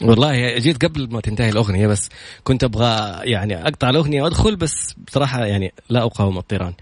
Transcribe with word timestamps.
والله 0.00 0.58
جيت 0.58 0.84
قبل 0.84 1.08
ما 1.10 1.20
تنتهي 1.20 1.48
الأغنية 1.48 1.86
بس 1.86 2.08
كنت 2.44 2.64
أبغى 2.64 3.20
يعني 3.30 3.62
أقطع 3.62 3.90
الأغنية 3.90 4.22
وأدخل 4.22 4.56
بس 4.56 4.94
بصراحة 5.06 5.44
يعني 5.44 5.72
لا 5.90 6.04
أقاوم 6.04 6.38
الطيران. 6.38 6.74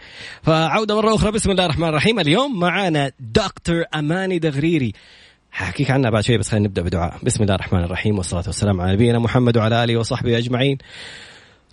فعودة 0.43 0.97
مرة 0.97 1.15
أخرى 1.15 1.31
بسم 1.31 1.51
الله 1.51 1.65
الرحمن 1.65 1.89
الرحيم. 1.89 2.21
اليوم 2.21 2.61
معانا 2.61 3.13
دكتور 3.21 3.85
أماني 3.95 4.39
دغريري. 4.39 4.93
حكيك 5.51 5.91
عنها 5.91 6.11
بعد 6.11 6.23
شوي 6.23 6.39
بس 6.39 6.49
خلينا 6.49 6.67
نبدأ 6.67 6.83
بدعاء. 6.83 7.19
بسم 7.23 7.43
الله 7.43 7.55
الرحمن 7.55 7.85
الرحيم 7.85 8.19
والصلاة 8.19 8.45
والسلام 8.47 8.81
على 8.81 8.93
نبينا 8.93 9.19
محمد 9.19 9.57
وعلى 9.57 9.85
آله 9.85 9.97
وصحبه 9.97 10.39
أجمعين. 10.39 10.79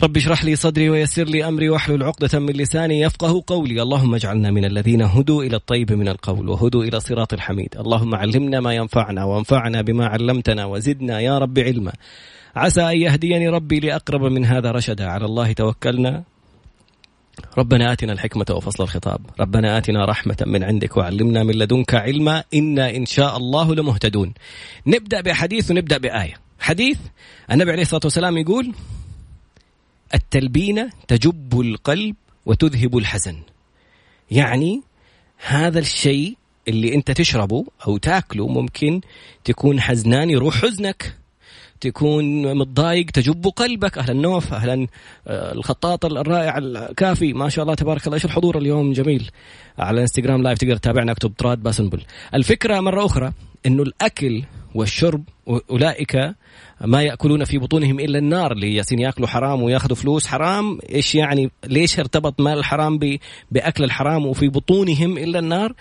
رب 0.02 0.18
اشرح 0.18 0.46
لي 0.46 0.55
صدري 0.55 0.89
ويسر 0.89 1.23
لي 1.23 1.48
أمري 1.48 1.70
واحلل 1.70 2.04
عقدة 2.04 2.39
من 2.39 2.54
لساني 2.54 3.02
يفقه 3.02 3.44
قولي، 3.48 3.82
اللهم 3.82 4.16
اجعلنا 4.16 4.52
من 4.52 4.66
الذين 4.66 5.02
هدوا 5.02 5.44
إلى 5.44 5.55
الطيب 5.55 5.94
من 5.94 6.08
القول 6.08 6.50
وهدوا 6.50 6.84
إلى 6.84 7.00
صراط 7.00 7.34
الحميد، 7.34 7.76
اللهم 7.80 8.16
علمنا 8.16 8.59
ما 8.59 8.73
ينفعنا 8.73 9.23
وانفعنا 9.23 9.82
بما 9.82 10.08
علمتنا 10.08 10.66
وزدنا 10.66 11.20
يا 11.20 11.38
رب 11.38 11.59
علما. 11.59 11.91
عسى 12.55 12.82
أن 12.82 12.98
يهديني 12.98 13.49
ربي 13.49 13.80
لأقرب 13.80 14.21
من 14.21 14.45
هذا 14.45 14.71
رشدا، 14.71 15.05
على 15.05 15.26
الله 15.26 15.52
توكلنا. 15.52 16.23
ربنا 17.57 17.94
آتنا 17.94 18.13
الحكمة 18.13 18.46
وفصل 18.52 18.84
الخطاب. 18.84 19.20
ربنا 19.40 19.77
آتنا 19.77 20.05
رحمة 20.05 20.38
من 20.46 20.63
عندك 20.63 20.98
وعلمنا 20.98 21.44
من 21.44 21.54
لدنك 21.54 21.96
علما. 21.96 22.44
إنا 22.54 22.96
إن 22.96 23.05
شاء 23.05 23.38
الله 23.38 23.76
لمهتدون. 23.76 24.34
نبدأ 24.88 25.21
بحديث 25.21 25.71
ونبدأ 25.71 25.98
بآية. 25.98 26.34
حديث 26.60 26.98
النبي 27.52 27.71
عليه 27.71 27.82
الصلاة 27.82 28.02
والسلام 28.04 28.38
يقول 28.38 28.73
التلبينة 30.13 30.90
تجب 31.08 31.62
القلب 31.62 32.16
وتذهب 32.45 32.98
الحزن. 32.98 33.35
يعني 34.31 34.81
هذا 35.38 35.80
الشيء 35.80 36.38
اللي 36.67 36.95
أنت 36.95 37.12
تشربه 37.12 37.66
أو 37.88 37.98
تأكله 37.98 38.48
ممكن 38.48 39.02
تكون 39.44 39.81
حزنان 39.81 40.30
يروح 40.30 40.55
حزنك. 40.62 41.18
تكون 41.81 42.57
متضايق 42.57 43.05
تجب 43.05 43.48
قلبك. 43.48 43.98
أهلا 43.98 44.13
نوف 44.13 44.54
أهلا 44.54 44.88
آه، 45.27 45.51
الخطاط 45.51 46.05
الرائع 46.05 46.57
الكافي. 46.57 47.34
ما 47.34 47.49
شاء 47.49 47.63
الله 47.63 47.76
تبارك 47.76 48.05
الله. 48.05 48.16
إيش 48.16 48.26
الحضور 48.26 48.57
اليوم؟ 48.57 48.93
جميل. 48.93 49.32
على 49.77 49.95
الانستغرام 49.95 50.43
لايف 50.43 50.57
تقدر 50.57 50.77
تتابعنا 50.77 51.12
اكتب 51.12 51.34
طراد 51.38 51.63
باسنبل. 51.63 52.01
الفكرة 52.34 52.79
مرة 52.79 53.05
أخرى. 53.05 53.34
إنه 53.66 53.84
الأكل 53.84 54.44
والشرب 54.76 55.24
أولئك 55.70 56.36
ما 56.82 57.02
يأكلون 57.02 57.44
في 57.44 57.58
بطونهم 57.58 58.00
إلا 58.00 58.20
النار 58.20 58.52
اللي 58.52 58.76
ياسين 58.76 59.00
يأكلوا 59.00 59.28
حرام 59.28 59.62
ويأخذوا 59.62 59.96
فلوس 59.96 60.28
حرام. 60.28 60.80
إيش 60.90 61.16
يعني؟ 61.16 61.52
ليش 61.66 62.00
ارتبط 62.00 62.41
مال 62.41 62.58
الحرام 62.58 63.00
بأكل 63.52 63.84
الحرام 63.84 64.25
وفي 64.25 64.47
بطونهم 64.47 65.18
إلا 65.18 65.40
النار؟ 65.40 65.74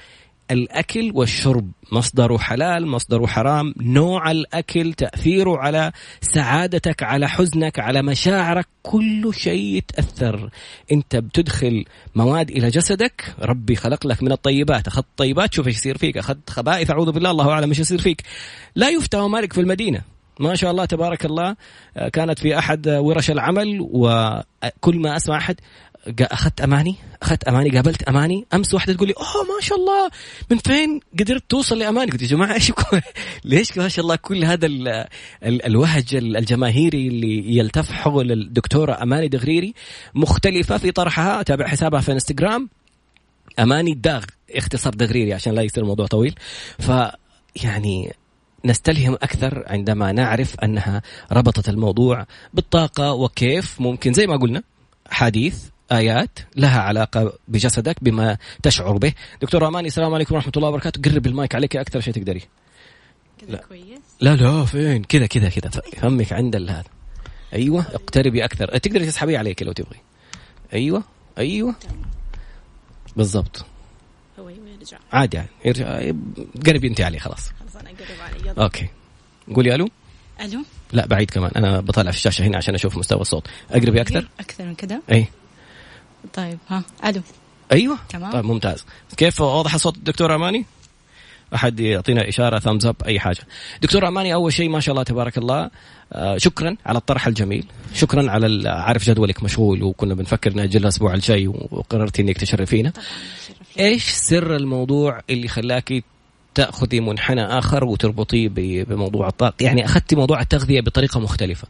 الأكل 0.53 1.13
والشرب. 1.15 1.71
مصدره 1.93 2.39
حلال 2.39 2.87
مصدره 2.87 3.27
حرام. 3.27 3.75
نوع 3.81 4.31
الأكل 4.31 4.93
تاثيره 4.93 5.59
على 5.59 5.93
سعادتك 6.21 7.03
على 7.03 7.29
حزنك 7.29 7.79
على 7.79 8.03
مشاعرك. 8.03 8.67
كل 8.83 9.35
شيء 9.35 9.77
يتأثر. 9.77 10.51
أنت 10.93 11.17
بتدخل 11.17 11.85
مواد 12.15 12.51
إلى 12.51 12.69
جسدك. 12.69 13.35
ربي 13.41 13.77
خلق 13.77 14.07
لك 14.07 14.23
من 14.23 14.33
الطيبات. 14.33 14.87
أخذت 14.87 15.07
طيبات 15.17 15.55
شوف 15.55 15.67
إيش 15.67 15.77
يصير 15.77 15.99
فيك. 15.99 16.19
أخذت 16.19 16.51
خبائث 16.51 16.91
أعوذ 16.91 17.13
بالله. 17.13 17.31
الله 17.31 17.51
أعلم 17.51 17.69
إيش 17.69 17.79
يصير 17.79 18.01
فيك. 18.01 18.23
لا 18.75 18.89
يفتى 18.89 19.19
مالك 19.19 19.53
في 19.53 19.61
المدينة. 19.61 20.03
ما 20.41 20.55
شاء 20.55 20.71
الله 20.71 20.85
تبارك 20.85 21.25
الله. 21.25 21.57
كانت 22.13 22.39
في 22.39 22.59
أحد 22.59 22.89
ورش 22.89 23.31
العمل 23.31 23.79
وكل 23.81 24.99
ما 24.99 25.17
أسمع 25.17 25.37
أحد 25.37 25.61
أخذت 26.21 26.61
أماني 26.61 26.97
أخذت 27.23 27.45
أماني 27.45 27.71
قابلت 27.71 28.03
أماني. 28.03 28.47
أمس 28.55 28.75
واحدة 28.75 28.93
تقول 28.93 29.09
لي 29.09 29.15
أوه 29.17 29.43
ما 29.43 29.61
شاء 29.61 29.79
الله 29.79 30.11
من 30.51 30.59
فين 30.59 31.01
قدرت 31.21 31.45
توصل 31.49 31.79
لأماني؟ 31.79 32.11
قلت 32.11 32.23
يا 32.23 32.27
جماعة 32.27 32.55
إيش 32.55 32.73
ليش 33.45 33.79
ما 33.79 33.89
شاء 33.89 34.03
الله 34.03 34.17
كل 34.17 34.45
هذا 34.45 34.67
ال 34.67 34.89
ال 35.43 35.67
الوهج 35.67 36.15
الجماهيري 36.15 37.09
اللي 37.09 37.57
يلتف 37.57 37.93
حول 37.93 38.33
الدكتوره 38.33 39.03
أماني 39.03 39.29
دغريري 39.29 39.75
مختلفة 40.15 40.79
في 40.79 40.91
طرحها. 40.91 41.41
أتابع 41.41 41.67
حسابها 41.67 42.01
في 42.01 42.13
إنستغرام. 42.13 42.69
أماني 43.59 43.95
داغ 43.95 44.25
اختصار 44.51 44.95
دغريري 44.95 45.35
عشان 45.35 45.55
لا 45.55 45.63
يصير 45.63 45.83
الموضوع 45.83 46.07
طويل. 46.07 46.35
ف 46.79 46.91
يعني 47.65 48.13
نستلهم 48.65 49.15
أكثر 49.15 49.65
عندما 49.67 50.13
نعرف 50.13 50.61
أنها 50.61 51.03
ربطت 51.33 51.69
الموضوع 51.69 52.27
بالطاقة 52.55 53.13
وكيف 53.13 53.81
ممكن 53.81 54.13
زي 54.13 54.27
ما 54.27 54.37
قلنا 54.37 54.63
حديث 55.11 55.72
آيات 55.93 56.39
لها 56.57 56.81
علاقة 56.81 57.33
بجسدك 57.49 57.97
بما 58.05 58.37
تشعر 58.63 58.97
به. 58.97 59.13
دكتور 59.43 59.69
اماني 59.69 59.89
السلام 59.89 60.15
عليكم 60.15 60.35
ورحمة 60.35 60.53
الله 60.57 60.69
وبركاته. 60.69 61.11
قرب 61.11 61.27
المايك 61.27 61.55
عليك 61.55 61.77
أكثر 61.77 62.01
شيء 62.01 62.15
تقدري. 62.15 62.43
كذا 63.39 63.57
كويس؟ 63.57 64.01
لا 64.21 64.37
لا 64.37 64.65
فين؟ 64.65 65.05
كذا 65.05 65.27
كذا 65.27 65.49
كذا. 65.49 65.71
فمك 65.71 66.33
عند 66.33 66.57
هذا. 66.57 66.85
أيوه 67.53 67.87
اقتربي 67.95 68.45
أكثر. 68.45 68.79
تقدري 68.79 69.07
تسحبيه 69.07 69.39
عليك 69.39 69.63
لو 69.63 69.73
تبغي. 69.73 70.01
أيوه 70.73 71.03
أيوه. 71.39 71.75
بالضبط. 73.17 73.65
هو 74.39 74.49
يرجع. 74.49 74.99
عادي 75.13 75.37
يعني 75.37 75.49
يرجع. 75.65 76.13
قربي 76.67 76.89
انت 76.89 77.01
عليه 77.01 77.19
خلاص. 77.19 77.49
خلاص 77.61 77.77
أنا 77.77 77.91
اقرب 77.91 78.21
عليه 78.21 78.51
يلا. 78.51 78.63
okay. 78.63 78.89
قولي 79.55 79.75
ألو. 79.75 79.89
ألو. 80.41 80.65
لا 80.93 81.07
بعيد 81.07 81.31
كمان. 81.31 81.51
أنا 81.57 81.81
بطلع 81.81 82.11
في 82.11 82.17
الشاشة 82.17 82.47
هنا 82.47 82.57
عشان 82.57 82.75
أشوف 82.75 82.97
مستوى 82.97 83.21
الصوت. 83.21 83.49
أقربي 83.71 84.01
أكثر؟ 84.01 84.29
أكثر 84.41 84.65
من 84.65 84.75
كذا 84.75 85.01
أي. 85.13 85.27
طيب 86.35 86.59
ها. 86.69 86.83
ألو. 87.05 87.23
أيوه. 87.73 87.99
تمام. 88.09 88.33
طيب 88.33 88.45
ممتاز. 88.45 88.85
كيف 89.17 89.41
واضح 89.41 89.75
الصوت 89.75 89.97
الدكتور 89.97 90.35
أماني؟ 90.35 90.65
أحد 91.55 91.81
يعطينا 91.81 92.29
إشارة 92.29 92.59
thumbs 92.59 92.87
up 92.87 92.97
أي 93.07 93.21
حاجة. 93.21 93.41
دكتور 93.83 94.09
أماني 94.09 94.35
أول 94.35 94.53
شيء 94.53 94.69
ما 94.69 94.81
شاء 94.81 94.93
الله 94.93 95.03
تبارك 95.03 95.39
الله 95.39 95.71
آه 96.13 96.39
شكرا 96.39 96.77
على 96.87 96.99
الطرح 96.99 97.27
الجميل. 97.27 97.67
شكرا 97.95 98.31
على 98.31 98.69
عارف 98.69 99.05
جدولك 99.05 99.43
مشغول 99.43 99.83
وكنا 99.83 100.15
بنفكر 100.15 100.53
ناجل 100.53 100.81
الأسبوع 100.81 101.15
الجاي 101.15 101.47
وقررتي 101.47 102.23
إنك 102.23 102.39
تشرفينا. 102.39 102.93
إيش 103.79 104.09
سر 104.09 104.57
الموضوع 104.57 105.21
اللي 105.31 105.49
خلاكي 105.49 106.03
تأخذي 106.55 107.01
منحنى 107.01 107.45
آخر 107.45 107.85
وتربطيه 107.85 108.49
بموضوع 108.85 109.29
الطاقة؟ 109.29 109.55
يعني 109.61 109.85
أخذتي 109.85 110.17
موضوع 110.17 110.41
التغذية 110.41 110.81
بطريقة 110.81 111.21
مختلفة. 111.21 111.69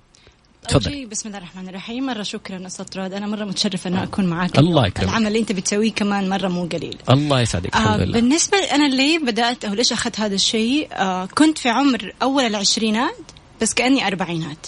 تفضل. 0.68 1.06
بسم 1.06 1.28
الله 1.28 1.38
الرحمن 1.38 1.68
الرحيم. 1.68 2.06
مرة 2.06 2.22
شكرا 2.22 2.66
أستاذ 2.66 2.86
راد 2.96 3.12
أنا 3.12 3.26
مرة 3.26 3.44
متشرفة 3.44 3.90
انه 3.90 4.02
أكون 4.02 4.26
معاك 4.26 4.58
الله. 4.58 4.86
يكرمك. 4.86 5.08
العمل 5.08 5.26
اللي 5.26 5.38
أنت 5.38 5.52
بتسويه 5.52 5.92
كمان 5.92 6.28
مرة 6.28 6.48
مو 6.48 6.64
قليل. 6.64 6.96
الله 7.10 7.40
يسعدك. 7.40 7.74
آه 7.74 7.78
الحمد 7.78 8.00
لله. 8.00 8.12
بالنسبة 8.12 8.58
أنا 8.58 8.88
ليه 8.88 9.18
بدأت 9.18 9.64
أو 9.64 9.74
ليش 9.74 9.92
أخذت 9.92 10.20
هذا 10.20 10.34
الشيء 10.34 10.88
آه 10.92 11.26
كنت 11.26 11.58
في 11.58 11.68
عمر 11.68 12.14
أول 12.22 12.42
العشرينات 12.44 13.16
بس 13.62 13.74
كأني 13.74 14.06
أربعينات. 14.06 14.66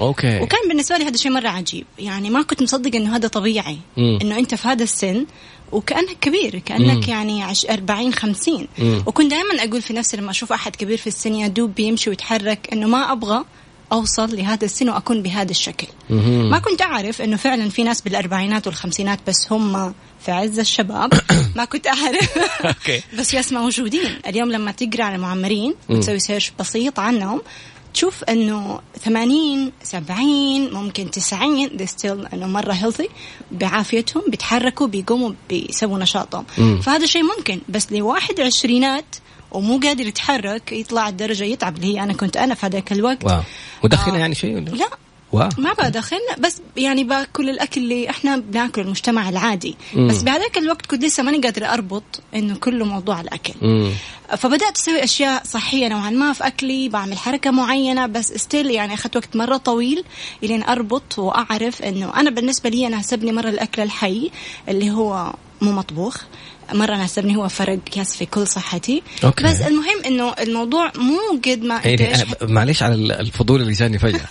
أوكي. 0.00 0.40
وكان 0.40 0.68
بالنسبة 0.68 0.96
لي 0.96 1.04
هذا 1.04 1.14
الشيء 1.14 1.32
مرة 1.32 1.48
عجيب. 1.48 1.86
يعني 1.98 2.30
ما 2.30 2.42
كنت 2.42 2.62
مصدقة 2.62 2.96
إنه 2.96 3.16
هذا 3.16 3.28
طبيعي 3.28 3.78
مم. 3.96 4.18
إنه 4.22 4.38
أنت 4.38 4.54
في 4.54 4.68
هذا 4.68 4.82
السن 4.82 5.26
وكأنك 5.72 6.16
كبير 6.20 6.58
كأنك 6.58 7.04
مم. 7.04 7.10
يعني 7.10 7.42
عش 7.42 7.66
40 7.66 8.14
50 8.14 8.68
مم. 8.78 9.02
وكنت 9.06 9.30
دائما 9.30 9.64
أقول 9.64 9.82
في 9.82 9.92
نفسي 9.92 10.16
لما 10.16 10.30
أشوف 10.30 10.52
أحد 10.52 10.76
كبير 10.76 10.96
في 10.96 11.06
السن 11.06 11.34
يا 11.34 11.48
دوب 11.48 11.74
بيمشي 11.74 12.10
ويتحرك 12.10 12.68
إنه 12.72 12.86
ما 12.86 13.12
أبغى 13.12 13.44
أوصل 13.92 14.36
لهذا 14.36 14.64
السن 14.64 14.88
وأكون 14.88 15.22
بهذا 15.22 15.50
الشكل. 15.50 15.86
ما 16.50 16.58
كنت 16.58 16.82
أعرف 16.82 17.22
إنه 17.22 17.36
فعلا 17.36 17.68
في 17.68 17.82
ناس 17.82 18.00
بالأربعينات 18.00 18.66
والخمسينات 18.66 19.18
بس 19.26 19.52
هم 19.52 19.94
في 20.24 20.30
عز 20.30 20.58
الشباب. 20.58 21.12
ما 21.56 21.64
كنت 21.64 21.86
okay. 22.64 23.02
بس 23.18 23.34
yes 23.34 23.52
موجودين. 23.52 24.18
اليوم 24.26 24.52
لما 24.52 24.72
تقرأ 24.72 25.04
على 25.04 25.16
المعمرين. 25.16 25.74
وتسوي 25.88 26.18
search 26.18 26.52
بسيط 26.60 26.98
عنهم 26.98 27.40
تشوف 27.94 28.24
إنه 28.24 28.80
80 29.04 29.72
70 29.82 30.74
ممكن 30.74 31.10
90 31.10 31.68
they 31.68 31.90
still 31.90 32.32
إنه 32.34 32.46
مرة 32.46 32.72
healthy 32.72 33.08
بعافيتهم 33.52 34.22
بيتحركوا 34.28 34.86
بيقوموا 34.86 35.32
بيسووا 35.48 35.98
نشاطهم. 35.98 36.44
مم. 36.58 36.80
فهذا 36.80 37.06
شيء 37.06 37.22
ممكن. 37.22 37.60
بس 37.68 37.92
لواحد 37.92 38.40
عشرينات 38.40 39.16
ومو 39.52 39.80
قادر 39.82 40.06
يتحرك 40.06 40.72
يطلع 40.72 41.08
الدرجة 41.08 41.44
يتعب. 41.44 41.76
اللي 41.76 41.94
هي 41.94 42.02
أنا 42.02 42.12
كنت 42.12 42.36
أنا 42.36 42.54
في 42.54 42.66
هذاك 42.66 42.92
الوقت. 42.92 43.24
wow. 43.24 43.40
مدخنه 43.84 44.14
آه. 44.14 44.18
يعني 44.18 44.34
شيء 44.34 44.56
ولا؟ 44.56 44.70
لا. 44.70 44.88
wow. 45.32 45.48
ما 45.58 45.72
بدخن 45.72 46.16
بس 46.38 46.62
يعني 46.76 47.04
باكل 47.04 47.50
الأكل 47.50 47.80
اللي 47.80 48.10
إحنا 48.10 48.36
بناكله 48.36 48.84
المجتمع 48.84 49.28
العادي. 49.28 49.76
مم. 49.94 50.08
بس 50.08 50.22
بهذاك 50.22 50.58
الوقت 50.58 50.86
كنت 50.86 51.04
لسه 51.04 51.22
ماني 51.22 51.38
قادرة 51.38 51.66
أربط 51.66 52.20
إنه 52.34 52.56
كله 52.56 52.84
موضوع 52.84 53.20
الأكل. 53.20 53.54
مم. 53.62 53.92
فبدأت 54.36 54.78
أسوي 54.78 55.04
أشياء 55.04 55.42
صحية 55.44 55.88
نوعا 55.88 56.10
ما 56.10 56.32
في 56.32 56.46
أكلي 56.46 56.88
بعمل 56.88 57.18
حركة 57.18 57.50
معينة 57.50 58.06
بس 58.06 58.32
still 58.32 58.70
يعني 58.70 58.94
أخذت 58.94 59.16
وقت 59.16 59.36
مرة 59.36 59.56
طويل 59.56 60.04
إلين 60.42 60.62
أربط 60.62 61.18
وأعرف 61.18 61.82
إنه 61.82 62.16
أنا 62.16 62.30
بالنسبة 62.30 62.70
لي 62.70 62.88
ناسبني 62.88 63.32
مرة 63.32 63.48
الأكل 63.48 63.82
الحي 63.82 64.30
اللي 64.68 64.90
هو 64.90 65.34
مو 65.60 65.72
مطبوخ 65.72 66.16
مرة 66.74 66.96
ناسبني 66.96 67.36
هو 67.36 67.48
فرق 67.48 67.78
كاس 67.92 68.16
في 68.16 68.26
كل 68.26 68.46
صحتي 68.46 69.02
okay. 69.24 69.44
بس 69.44 69.60
المهم 69.60 70.04
إنه 70.06 70.32
الموضوع 70.32 70.92
مو 70.96 71.18
قد 71.44 71.62
ما 71.62 71.80
يعني 71.84 72.14
أنا 72.14 72.24
معليش 72.42 72.82
على 72.82 72.94
ال- 72.94 73.12
الفضول 73.12 73.60
اللي 73.60 73.72
جاني 73.72 73.98
فجأة 73.98 74.28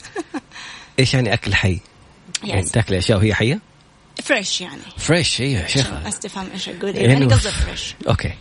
إيش 1.00 1.14
يعني 1.14 1.34
أكل 1.34 1.56
حي؟ 1.56 1.80
يعني 2.44 2.64
Yes. 2.68 2.72
تاكلي 2.72 2.98
أشياء 2.98 3.18
وهي 3.18 3.34
حية؟ 3.34 3.60
fresh 4.24 4.62
يعني 4.62 4.82
fresh 4.98 5.42
أيوه 5.42 5.62
يا 5.62 5.68
شيخ 5.68 5.88
أستفهم 6.08 6.48
إيش 6.54 6.70
أقول 6.70 6.96
يعني 6.98 7.26
قصدي 7.26 7.50
fresh 7.52 7.96
okay 8.08 8.34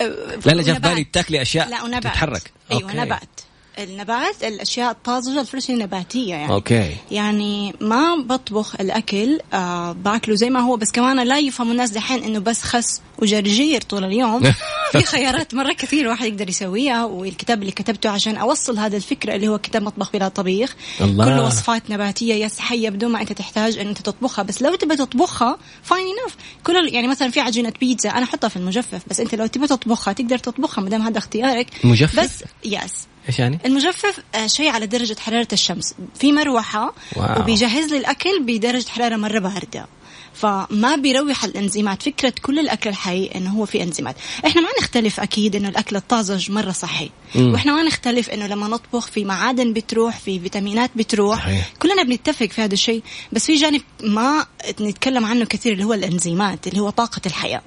أه، 0.00 0.04
لا 0.46 0.52
لا 0.52 0.62
جاء 0.62 0.74
في. 0.74 0.80
بالي 0.80 1.04
تاكلي 1.04 1.42
أشياء 1.42 1.68
لا 1.68 1.82
ونبات 1.82 2.02
تتحرك 2.02 2.50
أيوه 2.72 2.82
okay. 2.82 2.96
نبات 2.96 3.40
النبات 3.78 4.44
الأشياء 4.44 4.90
الطازجة 4.90 5.40
ال 5.40 5.45
fresh 5.45 5.70
النباتية 5.70 6.30
يعني. 6.30 6.52
okay. 6.52 6.96
يعني 7.10 7.74
ما 7.80 8.16
بطبخ 8.16 8.80
الأكل 8.80 9.38
آه 9.52 9.92
باكله 9.92 10.34
زي 10.34 10.50
ما 10.50 10.60
هو 10.60 10.76
بس 10.76 10.90
كمان 10.90 11.20
لا 11.20 11.38
يفهموا 11.38 11.72
الناس 11.72 11.90
دحين 11.90 12.24
إنه 12.24 12.38
بس 12.38 12.62
خس 12.62 13.00
وجرجير 13.18 13.80
طول 13.80 14.04
اليوم. 14.04 14.42
في 14.92 15.02
خيارات 15.02 15.54
مرة 15.54 15.72
كثير 15.72 16.00
الواحد 16.00 16.26
يقدر 16.26 16.48
يسويها 16.48 17.04
والكتاب 17.04 17.60
اللي 17.60 17.72
كتبته 17.72 18.10
عشان 18.10 18.36
أوصل 18.36 18.78
هذا 18.78 18.96
الفكرة 18.96 19.34
اللي 19.34 19.48
هو 19.48 19.58
كتاب 19.58 19.82
مطبخ 19.82 20.12
بلا 20.12 20.28
طبيخ. 20.28 20.76
الله. 21.00 21.24
كله 21.24 21.46
وصفات 21.46 21.90
نباتية 21.90 22.44
yes 22.44 22.58
حية 22.58 22.90
بدون 22.90 23.10
ما 23.12 23.20
أنت 23.20 23.32
تحتاج 23.32 23.78
إن 23.78 23.88
أنت 23.88 23.98
تطبخها. 23.98 24.42
بس 24.42 24.62
لو 24.62 24.74
تبي 24.74 24.96
تطبخها 24.96 25.58
fine 25.82 26.06
enough 26.24 26.36
كل 26.64 26.88
يعني 26.94 27.08
مثلا 27.08 27.30
في 27.30 27.40
عجينة 27.40 27.72
بيتزا 27.80 28.10
أنا 28.10 28.24
أحطها 28.24 28.48
في 28.48 28.56
المجفف 28.56 29.00
بس 29.10 29.20
أنت 29.20 29.34
لو 29.34 29.46
تبي 29.46 29.66
تطبخها 29.66 30.12
تقدر 30.12 30.38
تطبخها 30.38 30.82
ما 30.82 30.90
دام 30.90 31.02
هذا 31.02 31.18
اختيارك. 31.18 31.66
مجفف؟ 31.84 32.20
بس 32.20 32.44
yes 32.64 33.06
إيش 33.28 33.38
يعني؟ 33.38 33.58
المجفف 33.64 34.20
آه، 34.34 34.46
شيء 34.46 34.68
على 34.68 34.86
درجة 34.86 35.16
حرارة 35.20 35.48
الشمس 35.52 35.94
في 36.14 36.32
مروحة 36.32 36.94
wow. 37.16 37.40
وبيجهز 37.40 37.90
لي 37.90 37.98
الأكل 37.98 38.42
بدرجة 38.42 38.88
حرارة 38.88 39.16
مرة 39.16 39.38
باردة 39.38 39.86
فما 40.34 40.96
بيروح 40.96 41.44
الإنزيمات 41.44 42.02
فكرة 42.02 42.32
كل 42.42 42.58
الأكل 42.58 42.90
الحي 42.90 43.30
إنه 43.34 43.50
هو 43.50 43.66
في 43.66 43.82
إنزيمات 43.82 44.16
إحنا 44.46 44.60
ما 44.60 44.68
نختلف 44.80 45.20
أكيد 45.20 45.56
إنه 45.56 45.68
الأكل 45.68 45.96
الطازج 45.96 46.50
مرة 46.50 46.70
صحي 46.70 47.10
مم. 47.34 47.52
وإحنا 47.52 47.72
ما 47.74 47.82
نختلف 47.82 48.30
إنه 48.30 48.46
لما 48.46 48.68
نطبخ 48.68 49.06
في 49.06 49.24
معادن 49.24 49.72
بتروح 49.72 50.18
في 50.18 50.40
فيتامينات 50.40 50.90
بتروح 50.96 51.38
صحيح. 51.38 51.72
كلنا 51.78 52.02
بنتفق 52.02 52.46
في 52.46 52.62
هذا 52.62 52.74
الشيء 52.74 53.02
بس 53.32 53.46
في 53.46 53.54
جانب 53.54 53.82
ما 54.00 54.46
نتكلم 54.80 55.24
عنه 55.24 55.44
كثير 55.44 55.72
اللي 55.72 55.84
هو 55.84 55.92
الإنزيمات 55.94 56.66
اللي 56.66 56.80
هو 56.80 56.90
طاقة 56.90 57.20
الحياة 57.26 57.62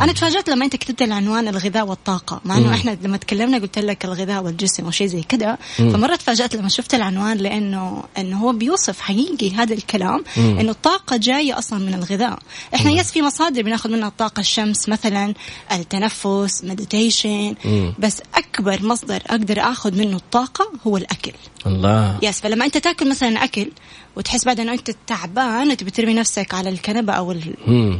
أنا 0.00 0.12
تفاجأت 0.12 0.48
لما 0.48 0.64
أنت 0.64 0.76
كتبت 0.76 1.02
العنوان 1.02 1.48
الغذاء 1.48 1.86
والطاقة 1.86 2.40
مع 2.44 2.58
إنه 2.58 2.74
إحنا 2.74 2.98
لما 3.02 3.16
تكلمنا 3.16 3.58
قلت 3.58 3.78
لك 3.78 4.04
الغذاء 4.04 4.44
والجسم 4.44 4.86
وشيء 4.86 5.06
زي 5.06 5.22
كذا 5.22 5.58
فمرة 5.76 6.16
تفاجأت 6.16 6.54
لما 6.54 6.68
شفت 6.68 6.94
العنوان 6.94 7.36
لأنه 7.36 8.04
إنه 8.18 8.38
هو 8.38 8.52
بيوصف 8.52 9.00
حقيقي 9.00 9.50
هذا 9.54 9.74
الكلام 9.74 10.24
إنه 10.36 10.70
الطاقة 10.70 11.16
جاية 11.16 11.58
أصلا 11.58 11.78
من 11.78 11.94
الغذاء. 11.94 12.38
إحنا 12.74 12.90
yes 12.90 13.10
في 13.10 13.22
مصادر 13.22 13.62
بناخذ 13.62 13.90
منها 13.90 14.08
الطاقة 14.08 14.40
الشمس 14.40 14.88
مثلا 14.88 15.34
التنفس 15.72 16.64
meditation 16.64 17.54
بس 17.98 18.22
أكبر 18.34 18.82
مصدر 18.82 19.22
أقدر 19.26 19.60
آخذ 19.60 19.94
منه 19.98 20.16
الطاقة 20.16 20.72
هو 20.86 20.96
الأكل. 20.96 21.32
الله. 21.66 22.18
yes 22.22 22.40
فلما 22.40 22.64
أنت 22.64 22.78
تاكل 22.78 23.10
مثلا 23.10 23.44
أكل 23.44 23.70
وتحس 24.16 24.44
بعد 24.44 24.60
إنه 24.60 24.72
أنت 24.72 24.90
تعبان 25.06 25.70
وتبي 25.70 25.90
ترمي 25.90 26.14
نفسك 26.14 26.54
على 26.54 26.68
الكنبة 26.68 27.12
أو 27.12 27.32
ال... 27.32 27.54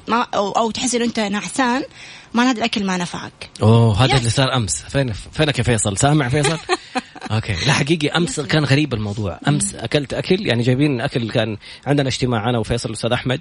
ما 0.09 0.27
أو, 0.35 0.53
أو 0.53 0.71
تحس 0.71 0.95
إنه 0.95 1.05
أنت 1.05 1.21
نعسان 1.21 1.83
معنى 2.35 2.51
هذا 2.51 2.59
الأكل 2.59 2.85
ما 2.85 2.97
نفعك. 2.97 3.51
أوه 3.63 4.05
هذا. 4.05 4.19
اللي 4.19 4.31
صار 4.31 4.57
أمس. 4.57 4.83
فين 4.83 5.13
فينك 5.13 5.59
يا 5.59 5.65
فيصل؟ 5.65 5.99
سامع 5.99 6.29
فيصل؟ 6.29 6.59
okay. 7.31 7.53
لا 7.67 7.73
حقيقي 7.73 8.09
أمس 8.09 8.41
كان 8.41 8.65
غريب 8.65 8.95
الموضوع. 8.95 9.41
أمس 9.49 9.75
أكلت 9.75 10.15
أكل 10.15 10.47
يعني 10.47 10.63
جايبين 10.63 11.01
أكل 11.01 11.31
كان 11.31 11.57
عندنا 11.87 12.09
اجتماع 12.09 12.51
أنا 12.51 12.59
وفيصل 12.59 12.89
الاستاذ 12.89 13.13
أحمد 13.13 13.41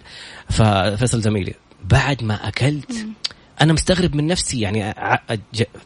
ففيصل 0.49 1.21
زميلي. 1.21 1.53
بعد 1.83 2.23
ما 2.23 2.47
أكلت 2.47 3.05
أنا 3.61 3.73
مستغرب 3.73 4.15
من 4.15 4.27
نفسي 4.27 4.59
يعني 4.59 4.93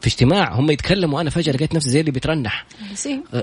في 0.02 0.08
اجتماع 0.08 0.54
هم 0.54 0.72
يتكلموا 0.72 1.18
وأنا 1.18 1.30
فجأة 1.30 1.54
لقيت 1.54 1.76
نفسي 1.76 1.90
زي 1.90 2.00
اللي 2.00 2.12
بترنح. 2.12 2.66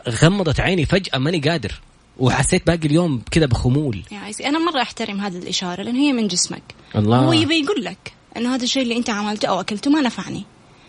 غمضت 0.09 0.61
عيني 0.61 0.87
فجأة 0.87 1.19
ماني 1.19 1.39
قادر. 1.39 1.81
وحسيت 2.23 2.67
باقي 2.67 2.87
اليوم 2.87 3.23
كذا 3.31 3.47
بخمول. 3.47 4.03
يا 4.13 4.19
عيسي 4.19 4.47
أنا 4.47 4.59
مرة 4.59 4.83
أحترم 4.83 5.21
هذه 5.21 5.37
الإشارة 5.37 5.83
لأن 5.83 5.97
هي 5.97 6.13
من 6.13 6.29
جسمك. 6.29 6.63
الله. 6.97 7.19
هو 7.19 7.33
يبي 7.33 7.61
يقول 7.61 7.85
لك 7.85 8.13
إنه 8.37 8.55
هذا 8.55 8.65
الشيء 8.65 8.83
اللي 8.83 8.97
أنت 8.97 9.11
عملته 9.11 9.49
أو 9.49 9.61
أكلته 9.61 9.91
ما 9.91 10.01
نفعني. 10.01 10.45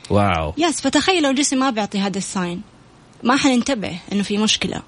wow. 0.09 0.53
yes 0.57 0.81
فتخيل 0.81 1.23
لو 1.23 1.29
الجسم 1.29 1.59
ما 1.59 1.69
بيعطي 1.69 1.99
هذا 1.99 2.17
ال 2.17 2.25
sign. 2.25 2.61
ما 3.23 3.35
حننتبه 3.35 3.97
إنه 4.11 4.23
في 4.23 4.37
مشكلة. 4.37 4.81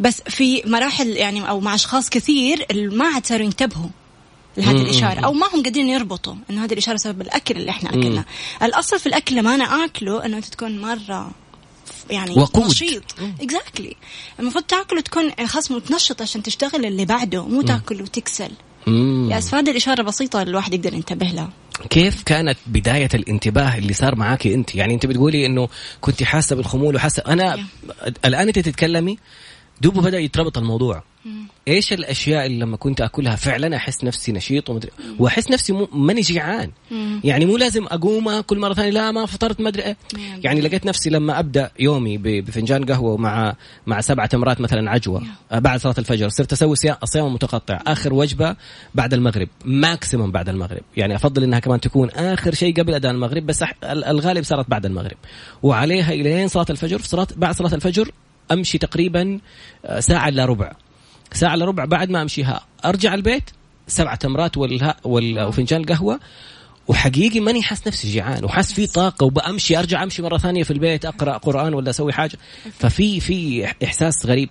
بس 0.00 0.22
في 0.22 0.62
مراحل 0.66 1.08
يعني 1.08 1.48
أو 1.48 1.60
مع 1.60 1.74
أشخاص 1.74 2.10
كثير 2.10 2.66
ما 2.74 3.06
عاد 3.06 3.26
صاروا 3.26 3.44
ينتبهوا 3.44 3.90
لهذه 4.56 4.82
الإشارة 4.82 5.20
أو 5.20 5.32
ما 5.32 5.46
هم 5.54 5.62
قادرين 5.62 5.88
يربطوا 5.88 6.34
إنه 6.50 6.64
هذه 6.64 6.72
الإشارة 6.72 6.96
سبب 6.96 7.20
الأكل 7.20 7.56
اللي 7.56 7.70
إحنا 7.70 7.90
أكلناه. 7.90 8.24
الأصل 8.62 8.98
في 8.98 9.06
الأكل 9.06 9.36
لما 9.36 9.54
أنا 9.54 9.84
آكله 9.84 10.26
إنه 10.26 10.36
أنت 10.36 10.44
تكون 10.44 10.80
مرة 10.80 11.30
يعني 12.10 12.34
وقود. 12.38 12.66
نشيط. 12.66 13.02
exactly 13.40 13.96
المفروض 14.40 14.64
تاكل 14.64 14.96
وتكون 14.96 15.30
خلاص 15.46 15.70
متنشط 15.70 16.22
عشان 16.22 16.42
تشتغل 16.42 16.84
اللي 16.84 17.04
بعده 17.04 17.46
مو 17.46 17.62
تاكل 17.62 18.02
وتكسل. 18.02 18.50
yes 19.30 19.48
فهذه 19.48 19.70
الإشارة 19.70 20.02
بسيطة 20.02 20.42
الواحد 20.42 20.74
يقدر 20.74 20.94
ينتبه 20.94 21.26
لها. 21.26 21.50
كيف 21.90 22.22
كانت 22.22 22.58
بداية 22.66 23.08
الانتباه 23.14 23.78
اللي 23.78 23.92
صار 23.92 24.14
معاكي 24.14 24.54
أنت؟ 24.54 24.74
يعني 24.74 24.94
أنت 24.94 25.06
بتقولي 25.06 25.46
إنه 25.46 25.68
كنت 26.00 26.22
حاسة 26.22 26.56
بالخمول 26.56 26.96
وحاسة. 26.96 27.22
أنا 27.26 27.66
الآن 28.24 28.46
أنت 28.48 28.58
تتكلمي 28.58 29.18
دوبه 29.84 30.02
بدأ 30.02 30.18
يتربط 30.18 30.58
الموضوع. 30.58 31.02
إيش 31.68 31.92
الأشياء 31.92 32.46
اللي 32.46 32.58
لما 32.58 32.76
كنت 32.76 33.00
أكلها 33.00 33.36
فعلا 33.36 33.76
أحس 33.76 34.04
نفسي 34.04 34.32
نشيط 34.32 34.70
ومدري 34.70 34.90
وأحس 35.18 35.50
نفسي 35.50 35.72
مو 35.72 35.88
ماني 35.92 36.20
جيعان. 36.20 36.70
يعني 37.24 37.46
مو 37.46 37.56
لازم 37.56 37.86
أقوم 37.86 38.28
أكل 38.28 38.58
مرة 38.58 38.74
ثانية 38.74 38.90
لا 38.90 39.10
ما 39.12 39.26
فطرت 39.26 39.60
ما 39.60 39.68
أدري 39.68 39.82
مم. 39.88 40.40
يعني 40.44 40.60
لقيت 40.60 40.86
نفسي 40.86 41.10
لما 41.10 41.38
أبدأ 41.38 41.70
يومي 41.78 42.18
بفنجان 42.18 42.84
قهوة 42.84 43.16
مع 43.16 43.54
مع 43.86 44.00
سبع 44.00 44.26
تمرات 44.26 44.60
مثلا 44.60 44.90
عجوة 44.90 45.22
آه، 45.52 45.58
بعد 45.58 45.80
صلاة 45.80 45.94
الفجر 45.98 46.28
صرت 46.28 46.52
أسوي 46.52 46.76
صيام 47.04 47.34
متقطع. 47.34 47.80
آخر 47.86 48.14
وجبة 48.14 48.56
بعد 48.94 49.14
المغرب 49.14 49.48
ماكسيموم 49.64 50.32
بعد 50.32 50.48
المغرب. 50.48 50.82
يعني 50.96 51.16
أفضل 51.16 51.42
إنها 51.42 51.58
كمان 51.58 51.80
تكون 51.80 52.10
آخر 52.10 52.54
شيء 52.54 52.80
قبل 52.80 52.94
اذان 52.94 53.14
المغرب 53.14 53.46
بس 53.46 53.64
الغالب 53.84 54.44
صارت 54.44 54.70
بعد 54.70 54.86
المغرب. 54.86 55.16
وعليها 55.62 56.12
الين 56.12 56.48
صلاة 56.48 56.66
الفجر 56.70 56.98
في 56.98 57.08
صلاه 57.08 57.26
بعد 57.36 57.54
صلاة 57.54 57.74
الفجر 57.74 58.10
أمشي 58.52 58.78
تقريبا 58.78 59.40
آه، 59.84 60.00
ساعة 60.00 60.28
الا 60.28 60.44
ربع. 60.44 60.72
ساعة 61.32 61.54
الا 61.54 61.64
ربع 61.64 61.84
بعد 61.84 62.10
ما 62.10 62.22
امشيها 62.22 62.60
أرجع 62.84 63.14
البيت 63.14 63.50
سبع 63.88 64.14
تمرات 64.14 64.56
وال... 64.56 64.94
وال... 65.04 65.42
وفنجان 65.42 65.80
القهوة. 65.80 66.20
وحقيقي 66.88 67.40
ماني 67.40 67.62
حاس 67.62 67.86
نفسي 67.86 68.08
جيعان 68.12 68.44
وحاس 68.44 68.72
في 68.72 68.86
طاقة 68.86 69.24
وبأمشي 69.24 69.78
أرجع 69.78 70.02
أمشي 70.02 70.22
مرة 70.22 70.38
ثانية 70.38 70.62
في 70.62 70.70
البيت 70.70 71.04
أقرأ 71.04 71.36
قرآن 71.36 71.74
ولا 71.74 71.90
أسوي 71.90 72.12
حاجة. 72.12 72.38
ففي 72.78 73.20
في 73.20 73.64
إحساس 73.84 74.26
غريب. 74.26 74.48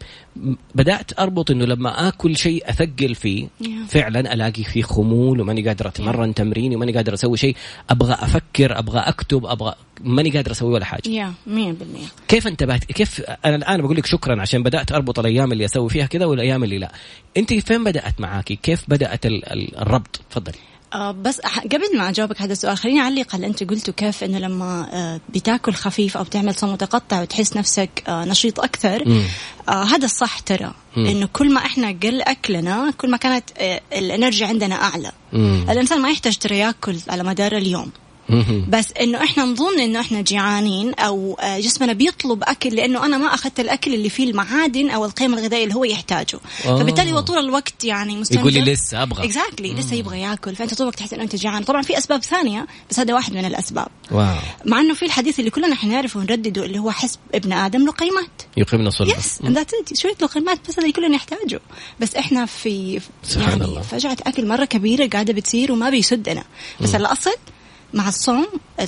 بدأت 0.76 1.20
أربط 1.20 1.52
إنه 1.52 1.66
لما 1.66 2.08
آكل 2.08 2.38
شيء 2.38 2.70
أثقل 2.70 3.16
فيه. 3.16 3.48
فعلا 3.88 4.34
ألاقي 4.34 4.64
فيه 4.64 4.82
خمول 4.84 5.42
وماني 5.42 5.68
قادر 5.68 5.88
أتمرن 5.88 6.34
تمريني 6.34 6.76
وماني 6.76 6.92
قادر 6.92 7.14
أسوي 7.14 7.38
شيء. 7.38 7.56
أبغى 7.90 8.14
أفكر 8.14 8.80
أبغى 8.80 9.00
أكتب 9.00 9.46
أبغى 9.46 9.76
ماني 10.04 10.30
قادر 10.30 10.52
أسوي 10.52 10.74
ولا 10.74 10.86
حاجة. 10.86 11.10
يا 11.10 11.34
100% 11.48 11.52
كيف 12.28 12.48
انتبهت؟ 12.48 12.84
كيف 12.84 13.22
أنا 13.46 13.56
الآن 13.56 13.82
بقول 13.82 13.98
لك 13.98 14.06
شكرا 14.06 14.42
عشان 14.42 14.64
بدأت 14.64 14.92
أربط 14.92 15.20
الأيام 15.20 15.52
اللي 15.52 15.66
أسوي 15.66 15.90
فيها 15.90 16.06
كذا 16.06 16.26
والأيام 16.26 16.64
اللي 16.64 16.78
لا. 16.78 16.92
أنت 17.38 17.54
فين 17.54 17.84
بدأت 17.84 18.22
معاكي؟ 18.22 18.56
كيف 18.56 18.84
بدأت 18.88 19.26
ال- 19.26 19.46
ال- 19.54 19.78
الربط؟ 19.78 20.22
تفضلي. 20.32 20.58
بس 20.98 21.42
أح- 21.42 21.64
قبل 21.64 21.98
ما 21.98 22.10
أجاوبك 22.10 22.42
هذا 22.42 22.52
السؤال 22.52 22.78
خليني 22.78 23.00
أعلق 23.00 23.36
على 23.36 23.48
أنت 23.48 23.64
قلته 23.64 23.94
كيف 23.94 24.24
إنه 24.24 24.40
لما 24.40 24.88
آه 24.94 25.20
بتاكل 25.30 25.74
خفيف 25.74 26.18
أو 26.18 26.24
بتعمل 26.24 26.56
صوم 26.56 26.74
متقطع 26.74 27.22
وتحس 27.22 27.58
نفسك 27.58 27.90
آه 28.08 28.26
نشيط 28.26 28.60
أكثر 28.60 29.10
مم. 29.10 29.24
آه 29.70 29.84
هذا 29.84 30.06
الصح 30.06 30.40
ترى 30.40 30.74
إنه 30.98 31.30
كل 31.34 31.54
ما 31.54 31.60
إحنا 31.66 31.88
قل 32.04 32.22
أكلنا 32.22 32.92
كل 32.98 33.12
ما 33.12 33.18
كانت 33.18 33.44
آه 33.58 33.82
الإنرجي 33.94 34.46
عندنا 34.46 34.76
أعلى 34.76 35.12
مم. 35.34 35.66
الإنسان 35.70 36.02
ما 36.02 36.10
يحتاج 36.10 36.38
ترى 36.38 36.58
ياكل 36.58 36.98
على 37.10 37.24
مدار 37.24 37.58
اليوم. 37.58 37.92
بس 38.70 38.92
إنه 39.02 39.24
إحنا 39.24 39.46
نظن 39.46 39.80
إنه 39.80 40.00
إحنا 40.00 40.22
جيعانين 40.22 40.94
أو 40.94 41.38
آه، 41.40 41.60
جسمنا 41.60 41.94
بيطلب 41.94 42.44
أكل 42.44 42.76
لأنه 42.76 43.06
أنا 43.06 43.18
ما 43.18 43.34
أخذت 43.34 43.60
الأكل 43.60 43.94
اللي 43.94 44.10
فيه 44.10 44.30
المعادن 44.30 44.90
أو 44.90 45.06
القيمه 45.06 45.38
الغذائية 45.38 45.64
اللي 45.64 45.76
هو 45.76 45.84
يحتاجه. 45.84 46.40
آه. 46.66 46.80
فبالتالي 46.80 47.14
هو 47.14 47.20
طول 47.20 47.38
الوقت 47.38 47.84
يعني 47.84 48.16
مستنزف 48.16 48.42
يقول 48.42 48.54
لي 48.54 48.62
لسه 48.74 49.04
أبغى. 49.04 49.26
exactly 49.26 49.74
لسه 49.74 49.96
يبغى 49.96 50.22
ياكل. 50.22 50.56
فأنت 50.56 50.74
طول 50.74 50.82
الوقت 50.82 51.00
تحس 51.00 51.14
إنه 51.14 51.24
أنت 51.24 51.36
جيعان. 51.36 51.64
طبعا 51.64 51.82
في 51.82 51.98
أسباب 51.98 52.24
ثانية 52.24 52.68
بس 52.90 53.00
هذا 53.00 53.14
واحد 53.14 53.34
من 53.34 53.46
الأسباب. 53.46 53.88
wow. 54.12 54.36
مع 54.66 54.80
إنه 54.80 54.94
في 54.94 55.06
الحديث 55.06 55.40
اللي 55.40 55.50
كلنا 55.50 55.76
حنعرفه 55.76 56.20
ونردده 56.20 56.66
اللي 56.66 56.80
هو 56.80 56.92
حسب 56.92 57.20
ابن 57.36 57.54
آدم 57.54 57.86
لقيمات. 57.86 58.42
يقمن 58.58 58.90
صلبه 58.90 59.18
yes 59.18 59.40
ذات 59.46 59.72
شوية 59.94 60.16
لقيمات 60.22 60.60
بس 60.68 60.74
هذا 60.74 60.82
اللي 60.82 60.94
كلنا 60.94 61.08
نحتاجه. 61.08 61.60
بس 62.00 62.16
إحنا 62.16 62.46
في 62.46 63.02
سبحان 63.24 63.50
يعني 63.50 63.66
الله. 63.66 63.82
فجعه 63.82 64.18
أكل 64.28 64.48
مرة 64.48 64.66
كبيرة 64.66 65.08
قاعدة 65.08 65.34
بتصير 65.34 65.72
وما 65.72 65.90
بيسدنا. 65.90 66.44
بس 66.82 66.96
الأصل 66.96 67.34
مع 67.94 68.08
الصوم 68.08 68.48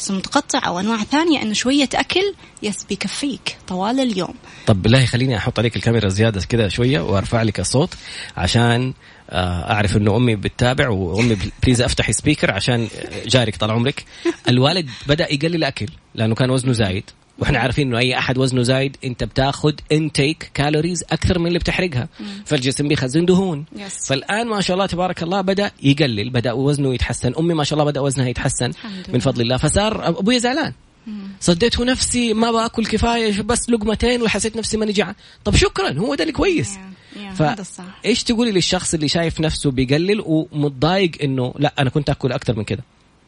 المتقطع 0.10 0.68
أو 0.68 0.80
أنواع 0.80 1.04
ثانية 1.04 1.42
إنه 1.42 1.54
شوية 1.54 1.90
أكل 1.96 2.34
yes 2.64 2.84
بيكفيك 2.84 3.58
طوال 3.68 4.00
اليوم. 4.00 4.34
طب 4.68 4.82
بالله 4.82 5.06
خليني 5.06 5.38
أحط 5.38 5.60
عليك 5.60 5.76
الكاميرا 5.76 6.10
زيادة 6.10 6.42
كذا 6.42 6.68
شوية 6.68 7.00
وأرفع 7.00 7.42
لك 7.42 7.60
الصوت 7.60 7.94
عشان 8.38 8.94
أعرف 9.32 9.98
إنه 9.98 10.15
أمي 10.15 10.36
بتتابع 10.36 10.89
وأمي 10.89 11.38
please 11.64 11.82
أفتحي 11.82 12.13
speaker 12.14 12.52
عشان 12.51 12.88
جارك 13.27 13.55
طال 13.55 13.72
عمرك. 13.72 14.05
الوالد 14.50 14.89
بدأ 15.08 15.34
يقلل 15.34 15.63
اكل 15.63 15.88
لأنه 16.15 16.36
كان 16.36 16.50
وزنه 16.50 16.74
زايد 16.74 17.03
وإحنا 17.39 17.60
عارفين 17.60 17.88
إنه 17.88 17.98
أي 17.98 18.17
أحد 18.17 18.38
وزنه 18.38 18.62
زايد 18.62 18.98
أنت 19.03 19.24
بتاخذ 19.24 19.74
intake 19.92 20.52
calories 20.54 21.04
أكثر 21.12 21.39
من 21.39 21.48
اللي 21.48 21.60
بتحرقها. 21.60 22.10
فالجسم 22.46 22.88
بيخزن 22.88 23.25
دهون. 23.25 23.65
فالآن 24.08 24.48
ما 24.48 24.62
شاء 24.62 24.75
الله 24.75 24.86
تبارك 24.86 25.24
الله 25.24 25.41
بدأ 25.41 25.72
يقلل 25.84 26.29
بدأ 26.29 26.51
وزنه 26.51 26.94
يتحسن. 26.94 27.34
أمي 27.39 27.53
ما 27.53 27.63
شاء 27.63 27.79
الله 27.79 27.91
بدأ 27.91 28.01
وزنها 28.01 28.27
يتحسن 28.27 28.72
من 29.13 29.20
فضل 29.20 29.41
الله. 29.41 29.58
فصار 29.58 30.08
أبوي 30.08 30.39
زعلان. 30.39 30.74
صديته 31.39 31.86
نفسي 31.86 32.34
ما 32.34 32.51
باكل 32.51 32.86
كفاية 32.86 33.41
بس 33.41 33.70
لقمتين 33.70 34.22
وحسيت 34.22 34.58
نفسي 34.58 34.77
ماني 34.77 34.91
جعان. 34.91 35.15
طب 35.46 35.55
شكرا 35.55 36.00
هو 36.00 36.15
ده 36.15 36.24
الكويس. 36.24 36.70
ف... 36.74 36.77
إيش 38.06 38.24
تقولي 38.24 38.52
للشخص 38.52 38.94
اللي 38.94 39.08
شايف 39.08 39.42
نفسه 39.42 39.72
بيقلل 39.72 40.24
ومتضايق 40.26 41.12
إنه 41.24 41.54
لا 41.60 41.74
أنا 41.80 41.90
كنت 41.90 42.10
آكل 42.10 42.32
أكثر 42.32 42.56
من 42.56 42.64
كده؟ 42.64 42.84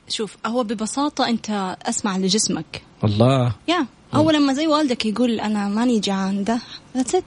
شوف 0.10 0.38
هو 0.46 0.63
ببساطة 0.63 1.29
أنت 1.29 1.77
أسمع 1.84 2.17
لجسمك. 2.17 2.82
الله. 3.03 3.56
يا 3.67 3.86
هو 4.13 4.32
لما 4.32 4.53
زي 4.53 4.67
والدك 4.67 5.06
يقول 5.06 5.39
أنا 5.39 5.67
ماني 5.67 6.00
جعان 6.00 6.44
ده 6.44 6.60
that's 6.97 7.25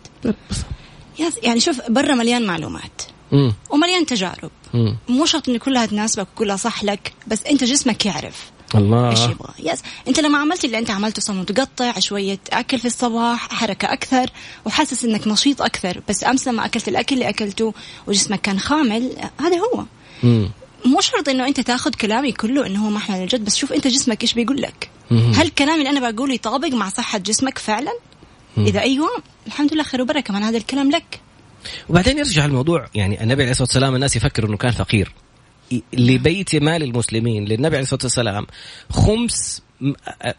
yes 1.19 1.39
يعني 1.43 1.61
شوف 1.61 1.91
برا 1.91 2.15
مليان 2.15 2.47
معلومات. 2.47 3.03
مم. 3.33 3.53
ومليان 3.71 4.07
تجارب. 4.07 4.51
مم. 4.75 4.97
مو 5.09 5.27
شرط 5.27 5.49
إن 5.49 5.57
كلها 5.57 5.87
تناسبك 5.87 6.27
وكلها 6.35 6.57
صح 6.57 6.85
لك 6.85 7.13
بس 7.27 7.45
أنت 7.45 7.65
جسمك 7.65 8.07
يعرف. 8.07 8.51
الله. 8.75 9.11
إيش 9.11 9.21
يبغى؟ 9.21 9.49
yes 9.59 9.83
أنت 10.09 10.21
لما 10.21 10.39
عملت 10.39 10.65
اللي 10.65 10.79
أنت 10.79 10.91
عملته 10.91 11.23
صار 11.23 11.37
متقطع 11.37 11.99
شوية 11.99 12.39
أكل 12.53 12.79
في 12.79 12.85
الصباح 12.85 13.49
حركة 13.55 13.93
أكثر 13.93 14.31
وحاسس 14.65 15.05
إنك 15.05 15.29
نشيط 15.29 15.63
أكثر. 15.63 16.03
بس 16.09 16.25
أمس 16.25 16.49
لما 16.49 16.65
أكلت 16.65 16.89
الأكل 16.89 17.15
اللي 17.15 17.29
أكلته 17.29 17.75
وجسمك 18.07 18.41
كان 18.41 18.59
خامل 18.59 19.17
هذا 19.41 19.57
هو. 19.57 19.85
مم. 20.23 20.51
مو 20.85 21.01
شرط 21.01 21.29
إنه 21.29 21.47
أنت 21.47 21.61
تاخذ 21.61 21.91
كلامي 21.91 22.33
كله 22.33 22.67
إنه 22.67 22.87
هو 22.87 22.91
محمل 22.91 23.23
الجد 23.23 23.45
بس 23.45 23.57
شوف 23.57 23.73
أنت 23.73 23.87
جسمك 23.87 24.23
إيش 24.23 24.35
بيقول 24.35 24.63
لك. 24.63 24.91
هل 25.11 25.49
كلامي 25.49 25.79
اللي 25.79 25.99
أنا 25.99 26.11
بقوله 26.11 26.35
يطابق 26.35 26.69
مع 26.69 26.89
صحة 26.89 27.19
جسمك 27.19 27.59
فعلا؟ 27.59 27.93
إذا 28.59 28.81
أيوه 28.81 29.09
الحمد 29.47 29.75
لله 29.75 29.83
خير 29.83 30.03
وبركة 30.03 30.35
من 30.35 30.43
هذا 30.43 30.57
الكلام 30.57 30.91
لك. 30.91 31.21
وبعدين 31.89 32.19
يرجع 32.19 32.45
الموضوع 32.45 32.89
يعني 32.95 33.23
النبي 33.23 33.43
عليه 33.43 33.51
الصلاة 33.51 33.67
والسلام 33.69 33.95
الناس 33.95 34.17
يفكروا 34.17 34.49
إنه 34.49 34.57
كان 34.57 34.71
فقير. 34.71 35.13
لبيت 35.93 36.57
مال 36.57 36.83
المسلمين 36.83 37.45
للنبي 37.45 37.77
عليه 37.77 37.83
الصلاة 37.83 38.03
والسلام 38.03 38.47
خمس 38.91 39.63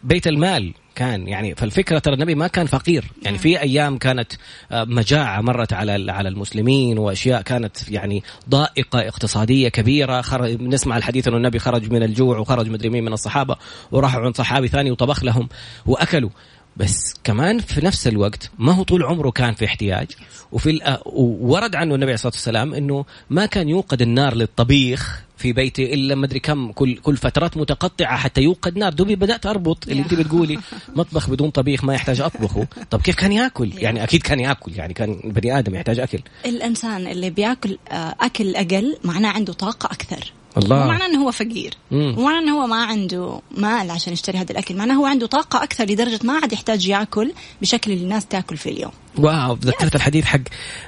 بيت 0.04 0.26
المال 0.26 0.74
كان 0.94 1.28
يعني 1.28 1.54
فالفكرة 1.54 1.98
ترى 1.98 2.14
النبي 2.14 2.34
ما 2.34 2.46
كان 2.46 2.66
فقير. 2.66 3.04
يعني 3.22 3.38
في 3.38 3.60
أيام 3.60 3.98
كانت 3.98 4.32
آه، 4.72 4.84
مجاعة 4.84 5.40
مرت 5.40 5.72
على 5.72 6.12
على 6.12 6.28
المسلمين 6.28 6.98
وأشياء 6.98 7.42
كانت 7.42 7.90
يعني 7.90 8.22
ضائقة 8.48 9.08
اقتصادية 9.08 9.68
كبيرة. 9.68 10.20
خرج 10.20 10.62
نسمع 10.62 10.96
الحديث 10.96 11.28
انه 11.28 11.36
النبي 11.36 11.58
خرج 11.58 11.92
من 11.92 12.02
الجوع 12.02 12.38
وخرج 12.38 12.68
مدري 12.68 12.88
مين 12.88 13.04
من 13.04 13.12
الصحابة 13.12 13.56
وراحوا 13.90 14.20
عند 14.20 14.36
صحابي 14.36 14.68
ثاني 14.68 14.90
وطبخ 14.90 15.24
لهم 15.24 15.48
وأكلوا. 15.86 16.30
بس 16.76 17.14
كمان 17.24 17.58
في 17.58 17.80
نفس 17.86 18.06
الوقت 18.08 18.50
ما 18.58 18.72
هو 18.72 18.82
طول 18.82 19.02
عمره 19.02 19.30
كان 19.30 19.54
في 19.54 19.64
احتياج 19.64 20.06
وفي 20.52 20.78
الأ- 20.78 21.06
وورد 21.06 21.74
عنه 21.76 21.94
النبي 21.94 22.04
عليه 22.04 22.14
الصلاة 22.14 22.32
والسلام 22.32 22.74
إنه 22.74 23.04
ما 23.30 23.46
كان 23.46 23.68
يوقد 23.68 24.02
النار 24.02 24.34
للطبيخ 24.34 25.20
في 25.36 25.52
بيته 25.52 25.82
إلا 25.82 26.14
مدري 26.14 26.40
كم 26.40 26.72
كل 26.72 26.96
كل 26.96 27.16
فترات 27.16 27.56
متقطعة 27.56 28.16
حتى 28.16 28.40
يوقد 28.40 28.78
نار. 28.78 28.92
دوبي 28.92 29.16
بدأت 29.16 29.46
أربط 29.46 29.88
اللي 29.88 30.02
أنت 30.02 30.14
بتقولي 30.14 30.58
مطبخ 30.96 31.30
بدون 31.30 31.50
طبيخ 31.50 31.84
ما 31.84 31.94
يحتاج 31.94 32.20
أطبخه. 32.20 32.66
طب 32.90 33.00
كيف 33.02 33.16
كان 33.16 33.32
يأكل؟ 33.32 33.70
يعني 33.76 34.04
أكيد 34.04 34.22
كان 34.22 34.40
يأكل 34.40 34.72
يعني 34.72 34.94
كان 34.94 35.20
بني 35.24 35.58
آدم 35.58 35.74
يحتاج 35.74 35.98
أكل. 35.98 36.18
الإنسان 36.46 37.06
اللي 37.06 37.30
بيأكل 37.30 37.78
آه، 37.90 38.14
أكل 38.20 38.56
أقل 38.56 38.96
معناه 39.04 39.28
عنده 39.30 39.52
طاقة 39.52 39.86
أكثر. 39.86 40.32
الله. 40.56 40.78
مو 40.78 40.88
معناه 40.88 41.06
إنه 41.06 41.24
هو 41.24 41.30
فقير. 41.30 41.74
مم. 41.90 42.14
مو 42.16 42.24
معناه 42.24 42.38
إنه 42.38 42.62
هو 42.62 42.66
ما 42.66 42.84
عنده 42.84 43.40
مال 43.56 43.90
عشان 43.90 44.12
يشتري 44.12 44.38
هذا 44.38 44.52
الأكل. 44.52 44.76
معناه 44.76 44.94
هو 44.94 45.06
عنده 45.06 45.26
طاقة 45.26 45.62
أكثر 45.62 45.84
لدرجة 45.84 46.20
ما 46.24 46.32
عاد 46.32 46.52
يحتاج 46.52 46.86
يأكل 46.86 47.32
بشكل 47.62 47.92
اللي 47.92 48.04
الناس 48.04 48.26
تأكل 48.26 48.56
في 48.56 48.70
اليوم. 48.70 48.92
واو 49.18 49.56
تذكرت 49.56 49.94
الحديث 49.94 50.24
حق 50.24 50.40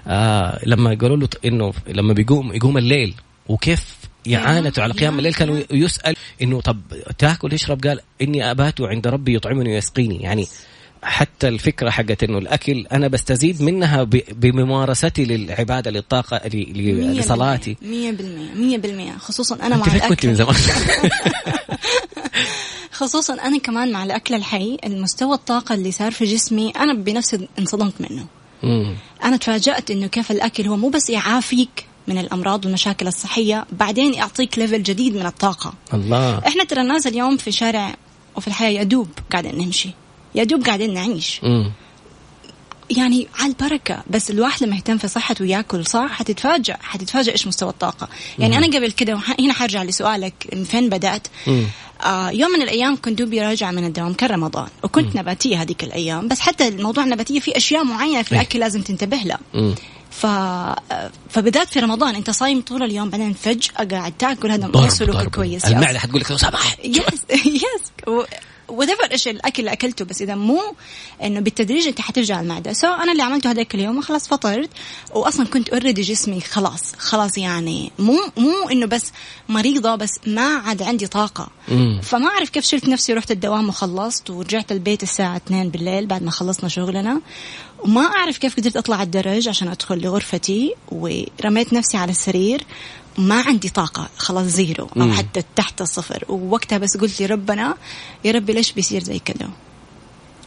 آه 0.06 0.61
لما 0.66 0.99
قالوا 1.00 1.16
له 1.16 1.28
إنه 1.44 1.73
لما 1.88 2.12
بيقوم 2.12 2.52
يقوم 2.52 2.78
الليل 2.78 3.14
وكيف 3.49 3.94
إعانته 4.35 4.83
على 4.83 4.92
قيام 4.92 5.18
الليل؟ 5.18 5.35
كان 5.35 5.64
يسأل 5.71 6.16
إنه 6.42 6.61
طب 6.61 6.80
تأكل؟ 7.18 7.50
تشرب 7.50 7.87
قال 7.87 8.00
إني 8.23 8.50
أبات 8.50 8.80
عند 8.80 9.06
ربي 9.06 9.35
يطعمني 9.35 9.75
ويسقيني. 9.75 10.16
يعني 10.16 10.47
حتى 11.04 11.49
الفكرة 11.49 11.90
حقت 11.90 12.23
إنه 12.23 12.38
الأكل 12.38 12.87
أنا 12.92 13.08
بستزيد 13.08 13.62
منها 13.62 14.02
بممارستي 14.32 15.25
للعبادة 15.25 15.90
للطاقة 15.90 16.40
ل- 16.49 16.56
ل- 16.56 17.16
لصلاتي. 17.18 17.76
مية 17.82 18.11
بالمية 18.11 18.52
مية 18.54 18.78
بالمية. 18.78 19.12
خصوصا 19.18 19.54
أنا 19.62 19.76
مع 19.76 19.82
فين 19.84 20.00
كنت 20.00 20.26
من 20.26 20.34
زمان؟ 20.34 20.54
خصوصا 22.92 23.34
أنا 23.34 23.58
كمان 23.58 23.92
مع 23.92 24.04
الأكل 24.04 24.34
الحي. 24.34 24.76
المستوى 24.84 25.34
الطاقة 25.34 25.75
اللي 25.75 25.92
صار 25.92 26.12
في 26.12 26.25
جسمي 26.25 26.70
أنا 26.70 26.94
بنفسي 26.94 27.49
انصدمت 27.58 27.94
منه. 28.00 28.26
مم. 28.62 28.94
أنا 29.25 29.37
تفاجأت 29.37 29.90
إنه 29.90 30.06
كيف 30.06 30.30
الأكل 30.30 30.66
هو 30.66 30.76
مو 30.76 30.88
بس 30.88 31.11
يعافيك 31.11 31.87
من 32.08 32.18
الأمراض 32.18 32.64
والمشاكل 32.64 33.06
الصحية 33.06 33.66
بعدين 33.73 34.14
يعطيك 34.14 34.58
ليفل 34.58 34.82
جديد 34.82 35.16
من 35.16 35.26
الطاقة. 35.26 35.75
الله. 35.94 36.38
إحنا 36.46 36.64
ترى 36.64 36.80
الناس 36.80 37.06
اليوم 37.06 37.37
في 37.37 37.52
شارع 37.52 37.94
وفي 38.37 38.49
الحياة 38.49 38.70
يا 38.70 38.82
دوب 38.82 39.08
قاعدين 39.32 39.58
نمشي. 39.58 39.90
يا 40.35 40.45
دوب 40.45 40.64
قاعدين 40.67 40.95
نعيش. 40.95 41.41
مم. 41.43 41.73
يعني 42.91 43.29
على 43.38 43.49
البركة 43.53 44.03
بس 44.11 44.31
الواحد 44.31 44.62
لما 44.64 44.76
يهتم 44.76 44.99
في 44.99 45.09
صحته 45.09 45.43
وياكل 45.45 45.87
صح 45.87 46.09
حتتفاجأ 46.12 46.76
حتتفاجأ 46.83 47.33
إيش 47.33 47.47
مستوى 47.47 47.69
الطاقة. 47.71 48.09
يعني 48.38 48.59
أنا 48.59 48.67
قبل 48.67 48.91
كده 48.93 49.14
وح- 49.14 49.41
هنا 49.41 49.53
حرجع 49.53 49.83
لسؤالك 49.83 50.35
من 50.53 50.64
فين 50.64 50.88
بدأت؟ 50.88 51.26
مم. 51.47 51.64
آه 52.05 52.31
يوم 52.31 52.50
من 52.50 52.62
الأيام 52.62 52.97
كنت 52.97 53.19
دوبي 53.19 53.41
راجعة 53.43 53.71
من 53.71 53.85
الدوام 53.85 54.12
كان 54.12 54.31
رمضان 54.31 54.69
وكنت 54.83 55.17
نباتية 55.17 55.62
هذيك 55.62 55.85
الأيام 55.85 56.29
بس 56.29 56.41
حتى 56.41 56.69
الموضوع 56.69 57.05
النباتية 57.05 57.41
في 57.41 57.57
أشياء 57.57 57.85
معينة 57.85 58.23
في 58.23 58.33
إيه. 58.35 58.41
الأكل 58.41 58.59
لازم 58.61 58.83
تنتبه 58.83 59.17
لها. 59.17 59.38
ف... 60.11 60.26
فبدأت 61.31 61.69
في 61.69 61.81
رمضان 61.81 62.14
أنت 62.14 62.31
صايم 62.31 62.61
طول 62.61 62.83
اليوم 62.83 63.11
بعدين 63.11 63.33
فجأة 63.33 63.85
قاعد 63.91 64.12
تاكل 64.19 64.50
هذا 64.50 64.67
مو 64.75 64.88
سلوك 64.88 65.23
كويس. 65.35 65.64
المعدة 65.64 65.99
حتقول 65.99 66.21
لك 66.21 66.31
لو 66.31 66.37
سمحت 66.37 66.79
yes 66.85 67.00
yes 67.47 67.92
whatever 68.68 69.12
إيش 69.12 69.28
الأكل 69.28 69.61
اللي 69.61 69.73
أكلته 69.73 70.04
بس 70.04 70.23
إذا 70.23 70.35
مو 70.35 70.61
إنه 71.23 71.40
بالتدريج 71.40 71.87
أنت 71.87 72.00
حترجع 72.00 72.40
المعدة. 72.40 72.73
so 72.73 72.87
أنا 72.87 73.12
اللي 73.12 73.23
عملته 73.23 73.50
هذاك 73.50 73.75
اليوم 73.75 74.00
خلاص 74.00 74.28
فطرت 74.28 74.71
واصلا 75.14 75.47
كنت 75.47 75.68
already 75.68 76.02
جسمي 76.02 76.40
خلاص 76.40 76.94
خلاص 76.99 77.38
يعني 77.38 77.92
مو 77.99 78.18
مو 78.37 78.68
إنه 78.73 78.87
بس 78.87 79.12
مريضة 79.49 79.94
بس 79.94 80.11
ما 80.26 80.56
عاد 80.56 80.83
عندي 80.83 81.06
طاقة. 81.06 81.49
مم. 81.68 82.00
فما 82.02 82.26
أعرف 82.26 82.50
كيف 82.50 82.64
شلت 82.64 82.88
نفسي 82.88 83.12
رحت 83.12 83.30
الدوام 83.30 83.68
وخلصت 83.68 84.30
ورجعت 84.30 84.73
البيت 84.73 85.02
الساعة 85.02 85.37
2 85.37 85.68
بالليل 85.68 86.06
بعد 86.06 86.23
ما 86.23 86.30
خلصنا 86.30 86.68
شغلنا. 86.68 87.21
وما 87.78 88.06
أعرف 88.06 88.38
كيف 88.38 88.56
قدرت 88.56 88.76
أطلع 88.76 89.02
الدرج 89.02 89.49
عشان 89.49 89.68
أدخل 89.68 89.99
لغرفتي 89.99 90.75
ورميت 90.92 91.73
نفسي 91.73 91.97
على 91.97 92.11
السرير. 92.11 92.64
ما 93.18 93.42
عندي 93.42 93.68
طاقة 93.68 94.09
خلاص 94.16 94.47
zero 94.47 94.85
أو 94.85 95.02
مم. 95.02 95.12
حتى 95.12 95.42
تحت 95.56 95.80
الصفر. 95.80 96.25
ووقتها 96.28 96.78
بس 96.78 96.97
قلت 96.97 97.23
لربنا 97.23 97.75
يا 98.25 98.33
ربي 98.33 98.52
ليش 98.52 98.73
بيصير 98.73 99.04
زي 99.04 99.18
كذا؟ 99.18 99.50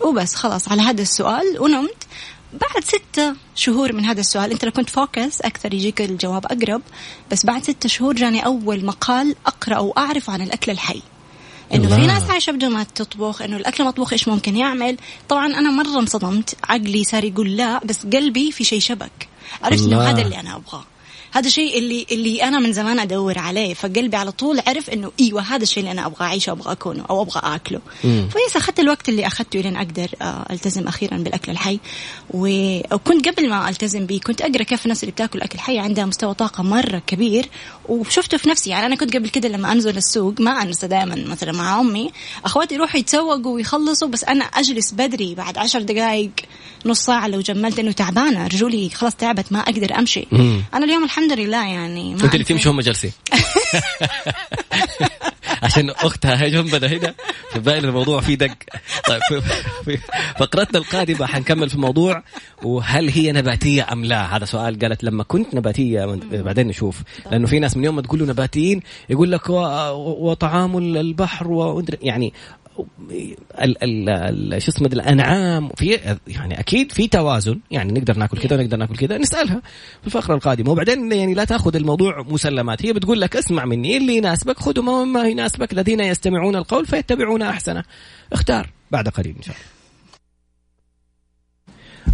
وبس 0.02 0.36
خلاص 0.36 0.70
على 0.70 0.82
هذا 0.82 1.02
السؤال 1.02 1.60
ونمت. 1.60 2.04
بعد 2.54 2.84
ستة 2.84 3.36
شهور 3.56 3.94
من 3.94 4.06
هذا 4.06 4.20
السؤال 4.20 4.52
أنت 4.52 4.66
لو 4.66 4.72
كنت 4.72 4.90
focus 4.90 5.42
أكثر 5.42 5.74
يجيك 5.74 6.02
الجواب 6.02 6.46
أقرب 6.46 6.82
بس 7.32 7.46
بعد 7.46 7.64
ستة 7.64 7.90
شهور 7.90 8.16
جاني 8.16 8.46
أول 8.46 8.86
مقال 8.86 9.36
أقرأ 9.46 9.78
واعرف 9.78 10.30
عن 10.30 10.42
الأكل 10.42 10.72
الحي. 10.72 11.02
إنه 11.74 11.96
في. 11.96 12.08
ناس 12.08 12.30
عايشة 12.30 12.52
بدون 12.52 12.72
ما 12.72 12.84
تطبخ 12.84 13.42
إنه 13.42 13.58
الأكل 13.58 13.84
المطبوخ 13.84 14.14
إيش 14.14 14.28
ممكن 14.28 14.56
يعمل؟ 14.56 14.98
طبعا 15.30 15.46
أنا 15.46 15.72
مرة 15.72 16.00
انصدمت 16.00 16.56
عقلي 16.64 17.04
صار 17.04 17.24
يقول 17.24 17.58
لا 17.58 17.86
بس 17.86 18.06
قلبي 18.06 18.52
في 18.52 18.64
شيء 18.64 18.80
شبك. 18.80 19.30
عرفت 19.64 19.84
انه. 19.84 20.02
هذا 20.02 20.22
اللي 20.22 20.40
أنا 20.40 20.56
أبغاه. 20.56 20.84
هذا 21.32 21.48
الشيء 21.48 21.78
اللي 21.78 22.06
اللي 22.12 22.44
أنا 22.44 22.60
من 22.60 22.74
زمان 22.74 23.00
أدور 23.00 23.40
عليه 23.40 23.74
فقلبي 23.74 24.18
على 24.18 24.32
طول 24.32 24.62
عرف 24.68 24.90
إنه 24.90 25.12
إيوه 25.20 25.42
هذا 25.42 25.64
الشيء 25.64 25.80
اللي 25.80 25.92
أنا 25.92 26.06
أبغى 26.06 26.26
أعيشه 26.26 26.52
وابغى 26.52 26.72
أكونه 26.72 27.06
أو 27.10 27.22
أبغى 27.22 27.42
أكله. 27.44 27.80
ف 28.02 28.15
yes 28.15 28.56
أخذت 28.56 28.80
الوقت 28.80 29.10
اللي 29.10 29.28
أخذته 29.28 29.60
لين 29.60 29.76
أقدر 29.76 30.08
آه، 30.22 30.46
ألتزم 30.52 30.88
أخيرا 30.88 31.18
بالأكل 31.18 31.52
الحي 31.52 31.80
وكنت 32.34 33.28
قبل 33.28 33.50
ما 33.50 33.70
ألتزم 33.70 34.06
به 34.06 34.20
كنت 34.24 34.42
أقرأ 34.42 34.64
كيف 34.64 34.86
الناس 34.86 35.04
اللي 35.04 35.12
بتأكل 35.12 35.42
أكل 35.42 35.60
حي 35.60 35.80
عندها 35.80 36.06
مستوى 36.06 36.34
طاقة 36.34 36.64
مرة 36.64 37.02
كبير 37.08 37.50
وشفته 37.90 38.38
في 38.38 38.50
نفسي 38.50 38.70
يعني 38.70 38.86
أنا 38.86 38.96
كنت 38.96 39.16
قبل 39.16 39.30
كده 39.30 39.50
لما 39.50 39.72
أنزل 39.72 39.98
السوق 39.98 40.42
ما 40.42 40.52
أنسى 40.62 40.88
دائما 40.88 41.16
مثلا 41.16 41.52
مع 41.52 41.80
أمي 41.80 42.12
أخواتي 42.46 42.76
يروحوا 42.76 43.00
يتسوقوا 43.00 43.54
ويخلصوا 43.54 44.08
بس 44.08 44.24
أنا 44.24 44.46
أجلس 44.46 44.92
بدري 44.94 45.36
بعد 45.36 45.58
عشر 45.58 45.82
دقائق 45.82 46.32
نص 46.86 47.00
ساعة 47.00 47.28
لو 47.28 47.42
جملت 47.42 47.80
انه 47.80 47.92
تعبانة 47.92 48.48
رجولي 48.48 48.90
خلاص 48.90 49.16
تعبت 49.16 49.52
ما 49.52 49.60
أقدر 49.60 50.00
أمشي 50.00 50.28
مم. 50.32 50.64
أنا 50.74 50.86
اليوم 50.86 51.04
الحمد 51.18 51.40
لله 51.40 51.68
يعني 51.68 52.16
ما 52.16 52.24
انت 52.24 52.34
اللي. 52.34 52.44
تمشي 52.46 52.70
هم 52.70 52.82
جالسين 52.82 53.12
عشان 55.64 55.90
أختها 55.90 56.44
هي 56.44 56.50
جنبنا 56.50 56.88
هنا 56.88 57.14
في 57.54 57.60
بالي 57.60 57.88
الموضوع 57.88 58.22
فيه 58.22 58.36
دق. 58.36 58.56
طيب 59.08 59.22
في 59.86 59.98
فقرتنا 60.40 60.80
القادمة 60.80 61.26
حنكمل 61.26 61.70
في 61.70 61.76
الموضوع 61.76 62.24
وهل 62.64 63.10
هي 63.10 63.32
نباتية 63.32 63.88
أم 63.92 64.06
لا؟ 64.06 64.38
هذا 64.38 64.46
سؤال 64.46 64.80
قالت 64.80 65.04
لما 65.04 65.24
كنت 65.24 65.56
نباتية 65.56 66.20
بعدين 66.32 66.68
نشوف. 66.68 67.02
لأنه 67.32 67.48
في 67.48 67.60
ناس 67.60 67.78
من 67.78 67.84
يوم 67.84 67.96
ما 67.96 68.02
تقول 68.02 68.20
له 68.20 68.26
نباتيين 68.26 68.82
يقول 69.10 69.32
لك 69.32 69.50
وطعام 69.50 70.78
البحر 70.78 71.84
يعني 72.02 72.34
شو 74.58 74.72
اسمه 74.72 74.88
الأنعام. 74.88 75.70
في 75.70 76.18
يعني 76.28 76.60
أكيد 76.60 76.92
في 76.92 77.08
توازن. 77.08 77.60
يعني 77.72 78.00
نقدر 78.00 78.18
ناكل 78.18 78.38
كذا 78.38 78.58
ونقدر 78.58 78.78
ناكل 78.78 78.96
كذا 78.96 79.18
نسألها 79.18 79.62
في 80.02 80.08
الفقرة 80.08 80.36
القادمة. 80.36 80.72
وبعدين 80.72 81.12
يعني 81.12 81.34
لا 81.34 81.44
تأخذ 81.44 81.76
الموضوع 81.76 82.22
مسلمات. 82.22 82.86
هي 82.86 82.94
بتقول 82.94 83.22
لك 83.22 83.36
اسمع 83.36 83.66
مني 83.66 83.98
اللي 83.98 84.18
يناسبك 84.18 84.60
خذه 84.60 84.82
ما, 84.82 85.28
يناسبك. 85.28 85.74
الذين 85.74 86.00
يستمعون 86.00 86.56
القول 86.56 86.86
فيتبعون 86.86 87.42
أحسنه. 87.42 87.84
اختار 88.34 88.70
بعد 88.92 89.10
قليل 89.10 89.36
إن 89.38 89.42
شاء 89.42 89.56
الله. 89.56 89.78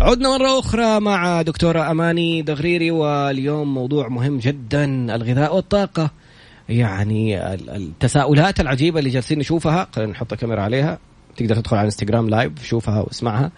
عدنا 0.02 0.38
مرة 0.38 0.60
أخرى 0.60 1.00
مع 1.00 1.42
دكتورة 1.42 1.92
أماني 1.92 2.42
دغريري 2.42 2.92
واليوم 2.92 3.74
موضوع 3.74 4.08
مهم 4.08 4.38
جدا 4.40 5.16
الغذاء 5.16 5.56
والطاقة. 5.56 6.23
يعني 6.70 7.54
التساؤلات 7.54 8.60
العجيبة 8.60 9.00
اللي 9.00 9.10
جالسين 9.10 9.40
نشوفها 9.40 9.88
خلينا 9.96 10.12
نحط 10.12 10.34
الكاميرا 10.34 10.62
عليها. 10.62 11.00
تقدر 11.38 11.56
تدخل 11.56 11.78
على 11.78 11.86
انستغرام 11.86 12.30
لايف 12.30 12.64
شوفها 12.64 13.00
واسمعها. 13.00 13.52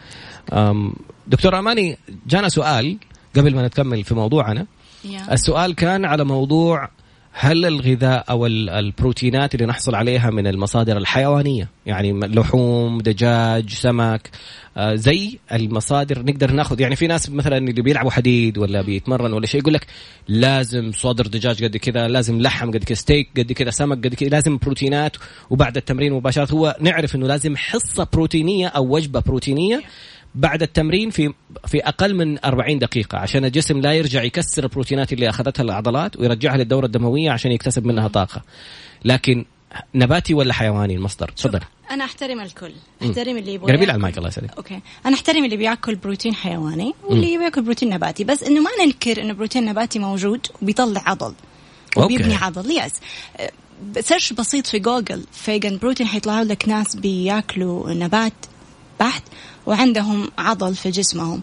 دكتورة 1.28 1.60
أماني 1.60 1.98
جانا 2.28 2.50
سؤال 2.50 2.98
قبل 3.36 3.56
ما 3.56 3.62
نكمل 3.62 4.04
في 4.04 4.16
موضوعنا. 4.16 4.66
السؤال 5.32 5.76
كان 5.76 6.06
على 6.06 6.24
موضوع 6.24 6.90
هل 7.38 7.66
الغذاء 7.66 8.26
أو 8.30 8.46
البروتينات 8.46 9.56
اللي 9.56 9.66
نحصل 9.66 9.96
عليها 9.96 10.30
من 10.30 10.48
المصادر 10.48 10.98
الحيوانية؟ 10.98 11.70
يعني 11.86 12.20
لحوم 12.20 13.02
دجاج 13.02 13.70
سمك 13.70 14.30
آه، 14.78 14.96
زي 14.96 15.40
المصادر 15.52 16.24
نقدر 16.24 16.52
ناخذ. 16.52 16.82
يعني 16.82 16.96
في 16.96 17.08
ناس 17.08 17.30
مثلا 17.30 17.58
اللي 17.58 17.82
بيلعبوا 17.82 18.12
حديد 18.12 18.58
ولا 18.58 18.82
بيتمرن 18.82 19.34
ولا 19.34 19.46
شيء 19.46 19.62
يقول 19.62 19.74
لك 19.74 19.88
لازم 20.28 20.92
صدر 20.92 21.28
دجاج 21.28 21.64
قد 21.64 21.78
كذا 21.78 22.08
لازم 22.08 22.42
لحم 22.42 22.72
قد 22.72 22.84
كذا 22.84 22.96
ستيك 22.96 23.30
قد 23.38 23.52
كذا 23.52 23.70
سمك 23.70 23.98
قد 23.98 24.14
كذا 24.14 24.30
لازم 24.30 24.58
بروتينات. 24.58 25.18
وبعد 25.50 25.78
التمرين 25.78 26.14
مباشره 26.14 26.52
هو 26.52 26.76
نعرف 26.82 27.16
إنه 27.16 27.28
لازم 27.28 27.58
حصة 27.58 28.08
بروتينية 28.14 28.68
أو 28.68 28.96
وجبة 28.96 29.20
بروتينية. 29.20 29.82
بعد 30.36 30.62
التمرين 30.62 31.10
في 31.10 31.34
في 31.68 31.88
أقل 31.88 32.16
من 32.16 32.46
40 32.46 32.80
دقيقة 32.80 33.18
عشان 33.18 33.46
الجسم 33.46 33.82
لا 33.82 33.94
يرجع 33.94 34.24
يكسر 34.24 34.64
البروتينات 34.64 35.14
اللي 35.14 35.30
أخذتها 35.30 35.64
العضلات 35.64 36.18
ويرجعها 36.18 36.58
للدورة 36.58 36.86
الدموية 36.86 37.32
عشان 37.32 37.52
يكتسب 37.52 37.86
منها 37.86 38.08
طاقة. 38.08 38.42
لكن 39.06 39.46
نباتي 39.96 40.34
ولا 40.34 40.54
حيواني؟ 40.54 40.96
المصدر. 40.96 41.28
تفضل. 41.28 41.60
أنا 41.92 42.06
أحترم 42.06 42.40
الكل. 42.40 42.72
أحترم 43.04 43.38
اللي 43.38 43.54
يبغى 43.54 43.72
قربي 43.72 43.86
على 43.86 43.96
المايك 43.96 44.18
الله 44.18 44.30
يسلمك 44.30 44.58
أوكي. 44.58 44.80
أنا 45.06 45.16
أحترم 45.16 45.46
اللي 45.46 45.58
بياكل 45.58 45.96
بروتين 45.96 46.34
حيواني 46.34 46.94
واللي 47.04 47.38
بياكل 47.38 47.62
بروتين 47.62 47.90
نباتي. 47.90 48.24
بس 48.24 48.44
إنه 48.44 48.62
ما 48.62 48.70
ننكر 48.86 49.22
إنه 49.22 49.34
بروتين 49.34 49.66
نباتي 49.66 50.00
موجود 50.00 50.48
وبيطلع 50.62 51.02
عضل. 51.06 51.34
وبيبني. 51.98 52.36
عضل 52.36 52.72
yes 52.72 52.94
search 54.00 54.34
بسيط 54.34 54.68
في 54.68 54.80
جوجل 54.80 55.24
vegan 55.32 55.78
protein 55.78 56.08
حيطلعوا 56.08 56.44
لك 56.44 56.70
ناس 56.70 56.96
بياكلوا 56.96 57.94
نبات 57.94 58.34
بحت. 59.00 59.24
وعندهم 59.66 60.32
عضل 60.38 60.76
في 60.76 60.90
جسمهم. 60.90 61.42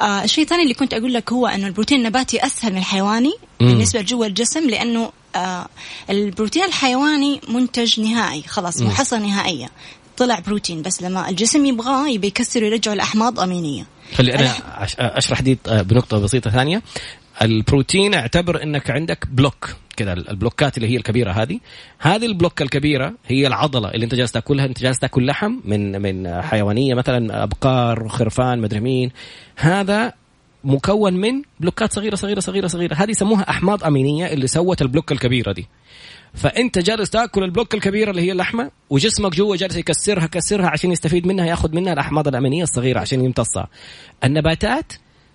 آه 0.00 0.24
الشيء 0.24 0.44
الثاني 0.44 0.62
اللي 0.62 0.74
كنت 0.74 0.94
أقول 0.94 1.14
لك 1.14 1.32
هو 1.32 1.46
انه 1.46 1.66
البروتين 1.66 1.98
النباتي 1.98 2.46
أسهل 2.46 2.72
من 2.72 2.78
الحيواني 2.78 3.32
مم. 3.60 3.68
بالنسبة 3.68 4.00
لجوا 4.00 4.26
الجسم 4.26 4.70
لأنه 4.70 5.12
آه 5.36 5.66
البروتين 6.10 6.64
الحيواني 6.64 7.40
منتج 7.48 8.00
نهائي 8.00 8.42
خلاص 8.42 8.82
محصله 8.82 9.18
نهائيه 9.18 9.70
طلع 10.16 10.38
بروتين 10.38 10.82
بس 10.82 11.02
لما 11.02 11.28
الجسم 11.28 11.64
يبغاه 11.66 12.08
يبي 12.08 12.26
يكسر 12.26 12.64
ويرجعه 12.64 12.94
لأحماض 12.94 13.40
أمينية. 13.40 13.86
خلي 14.14 14.34
أنا 14.34 14.54
أشرح 14.98 15.40
دي 15.40 15.58
آه، 15.68 15.82
بنقطة 15.82 16.18
بسيطة 16.18 16.50
ثانية. 16.50 16.82
البروتين 17.42 18.14
اعتبر 18.14 18.62
انك 18.62 18.90
عندك 18.90 19.26
block 19.30 19.74
كذا 19.96 20.12
ال 20.12 20.21
blockات 20.21 20.76
اللي 20.76 20.88
هي 20.88 20.96
الكبيرة 20.96 21.32
هذه. 21.32 21.60
هذه 21.98 22.26
ال 22.26 22.32
block 22.32 22.62
الكبيرة 22.62 23.14
هي 23.26 23.46
العضلة 23.46 23.90
اللي 23.90 24.04
انت 24.04 24.14
جالس 24.14 24.32
تاكلها. 24.32 24.64
انت 24.64 24.82
جالس 24.82 24.98
تاكل 24.98 25.26
لحم 25.26 25.52
من 25.64 26.02
من 26.02 26.42
حيوانية 26.42 26.94
مثلا 26.94 27.42
أبقار 27.42 28.08
خرفان 28.08 28.58
مدري 28.58 28.80
مين. 28.80 29.10
هذا 29.56 30.12
مكون 30.64 31.12
من 31.12 31.42
blockات 31.60 31.92
صغيرة 31.92 32.14
صغيرة 32.14 32.40
صغيرة 32.40 32.66
صغيرة. 32.66 32.94
هذه 32.94 33.10
يسموها 33.10 33.50
أحماض 33.50 33.84
أمينية 33.84 34.26
اللي 34.26 34.46
سوت 34.46 34.82
ال 34.82 34.87
block 34.87 35.12
الكبيرة 35.12 35.52
دي. 35.52 35.66
فأنت 36.34 36.78
جالس 36.78 37.10
تاكل 37.10 37.44
ال 37.44 37.49
block 37.49 37.74
الكبيرة 37.74 38.10
اللي 38.10 38.22
هي 38.22 38.32
اللحمة 38.32 38.70
وجسمك 38.90 39.34
جوا 39.36 39.56
جالس 39.56 39.76
يكسرها 39.76 40.26
كسرها 40.26 40.66
عشان 40.68 40.92
يستفيد 40.92 41.26
منها 41.26 41.46
ياخذ 41.46 41.74
منها 41.74 41.92
الأحماض 41.92 42.28
الأمينية 42.28 42.62
الصغيرة 42.62 43.00
عشان 43.00 43.24
يمتصها. 43.24 43.68
النباتات 44.24 44.92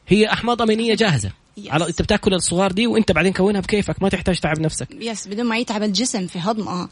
هي 0.08 0.28
أحماض 0.34 0.62
أمينية 0.62 0.96
جاهزة. 0.96 1.45
على 1.68 1.88
انت 1.88 2.02
بتاكل 2.02 2.34
الصغار 2.34 2.72
دي 2.72 2.88
وانت 2.88 3.12
بعدين 3.12 3.34
كونها 3.34 3.62
بكيفك 3.62 4.04
ما 4.04 4.10
تحتاج 4.10 4.40
تعب 4.40 4.60
نفسك. 4.60 4.88
yes 5.02 5.28
بدون 5.28 5.46
ما 5.46 5.58
يتعب 5.58 5.84
الجسم 5.84 6.28
في 6.28 6.40
هضمها 6.40 6.90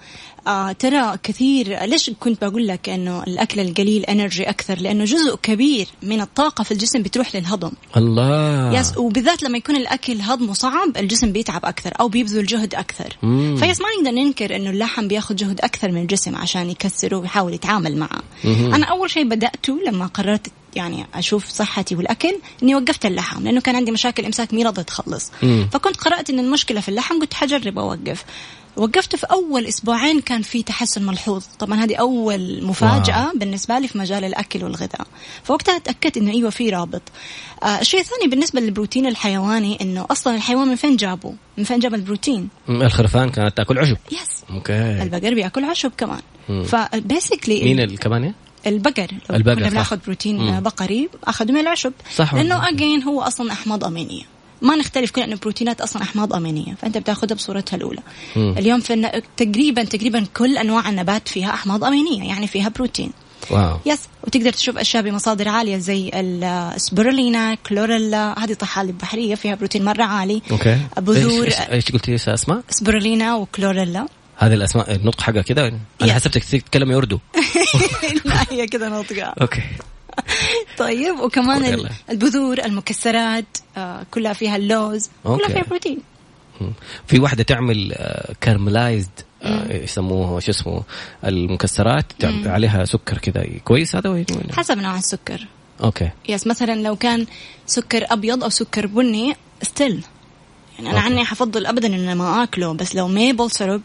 آه. 0.47 0.71
ترى 0.71 1.17
كثير 1.23 1.83
ليش 1.83 2.09
كنت 2.19 2.45
بقول 2.45 2.67
لك 2.67 2.89
إنه 2.89 3.23
الأكل 3.23 3.59
القليل 3.59 4.05
energy 4.05 4.49
أكثر؟ 4.49 4.79
لأنه 4.79 5.05
جزء 5.05 5.35
كبير 5.35 5.87
من 6.03 6.21
الطاقة 6.21 6.63
في 6.63 6.71
الجسم 6.71 7.01
بتروح 7.01 7.35
للهضم. 7.35 7.71
الله. 7.97 8.79
يس 8.79 8.97
وبالذات 8.97 9.43
لما 9.43 9.57
يكون 9.57 9.75
الأكل 9.75 10.21
هضمه 10.21 10.53
صعب 10.53 10.97
الجسم 10.97 11.31
بيتعب 11.31 11.65
أكثر 11.65 11.93
أو 11.99 12.07
بيبذل 12.07 12.45
جهد 12.45 12.75
أكثر. 12.75 13.17
ف 13.57 13.63
yes 13.63 13.81
ما 13.81 13.87
نقدر 13.99 14.11
ننكر 14.11 14.55
إنه 14.55 14.69
اللحم 14.69 15.07
بياخذ 15.07 15.35
جهد 15.35 15.61
أكثر 15.61 15.91
من 15.91 16.01
الجسم 16.01 16.35
عشان 16.35 16.69
يكسره 16.69 17.17
ويحاول 17.17 17.53
يتعامل 17.53 17.97
معه. 17.97 18.21
أنا 18.45 18.85
أول 18.85 19.09
شيء 19.09 19.23
بدأته 19.23 19.79
لما 19.87 20.05
قررت 20.05 20.47
يعني 20.75 21.07
أشوف 21.13 21.49
صحتي 21.49 21.95
والأكل 21.95 22.39
إني 22.63 22.75
وقفت 22.75 23.05
اللحم 23.05 23.43
لأنه 23.43 23.61
كان 23.61 23.75
عندي 23.75 23.91
مشاكل 23.91 24.25
إمساك 24.25 24.53
مي 24.53 24.63
راضيه 24.63 24.81
تخلص 24.81 25.31
فكنت 25.71 25.97
قرأت 25.97 26.29
إن 26.29 26.39
المشكلة 26.39 26.81
في 26.81 26.89
اللحم 26.89 27.19
قلت 27.19 27.33
حجرب 27.33 27.79
أوقف. 27.79 28.25
وقفت 28.77 29.15
في 29.15 29.25
أول 29.31 29.65
أسبوعين 29.65 30.21
كان 30.21 30.41
في 30.41 30.63
تحسن 30.63 31.05
ملحوظ. 31.05 31.43
طبعا 31.59 31.83
هذه 31.83 31.95
أول 31.95 32.63
مفاجأة 32.63 33.25
wow. 33.25 33.37
بالنسبة 33.37 33.79
لي 33.79 33.87
في 33.87 33.97
مجال 33.97 34.23
الأكل 34.23 34.63
والغذاء. 34.63 35.07
فوقتها 35.43 35.77
تأكدت 35.77 36.17
إنه 36.17 36.31
أيوه 36.31 36.49
في 36.49 36.69
رابط. 36.69 37.01
آه 37.63 37.79
الشيء 37.81 37.99
الثاني 37.99 38.27
بالنسبة 38.27 38.61
للبروتين 38.61 39.07
الحيواني 39.07 39.77
إنه 39.81 40.05
أصلا 40.11 40.35
الحيوان 40.35 40.67
من 40.67 40.75
فين 40.75 40.95
جابه؟ 40.95 41.33
من 41.57 41.63
فين 41.63 41.79
جاب 41.79 41.93
البروتين؟ 41.93 42.49
الخرفان 42.69 43.29
كانت 43.29 43.57
تأكل 43.57 43.79
عشب. 43.79 43.97
yes. 44.11 44.43
okay. 44.49 45.01
البقر 45.01 45.33
بيأكل 45.33 45.63
عشب 45.65 45.91
كمان. 45.97 46.21
ف 46.65 46.75
basically 46.75 47.63
مين 47.63 47.95
كمان 47.95 48.33
البقر. 48.67 49.07
لو 49.29 49.35
البقر 49.35 49.55
كنا 49.55 49.69
بناخذ 49.69 49.97
بروتين 50.05 50.37
مم. 50.37 50.59
بقري 50.59 51.09
اخذوا 51.23 51.51
من 51.51 51.61
العشب. 51.61 51.93
صح. 52.15 52.33
لأنه 52.33 52.69
again 52.69 53.03
هو 53.03 53.21
أصلا 53.21 53.51
أحماض 53.51 53.83
آمينية. 53.83 54.23
ما 54.61 54.75
نختلف 54.75 55.11
كلنا 55.11 55.25
انه 55.25 55.35
البروتينات 55.35 55.81
أصلا 55.81 56.01
أحماض 56.01 56.33
آمينية 56.33 56.73
فأنت 56.81 56.97
بتاخذها 56.97 57.35
بصورتها 57.35 57.77
الأولى. 57.77 58.01
مم. 58.35 58.55
اليوم 58.57 58.79
في 58.79 59.21
تقريبا 59.37 59.83
تقريبا 59.83 60.25
كل 60.37 60.57
أنواع 60.57 60.89
النبات 60.89 61.27
فيها 61.27 61.53
أحماض 61.53 61.83
آمينية 61.83 62.23
يعني 62.23 62.47
فيها 62.47 62.69
بروتين. 62.69 63.11
wow. 63.51 63.77
yes 63.85 63.99
وتقدر 64.23 64.51
تشوف 64.51 64.77
أشياء 64.77 65.03
بمصادر 65.03 65.47
عالية 65.47 65.77
زي 65.77 66.11
السبرولينا 66.13 67.55
كلوريلا 67.55 68.43
هذه 68.43 68.53
طحالب 68.53 68.97
بحريه 68.97 69.35
فيها 69.35 69.55
بروتين 69.55 69.85
مرة 69.85 70.03
عالي. 70.03 70.41
okay. 70.51 70.77
بذور 70.97 71.47
إيش, 71.71 71.91
قلتي 71.91 72.15
أسماء؟ 72.15 72.63
سبرولينا 72.69 73.35
وكلوريلا. 73.35 74.07
هذه 74.43 74.53
الأسماء 74.53 74.95
النطق 74.95 75.21
حقها 75.21 75.41
كذا 75.41 75.73
أنا 76.01 76.13
حسبتك 76.13 76.43
تتكلم 76.43 76.91
أردو. 76.91 77.19
لا 78.25 78.45
هي 78.51 78.67
كذا 78.67 78.89
نطقه 78.89 79.33
okay. 79.41 79.61
طيب 80.77 81.19
وكمان 81.19 81.87
البذور 82.09 82.59
المكسرات 82.65 83.57
آه، 83.77 84.05
كلها 84.11 84.33
فيها 84.33 84.55
اللوز 84.55 85.09
كلها 85.23 85.47
فيها 85.47 85.63
بروتين. 85.63 85.99
في 87.07 87.19
واحدة 87.19 87.43
تعمل 87.43 87.95
caramelized 88.41 89.09
آه، 89.43 89.47
آه، 89.47 89.83
يسموه 89.83 90.39
شو 90.39 90.51
اسمه 90.51 90.83
المكسرات 91.25 92.05
عليها 92.45 92.85
سكر 92.85 93.17
كذا 93.17 93.45
كويس 93.63 93.95
هذا 93.95 94.25
حسب 94.51 94.77
نوع 94.77 94.97
السكر. 94.97 95.47
okay. 95.83 96.09
yes 96.29 96.47
مثلا 96.47 96.81
لو 96.81 96.95
كان 96.95 97.25
سكر 97.65 98.05
أبيض 98.11 98.43
أو 98.43 98.49
سكر 98.49 98.87
بني 98.87 99.35
still 99.61 100.03
يعني 100.79 100.89
أنا 100.89 100.99
عني 100.99 101.25
حفضل 101.25 101.65
ابدا 101.65 101.87
إن 101.87 102.15
ما 102.15 102.43
آكله 102.43 102.73
بس 102.73 102.95
لو 102.95 103.07
maple 103.07 103.51
syrup 103.51 103.81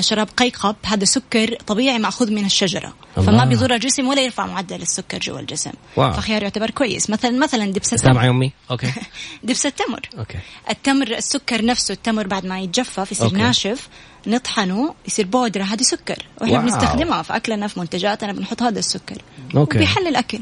شراب 0.00 0.28
قيقب 0.36 0.76
هذا 0.84 1.04
سكر 1.04 1.54
طبيعي 1.66 1.98
مأخوذ 1.98 2.32
من 2.32 2.44
الشجرة. 2.44 2.94
الله. 3.18 3.26
فما 3.26 3.44
بيضر 3.44 3.74
الجسم 3.74 4.06
ولا 4.06 4.22
يرفع 4.22 4.46
معدل 4.46 4.82
السكر 4.82 5.18
جوا 5.18 5.40
الجسم. 5.40 5.72
wow. 5.96 6.12
فخيار 6.12 6.42
يعتبر 6.42 6.70
كويس. 6.70 7.10
مثلا 7.10 7.30
مثلا 7.30 7.72
دبس 7.72 7.92
التمر. 7.92 8.24
yummy 8.24 8.52
okay. 8.70 8.92
دبس 9.44 9.66
التمر. 9.66 10.00
okay. 10.18 10.38
التمر 10.70 11.06
السكر 11.06 11.64
نفسه 11.64 11.92
التمر 11.92 12.26
بعد 12.26 12.46
ما 12.46 12.60
يتجفف 12.60 13.12
يصير 13.12 13.26
okay. 13.26 13.36
ناشف 13.36 13.88
نطحنه 14.26 14.94
يصير 15.06 15.26
بودرة 15.26 15.62
هذه 15.62 15.82
سكر. 15.82 16.26
وإحنا. 16.40 16.58
بنستخدمها 16.58 17.22
في 17.22 17.36
أكلنا 17.36 17.68
في 17.68 17.80
منتجاتنا 17.80 18.32
بنحط 18.32 18.62
هذا 18.62 18.78
السكر. 18.78 19.22
okay. 19.56 19.78
بيحل 19.78 20.06
الأكل. 20.06 20.40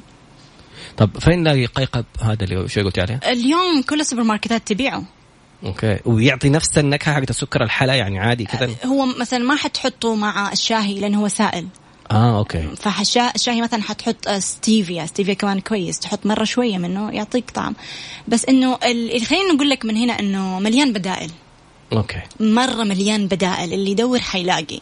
طب 0.97 1.19
فين 1.19 1.39
نلاقي 1.43 1.67
قيقب؟ 1.67 2.05
هذا 2.23 2.45
اللي 2.45 2.69
شو 2.69 2.81
قلتي 2.81 3.01
عليه؟ 3.01 3.21
اليوم 3.27 3.83
كل 3.83 4.01
السوبر 4.01 4.23
ماركتات 4.23 4.69
تبيعه. 4.69 5.05
okay. 5.65 5.99
ويعطي 6.05 6.49
نفس 6.49 6.79
النكهة 6.79 7.15
حقت 7.15 7.31
السكر 7.31 7.63
الحلا 7.63 7.95
يعني 7.95 8.19
عادي 8.19 8.45
كذا 8.45 8.71
هو 8.87 9.07
مثلا 9.07 9.39
ما 9.39 9.57
حتحطه 9.57 10.15
مع 10.15 10.53
الشاهي 10.53 10.95
لأنه 11.01 11.21
هو 11.23 11.29
سائل. 11.29 11.67
آه 12.11 12.39
okay. 12.39 12.69
فالشاهي 12.77 13.63
مثلا 13.63 13.83
حتحط 13.83 14.29
stevia. 14.29 15.07
stevia 15.07 15.35
كمان 15.35 15.61
كويس. 15.61 15.99
تحط 15.99 16.27
مرة 16.27 16.45
شوية 16.45 16.79
منه 16.79 17.11
يعطيك 17.11 17.51
طعم. 17.51 17.75
بس 18.29 18.45
إنه 18.45 18.79
اللي 18.85 19.21
خلينا 19.25 19.53
نقول 19.53 19.71
لك 19.71 19.85
من 19.85 19.97
هنا 19.97 20.21
إنه 20.21 20.61
مليان 20.61 20.93
بدائل. 20.93 21.31
okay. 21.93 22.21
مرة 22.41 22.85
مليان 22.85 23.27
بدائل. 23.27 23.73
اللي 23.73 23.91
يدور 23.91 24.19
حيلاقي. 24.19 24.81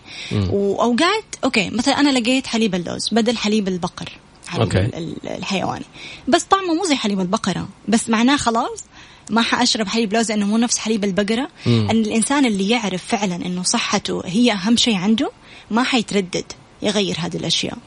وأوقات 0.50 1.24
okay 1.44 1.70
مثلا 1.70 2.00
أنا 2.00 2.18
لقيت 2.18 2.46
حليب 2.46 2.74
اللوز 2.74 3.08
بدل 3.12 3.36
حليب 3.36 3.68
البقر. 3.68 4.08
حليب 4.48 4.62
okay. 4.62 4.78
ال- 4.78 5.28
الحيواني. 5.28 5.84
بس 6.28 6.42
طعمه 6.42 6.74
مو 6.74 6.84
زي 6.84 6.94
حليب 6.96 7.20
البقرة. 7.20 7.68
بس 7.88 8.08
معناه 8.10 8.36
خلاص 8.36 8.84
ما 9.30 9.42
حأشرب 9.42 9.86
حليب 9.88 10.12
لوز 10.12 10.30
لأنه 10.32 10.46
مو 10.46 10.56
نفس 10.58 10.78
حليب 10.78 11.04
البقرة. 11.04 11.48
إن 11.66 11.90
الإنسان 11.90 12.46
اللي 12.46 12.68
يعرف 12.68 13.04
فعلا 13.04 13.36
إنه 13.36 13.62
صحته 13.62 14.22
هي 14.24 14.52
أهم 14.52 14.76
شيء 14.76 14.96
عنده 14.96 15.30
ما 15.70 15.82
حيتردد 15.82 16.44
يغير 16.82 17.16
هذه 17.18 17.36
الأشياء. 17.36 17.78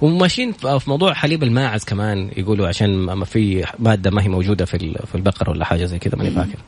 وماشيين 0.00 0.52
في 0.52 0.80
موضوع 0.86 1.14
حليب 1.14 1.42
الماعز 1.42 1.84
كمان 1.84 2.30
يقولوا 2.36 2.68
عشان 2.68 2.96
ما 2.96 3.24
في 3.24 3.64
مادة 3.78 4.10
ما 4.10 4.22
هي 4.22 4.28
موجودة 4.28 4.64
في 4.64 4.98
في 5.06 5.14
البقر 5.14 5.50
ولا 5.50 5.64
حاجة 5.64 5.84
زي 5.84 5.98
كذا 5.98 6.16
ماني 6.16 6.30
فاكر. 6.30 6.58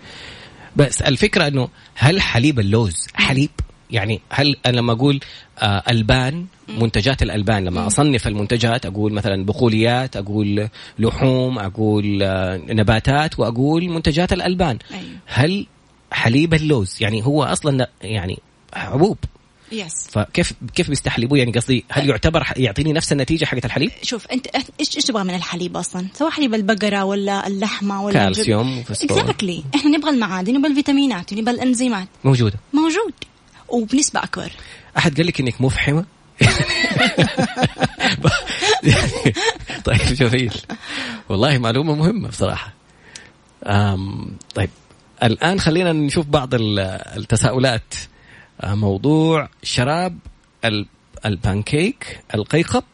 بس 0.77 1.03
الفكرة 1.03 1.47
إنه 1.47 1.69
هل 1.95 2.21
حليب 2.21 2.61
اللوز 2.61 3.07
حليب؟ 3.15 3.51
يعني 3.91 4.21
هل 4.31 4.57
أنا 4.67 4.77
لما 4.77 4.93
أقول 4.93 5.21
آه 5.59 5.83
ألبان 5.91 6.47
منتجات 6.69 7.23
الألبان. 7.23 7.65
لما 7.65 7.87
أصنف 7.87 8.27
المنتجات 8.27 8.87
أقول 8.87 9.13
مثلا 9.13 9.45
بقوليات 9.45 10.17
أقول 10.17 10.69
لحوم 10.99 11.59
أقول 11.59 12.19
نباتات 12.69 13.39
وأقول 13.39 13.89
منتجات 13.89 14.33
الألبان. 14.33 14.79
أيوة. 14.91 15.19
هل 15.27 15.67
حليب 16.13 16.55
اللوز؟ 16.55 16.97
يعني 17.01 17.27
هو 17.27 17.45
أصلا 17.45 17.89
يعني 18.03 18.39
حبوب 18.75 19.19
yes 19.73 20.09
فكيف 20.11 20.53
كيف 20.75 20.89
بيستحلبوه؟ 20.89 21.39
يعني 21.39 21.53
قصدي 21.53 21.85
هل 21.91 22.09
يعتبر 22.11 22.47
يعطيني 22.57 22.93
نفس 22.93 23.13
النتيجة 23.13 23.45
حقت 23.45 23.65
الحليب؟ 23.65 23.91
شوف 24.03 24.27
أنت 24.27 24.47
إيش 24.47 24.97
إيش 24.97 25.05
تبغى 25.05 25.25
من 25.25 25.35
الحليب 25.35 25.77
أصلا؟ 25.77 26.07
سواء 26.15 26.31
حليب 26.31 26.55
البقرة 26.55 27.05
ولا 27.05 27.47
اللحمة 27.47 28.05
ولا 28.05 28.25
كالسيوم. 28.25 28.85
exactly 28.91 29.65
إحنا 29.75 29.91
نبغى 29.91 30.11
المعادن 30.11 30.55
نبغى 30.55 30.71
الفيتامينات 30.71 31.33
ونبغى 31.33 31.55
الإنزيمات. 31.55 32.09
موجودة. 32.25 32.59
موجود. 32.73 33.15
وبنسبة 33.69 34.23
أكبر. 34.23 34.53
أحد 34.99 35.17
قال 35.17 35.27
لك 35.27 35.41
إنك 35.41 35.61
مفحمة؟ 35.61 36.05
طيب 39.85 39.99
جميل. 39.99 40.55
والله 41.29 41.59
معلومة 41.59 41.95
مهمة 41.95 42.29
بصراحة. 42.29 42.73
طيب 44.55 44.71
الآن 45.23 45.61
خلينا 45.61 45.93
نشوف 45.93 46.27
بعض 46.27 46.55
ال- 46.55 46.79
التساؤلات. 47.17 47.95
آه، 48.61 48.75
موضوع 48.75 49.49
شراب 49.63 50.19
ال- 50.65 50.87
البانكيك 51.27 52.21
القيقب. 52.35 52.85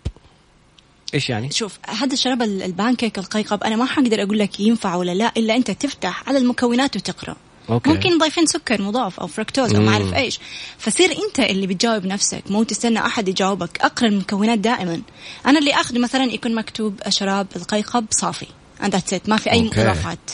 إيش 1.15 1.31
يعني؟ 1.31 1.51
شوف 1.51 1.79
هذا 1.89 2.13
الشراب 2.13 2.43
ال- 2.43 2.63
البانكيك 2.63 3.19
القيقب 3.19 3.65
أنا 3.65 3.77
ما 3.77 3.85
حقدر 3.85 4.23
أقول 4.23 4.39
لك 4.39 4.61
ينفع 4.61 4.95
ولا 4.95 5.15
لا 5.15 5.33
إلا 5.37 5.57
أنت 5.57 5.71
تفتح 5.71 6.29
على 6.29 6.39
المكونات 6.39 6.97
وتقرأ. 6.97 7.37
okay. 7.71 7.91
ممكن 7.91 8.19
ضايفين 8.19 8.47
سكر 8.47 8.83
مضاف 8.83 9.21
أو 9.21 9.27
فركتوز 9.27 9.75
أو. 9.75 9.83
ما 9.83 9.93
أعرف 9.93 10.15
إيش 10.15 10.41
فصير 10.79 11.11
أنت 11.11 11.41
اللي 11.41 11.67
بتجاوب 11.67 12.07
نفسك 12.07 12.43
مو 12.51 12.63
تستنى 12.63 12.99
أحد 12.99 13.29
يجاوبك 13.29 13.79
أقرأ 13.81 14.09
المكونات 14.09 14.59
دائما 14.59 15.03
أنا 15.47 15.59
اللي 15.59 15.75
اخذه 15.75 15.99
مثلا 15.99 16.25
يكون 16.25 16.55
مكتوب 16.55 17.01
شراب 17.09 17.47
القيقب 17.57 18.07
صافي 18.11 18.47
it 18.83 19.29
ما 19.29 19.37
في 19.37 19.53
أي 19.53 19.65
okay. 19.65 19.83
اضافات 19.83 20.31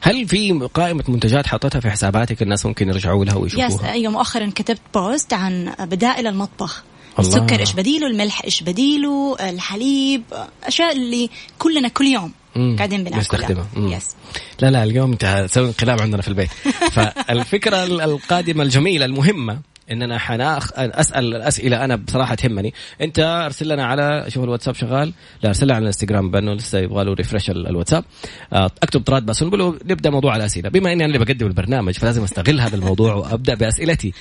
هل 0.00 0.28
في 0.28 0.68
قائمة 0.74 1.04
منتجات 1.08 1.46
حطيتها 1.46 1.80
في 1.80 1.90
حساباتك 1.90 2.42
الناس 2.42 2.66
ممكن 2.66 2.88
يرجعوا 2.88 3.24
لها 3.24 3.34
yes 3.34 3.40
ويشوفوها؟ 3.40 3.92
أيوه 3.92 4.12
مؤخرا 4.12 4.52
كتبت 4.54 4.80
post 4.94 5.32
عن 5.32 5.74
بدائل 5.80 6.26
المطبخ 6.26 6.82
الله. 7.18 7.28
السكر 7.28 7.60
إيش 7.60 7.72
بديله 7.72 8.06
الملح 8.06 8.44
إيش 8.44 8.62
بديله 8.62 9.36
الحليب 9.40 10.22
أشياء 10.64 10.92
اللي 10.92 11.30
كلنا 11.58 11.88
كل 11.88 12.04
يوم. 12.04 12.32
قاعدين 12.76 13.00
نستخدمها. 13.18 13.48
بناكلها 13.48 13.66
مم. 13.76 13.88
yes 13.92 14.16
لا 14.60 14.70
لا 14.70 14.82
اليوم 14.84 15.12
انت 15.12 15.46
تسوي 15.50 15.66
انقلاب 15.66 16.00
عندنا 16.02 16.22
في 16.22 16.28
البيت. 16.28 16.50
فالفكرة 16.94 17.84
ال- 17.84 18.00
القادمة 18.00 18.62
الجميلة 18.62 19.04
المهمة 19.04 19.58
إننا 19.90 20.18
حناخ 20.18 20.70
أسأل 20.76 21.36
الاسئله 21.36 21.84
أنا 21.84 21.96
بصراحة 21.96 22.34
تهمني. 22.34 22.74
أنت 23.00 23.18
أرسل 23.18 23.68
لنا 23.68 23.86
على 23.86 24.24
شوف 24.28 24.44
الواتساب 24.44 24.74
شغال؟ 24.74 25.12
لا 25.42 25.48
أرسل 25.48 25.64
لنا 25.66 25.74
على 25.74 25.82
الإنستغرام 25.82 26.30
بأنه 26.30 26.52
لسه 26.54 26.78
يبغى 26.78 27.04
له 27.04 27.14
ريفرش 27.14 27.50
ال- 27.50 27.66
الواتساب. 27.66 28.04
آه، 28.52 28.70
أكتب 28.82 29.00
طراد 29.02 29.26
باسنبل 29.26 29.60
ونبدا 29.60 30.10
موضوع 30.10 30.36
الأسئلة. 30.36 30.68
بما 30.68 30.92
إني 30.92 31.04
أنا 31.04 31.14
اللي 31.16 31.24
بقدم 31.24 31.46
البرنامج 31.46 31.94
فلازم 31.94 32.24
أستغل 32.24 32.60
هذا 32.60 32.76
الموضوع 32.76 33.14
وأبدأ 33.14 33.54
بأسئلتي. 33.54 34.12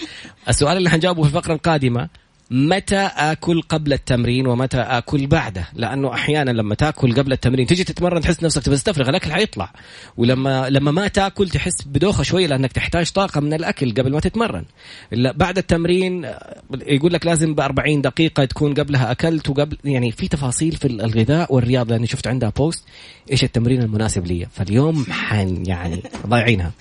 السؤال 0.50 0.78
اللي 0.78 0.90
حنجاوبه 0.90 1.22
في 1.24 1.28
الفقرة 1.28 1.54
القادمة 1.54 2.10
متى 2.52 3.10
آكل 3.16 3.62
قبل 3.62 3.94
التمرين 3.94 4.48
ومتى 4.48 4.78
آكل 4.78 5.28
بعده؟ 5.28 5.68
لأنه 5.74 6.14
أحيانا 6.14 6.52
لما 6.52 6.76
تأكل 6.76 7.16
قبل 7.16 7.32
التمرين 7.32 7.68
تيجي 7.68 7.84
تتمرن 7.84 8.22
تحس 8.22 8.44
نفسك 8.44 8.64
تبغى 8.64 8.78
تستفرغ 8.78 9.10
الأكل 9.10 9.32
حيطلع. 9.32 9.74
ولما 10.18 10.70
لما 10.70 10.92
ما 10.92 11.08
تأكل 11.08 11.50
تحس 11.50 11.82
بدوخة 11.86 12.24
شوية 12.24 12.48
لأنك 12.48 12.72
تحتاج 12.72 13.12
طاقة 13.12 13.42
من 13.42 13.54
الأكل 13.54 13.92
قبل 13.92 14.12
ما 14.12 14.20
تتمرن. 14.20 14.66
بعد 15.12 15.58
التمرين 15.58 16.26
آه، 16.26 16.62
يقول 16.88 17.14
لك 17.14 17.26
لازم 17.26 17.56
ب 17.56 17.60
40 17.60 18.02
دقيقة 18.02 18.46
تكون 18.46 18.74
قبلها 18.74 19.12
أكلت 19.12 19.50
وقبل 19.50 19.78
يعني 19.86 20.12
في 20.12 20.28
تفاصيل 20.28 20.72
في 20.76 20.88
الغذاء 20.88 21.54
والرياضة 21.54 21.92
لأني 21.92 22.08
شفت 22.08 22.28
عندها 22.28 22.50
post 22.50 22.84
إيش 23.32 23.44
التمرين 23.44 23.82
المناسب 23.82 24.26
لي؟ 24.26 24.48
فاليوم 24.52 25.06
حن 25.10 25.64
يعني 25.66 26.04
ضايعينها. 26.28 26.72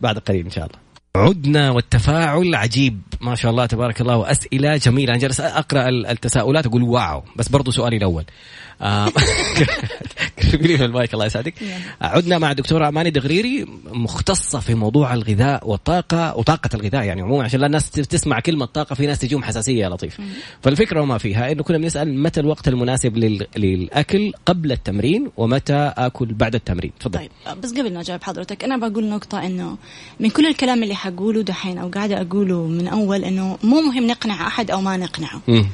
بعد 0.00 0.18
قليل 0.18 0.44
إن 0.44 0.50
شاء 0.50 0.66
الله. 0.66 0.85
عدنا 1.16 1.70
والتفاعل 1.70 2.54
عجيب. 2.54 3.00
ما 3.20 3.34
شاء 3.34 3.50
الله 3.50 3.66
تبارك 3.66 4.00
الله. 4.00 4.16
وأسئلة 4.16 4.76
جميلة. 4.76 5.12
أنا 5.12 5.20
جالس 5.20 5.40
أقرأ 5.40 5.88
ال- 5.88 6.06
التساؤلات 6.06 6.66
أقول 6.66 6.82
wow. 6.82 7.22
بس 7.36 7.48
برضو 7.48 7.70
سؤالي 7.70 7.96
الأول. 7.96 8.24
آه، 8.82 9.06
قربي 10.52 10.68
لي 10.68 10.74
من 10.76 10.82
المايك 10.82 11.14
الله 11.14 11.26
يسعدك. 11.26 11.54
عدنا 12.00 12.38
مع 12.38 12.52
دكتورة 12.52 12.88
أماني 12.88 13.10
دغريري 13.10 13.66
مختصة 13.84 14.60
في 14.60 14.74
موضوع 14.74 15.14
الغذاء 15.14 15.68
والطاقة 15.70 16.36
وطاقة 16.36 16.70
الغذاء 16.74 17.04
يعني 17.04 17.22
عموما 17.22 17.44
عشان 17.44 17.60
لا 17.60 17.66
الناس 17.66 17.90
تسمع 17.90 18.40
كلمة 18.40 18.66
طاقة 18.66 18.94
في 18.94 19.06
ناس 19.06 19.18
تجيهم 19.18 19.42
حساسية 19.44 19.82
يا 19.84 19.88
لطيف. 19.88 20.18
فالفكرة 20.62 21.00
وما 21.00 21.18
فيها 21.18 21.52
إنه 21.52 21.62
كنا 21.62 21.78
بنسأل 21.78 22.22
متى 22.22 22.40
الوقت 22.40 22.68
المناسب 22.68 23.16
لل- 23.16 23.46
للأكل 23.56 24.32
قبل 24.46 24.72
التمرين 24.72 25.30
ومتى 25.36 25.92
آكل 25.96 26.26
بعد 26.26 26.54
التمرين. 26.54 26.92
تفضل. 27.00 27.18
طيب 27.18 27.30
بس 27.62 27.70
قبل 27.72 27.94
ما 27.94 28.00
أجاوب 28.00 28.22
حضرتك 28.22 28.64
أنا 28.64 28.76
بقول 28.88 29.08
نقطة 29.08 29.46
إنه 29.46 29.76
من 30.20 30.30
كل 30.30 30.46
الكلام 30.46 30.82
اللي 30.82 30.94
حقوله 31.06 31.42
دحين 31.42 31.78
أو 31.78 31.88
قاعدة 31.88 32.20
أقوله 32.20 32.66
من 32.66 32.88
أول 32.88 33.24
إنه 33.24 33.58
مو 33.62 33.80
مهم 33.80 34.06
نقنع 34.06 34.46
أحد 34.46 34.70
أو 34.70 34.80
ما 34.80 34.96
نقنعه 34.96 35.40
مم. 35.48 35.66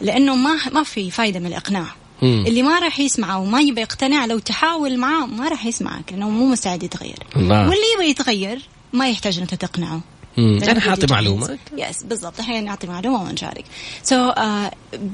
لأنه 0.00 0.36
ما 0.36 0.56
ما 0.72 0.82
في 0.82 1.10
فايدة 1.10 1.40
من 1.40 1.46
الإقناع 1.46 1.86
مم. 2.22 2.44
اللي 2.46 2.62
ما 2.62 2.78
راح 2.78 3.00
يسمع 3.00 3.36
وما 3.36 3.60
يبي 3.60 3.80
يقتنع 3.80 4.26
لو 4.26 4.38
تحاول 4.38 4.98
معاه 4.98 5.26
ما 5.26 5.48
راح 5.48 5.66
يسمعك 5.66 6.12
لأنه 6.12 6.30
مو 6.30 6.46
مستعد 6.46 6.82
يتغير 6.82 7.18
الله. 7.36 7.60
واللي 7.60 7.84
يبي 7.98 8.10
يتغير 8.10 8.62
ما 8.92 9.08
يحتاج 9.08 9.38
انت 9.38 9.54
تقنعه 9.54 10.00
أنا 10.38 10.80
حاطي. 10.80 11.06
معلومات 11.10 11.58
yes 11.76 12.02
بالضبط 12.02 12.40
إحنا 12.40 12.60
نعطي 12.60 12.86
معلومة 12.86 13.22
ونشارك 13.22 13.64
so 14.02 14.30
so, 14.30 14.34
uh, 14.34 14.40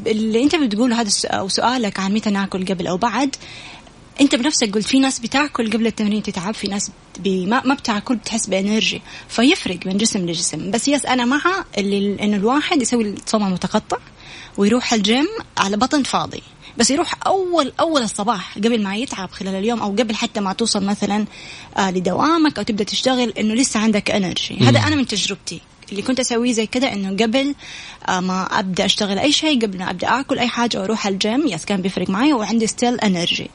اللي 0.06 0.42
أنت 0.42 0.56
بتقوله 0.56 1.00
هذا 1.00 1.10
أو 1.24 1.48
سؤالك 1.48 2.00
عن 2.00 2.14
متى 2.14 2.30
ناكل 2.30 2.64
قبل 2.66 2.86
أو 2.86 2.96
بعد 2.96 3.36
أنت 4.20 4.34
بنفسك 4.34 4.74
قلت 4.74 4.86
في 4.86 4.98
ناس 4.98 5.18
بتاكل 5.18 5.70
قبل 5.72 5.86
التمرين 5.86 6.22
تتعب 6.22 6.54
في 6.54 6.68
ناس 6.68 6.90
ما, 7.26 7.62
ما 7.64 7.74
بتاكل 7.74 8.16
بتحس 8.16 8.46
ب 8.46 8.53
energy. 8.53 9.02
فيفرق 9.28 9.78
من 9.86 9.96
جسم 9.96 10.26
لجسم. 10.26 10.70
بس 10.70 10.88
yes 10.88 11.06
أنا 11.06 11.24
مع 11.24 11.40
اللي 11.78 12.24
إنه 12.24 12.36
الواحد 12.36 12.82
يسوي 12.82 13.14
الصوم 13.26 13.46
المتقطع 13.46 13.96
ويروح 14.56 14.92
الجيم 14.92 15.26
على 15.58 15.76
بطن 15.76 16.02
فاضي. 16.02 16.42
بس 16.78 16.90
يروح 16.90 17.14
اول 17.26 17.72
أول 17.80 18.02
الصباح 18.02 18.58
قبل 18.58 18.82
ما 18.82 18.96
يتعب 18.96 19.30
خلال 19.30 19.54
اليوم 19.54 19.82
أو 19.82 19.90
قبل 19.90 20.14
حتى 20.14 20.40
ما 20.40 20.52
توصل 20.52 20.84
مثلا 20.84 21.24
آه 21.76 21.90
لدوامك 21.90 22.58
أو 22.58 22.64
تبدأ 22.64 22.84
تشتغل 22.84 23.30
إنه 23.30 23.54
لسه 23.54 23.80
عندك 23.80 24.10
energy. 24.10 24.56
هذا 24.60 24.78
أنا 24.78 24.96
من 24.96 25.06
تجربتي. 25.06 25.60
اللي 25.90 26.02
كنت 26.02 26.20
أسويه 26.20 26.52
زي 26.52 26.66
كده 26.66 26.92
إنه 26.92 27.24
قبل 27.24 27.54
آه 28.08 28.20
ما 28.20 28.58
أبدأ 28.58 28.84
أشتغل 28.84 29.18
أي 29.18 29.32
شيء 29.32 29.62
قبل 29.62 29.78
ما 29.78 29.90
أبدأ 29.90 30.20
آكل 30.20 30.38
أي 30.38 30.48
حاجة 30.48 30.80
وأروح 30.80 31.06
ال 31.06 31.16
gym 31.16 31.46
yes 31.46 31.64
كان 31.64 31.82
بيفرق 31.82 32.10
معي 32.10 32.32
وعندي 32.32 32.66
still 32.66 33.00
energy 33.00 33.50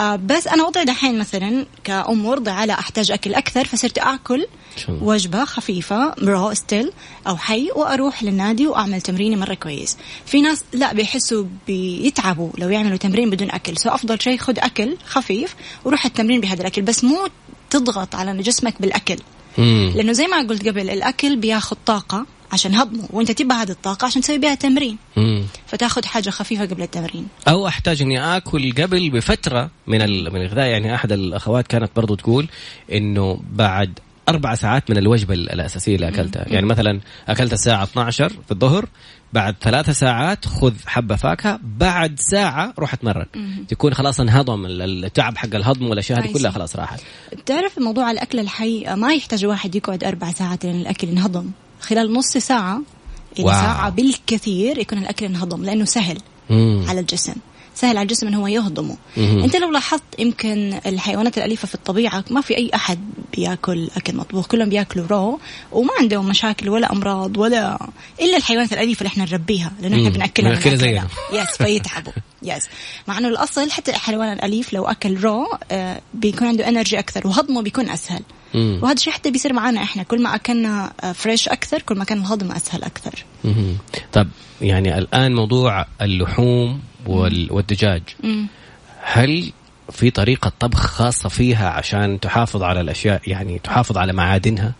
بس 0.00 0.46
أنا 0.46 0.64
وضعي 0.64 0.84
دحين 0.84 1.18
مثلا 1.18 1.66
كأم 1.84 2.24
مرضعة 2.24 2.64
لا 2.64 2.78
أحتاج 2.78 3.10
أكل 3.10 3.34
أكثر 3.34 3.64
فصرت 3.64 3.98
آكل 3.98 4.46
شاء 4.76 4.90
الله. 4.90 5.04
وجبة 5.04 5.44
خفيفة 5.44 6.14
raw 6.22 6.54
still 6.54 6.92
أو 7.26 7.36
حي 7.36 7.68
وأروح 7.76 8.22
للنادي 8.22 8.66
وأعمل 8.66 9.00
تمريني 9.00 9.36
مرة 9.36 9.54
كويس 9.54 9.96
في 10.26 10.40
ناس 10.40 10.64
لا 10.72 10.92
بيحسوا 10.92 11.44
بيتعبوا 11.66 12.50
لو 12.58 12.68
يعملوا 12.68 12.96
تمرين 12.96 13.30
بدون 13.30 13.50
أكل 13.50 13.78
so 13.78 13.90
أفضل 13.90 14.20
شيء 14.20 14.38
خذ 14.38 14.58
أكل 14.58 14.96
خفيف 15.06 15.56
وروح 15.84 16.04
التمرين 16.04 16.40
بهذا 16.40 16.60
الأكل 16.60 16.82
بس 16.82 17.04
مو 17.04 17.28
تضغط 17.70 18.14
على 18.14 18.42
جسمك 18.42 18.74
بالأكل 18.82 19.16
مم. 19.58 19.92
لأنه 19.96 20.12
زي 20.12 20.26
ما 20.26 20.38
قلت 20.48 20.68
قبل 20.68 20.90
الأكل 20.90 21.36
بياخذ 21.36 21.76
طاقة 21.86 22.26
عشان 22.52 22.74
هضمه 22.74 23.08
وانت 23.10 23.30
تبغى 23.30 23.58
هذه 23.58 23.70
الطاقة 23.70 24.06
عشان 24.06 24.22
تسوي 24.22 24.38
بها 24.38 24.54
تمرين. 24.54 24.98
مم. 25.16 25.42
فتاخذ 25.66 26.04
حاجة 26.04 26.30
خفيفة 26.30 26.66
قبل 26.66 26.82
التمرين. 26.82 27.28
أو 27.48 27.68
أحتاج 27.68 28.02
إني 28.02 28.36
آكل 28.36 28.72
قبل 28.72 29.10
بفترة 29.10 29.70
من 29.86 30.00
من 30.32 30.42
الغذاء. 30.42 30.66
يعني 30.66 30.94
أحد 30.94 31.12
الأخوات 31.12 31.66
كانت 31.66 31.90
برضو 31.96 32.14
تقول 32.14 32.48
إنه 32.92 33.40
بعد 33.52 33.98
أربع 34.28 34.54
ساعات 34.54 34.90
من 34.90 34.98
الوجبة 34.98 35.34
الأساسية 35.34 35.94
اللي 35.94 36.08
أكلتها. 36.08 36.44
يعني 36.48 36.66
مثلا 36.66 37.00
أكلت 37.28 37.52
الساعة 37.52 37.82
12 37.82 38.28
في 38.28 38.52
الظهر 38.52 38.88
بعد 39.32 39.54
ثلاثة 39.60 39.92
ساعات 39.92 40.46
خذ 40.46 40.74
حبة 40.86 41.16
فاكهة 41.16 41.60
بعد 41.62 42.20
ساعة 42.20 42.74
روح 42.78 42.94
أتمرن. 42.94 43.26
تكون 43.68 43.94
خلاص 43.94 44.20
انهضم 44.20 44.66
التعب 44.66 45.36
حق 45.36 45.54
الهضم 45.54 45.86
والأشياء 45.86 46.20
هذه 46.20 46.32
كلها 46.32 46.50
خلاص 46.50 46.76
راحت. 46.76 47.00
تعرف 47.46 47.78
موضوع 47.78 48.10
الأكل 48.10 48.38
الحي 48.38 48.94
ما 48.94 49.12
يحتاج 49.12 49.46
واحد 49.46 49.74
يقعد 49.74 50.04
أربع 50.04 50.32
ساعات 50.32 50.64
لين 50.64 50.80
الأكل 50.80 51.08
ينهضم. 51.08 51.50
خلال 51.80 52.12
نص 52.12 52.36
ساعة 52.36 52.82
إلى 53.38 53.48
ساعة 53.48 53.90
بالكثير 53.90 54.78
يكون 54.78 54.98
الأكل 54.98 55.26
انهضم 55.26 55.64
لأنه 55.64 55.84
سهل 55.84 56.18
مم. 56.50 56.84
على 56.88 57.00
الجسم. 57.00 57.34
سهل 57.74 57.96
على 57.96 58.02
الجسم 58.02 58.26
انه 58.26 58.40
هو 58.40 58.46
يهضمه. 58.46 58.96
مم. 59.16 59.42
أنت 59.42 59.56
لو 59.56 59.70
لاحظت 59.70 60.02
يمكن 60.18 60.78
الحيوانات 60.86 61.38
الأليفة 61.38 61.68
في 61.68 61.74
الطبيعة 61.74 62.24
ما 62.30 62.40
في 62.40 62.56
أي 62.56 62.70
أحد 62.74 62.98
بياكل 63.36 63.88
أكل 63.96 64.16
مطبوخ 64.16 64.46
كلهم 64.46 64.68
بياكلوا 64.68 65.06
رو 65.06 65.40
وما 65.72 65.90
عندهم 66.00 66.28
مشاكل 66.28 66.68
ولا 66.68 66.92
أمراض 66.92 67.36
ولا 67.36 67.78
إلا 68.20 68.36
الحيوانات 68.36 68.72
الأليفة 68.72 68.98
اللي 68.98 69.08
إحنا 69.08 69.24
نربيها 69.24 69.72
لأنه 69.80 69.96
إحنا 69.96 70.08
بنأكلها 70.08 70.76
زينا. 70.76 71.08
يس 71.32 71.56
فيتعبوا. 71.56 72.12
yes 72.42 72.64
مع 73.08 73.18
إنه 73.18 73.28
الأصل 73.28 73.70
حتى 73.70 73.90
الحيوان 73.90 74.32
الأليف 74.32 74.72
لو 74.72 74.84
أكل 74.86 75.16
raw 75.16 75.46
آه 75.70 76.00
بيكون 76.14 76.48
عنده 76.48 76.68
energy 76.68 76.98
أكثر 76.98 77.26
وهضمه 77.26 77.62
بيكون 77.62 77.88
أسهل. 77.90 78.22
مم. 78.56 78.78
وهذا 78.82 78.94
الشيء 78.94 79.12
حتى 79.12 79.30
بيصير 79.30 79.52
معنا 79.52 79.82
إحنا 79.82 80.02
كل 80.02 80.22
ما 80.22 80.34
أكلنا 80.34 80.92
fresh 81.14 81.48
أكثر 81.48 81.82
كل 81.82 81.98
ما 81.98 82.04
كان 82.04 82.18
الهضم 82.18 82.52
أسهل 82.52 82.82
أكثر 82.84 83.24
مم. 83.44 83.76
طب 84.12 84.28
يعني 84.60 84.98
الآن 84.98 85.34
موضوع 85.34 85.86
اللحوم 86.02 86.80
والدجاج 87.06 88.02
مم. 88.24 88.46
هل 89.02 89.52
في 89.92 90.10
طريقة 90.10 90.52
طبخ 90.60 90.86
خاصة 90.86 91.28
فيها 91.28 91.68
عشان 91.70 92.20
تحافظ 92.20 92.62
على 92.62 92.80
الأشياء 92.80 93.20
يعني 93.26 93.58
تحافظ 93.58 93.98
على 93.98 94.12
معادنها 94.12 94.72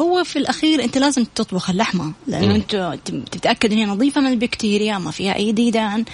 هو 0.00 0.24
في 0.24 0.38
الأخير 0.38 0.84
أنت 0.84 0.98
لازم 0.98 1.24
تطبخ 1.24 1.70
اللحمة 1.70 2.12
لأنه 2.26 2.54
أنت 2.54 2.98
تتأكد 3.32 3.72
إن 3.72 3.78
هي 3.78 3.86
نظيفة 3.86 4.20
من 4.20 4.26
البكتيريا 4.32 4.98
ما 4.98 5.10
فيها 5.10 5.34
أي 5.36 5.52
ديدان. 5.52 6.04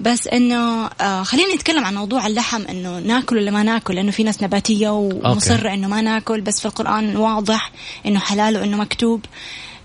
بس 0.00 0.28
إنه 0.28 0.86
آه 0.86 1.22
خلينا 1.22 1.54
نتكلم 1.54 1.84
عن 1.84 1.94
موضوع 1.94 2.26
اللحم 2.26 2.62
إنه 2.62 2.98
ناكل 2.98 3.36
ولا 3.36 3.50
ما 3.50 3.62
ناكل؟ 3.62 3.94
لأنه 3.94 4.10
في 4.10 4.22
ناس 4.22 4.42
نباتية 4.42 4.88
ومصرة 4.90 5.74
إنه 5.74 5.88
ما 5.88 6.00
ناكل 6.00 6.40
بس 6.40 6.60
في 6.60 6.66
القرآن 6.66 7.16
واضح 7.16 7.72
إنه 8.06 8.18
حلال 8.18 8.56
وإنه 8.56 8.76
مكتوب. 8.76 9.24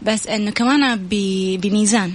بس 0.01 0.27
إنه 0.27 0.51
كمان 0.51 1.07
بميزان. 1.61 2.13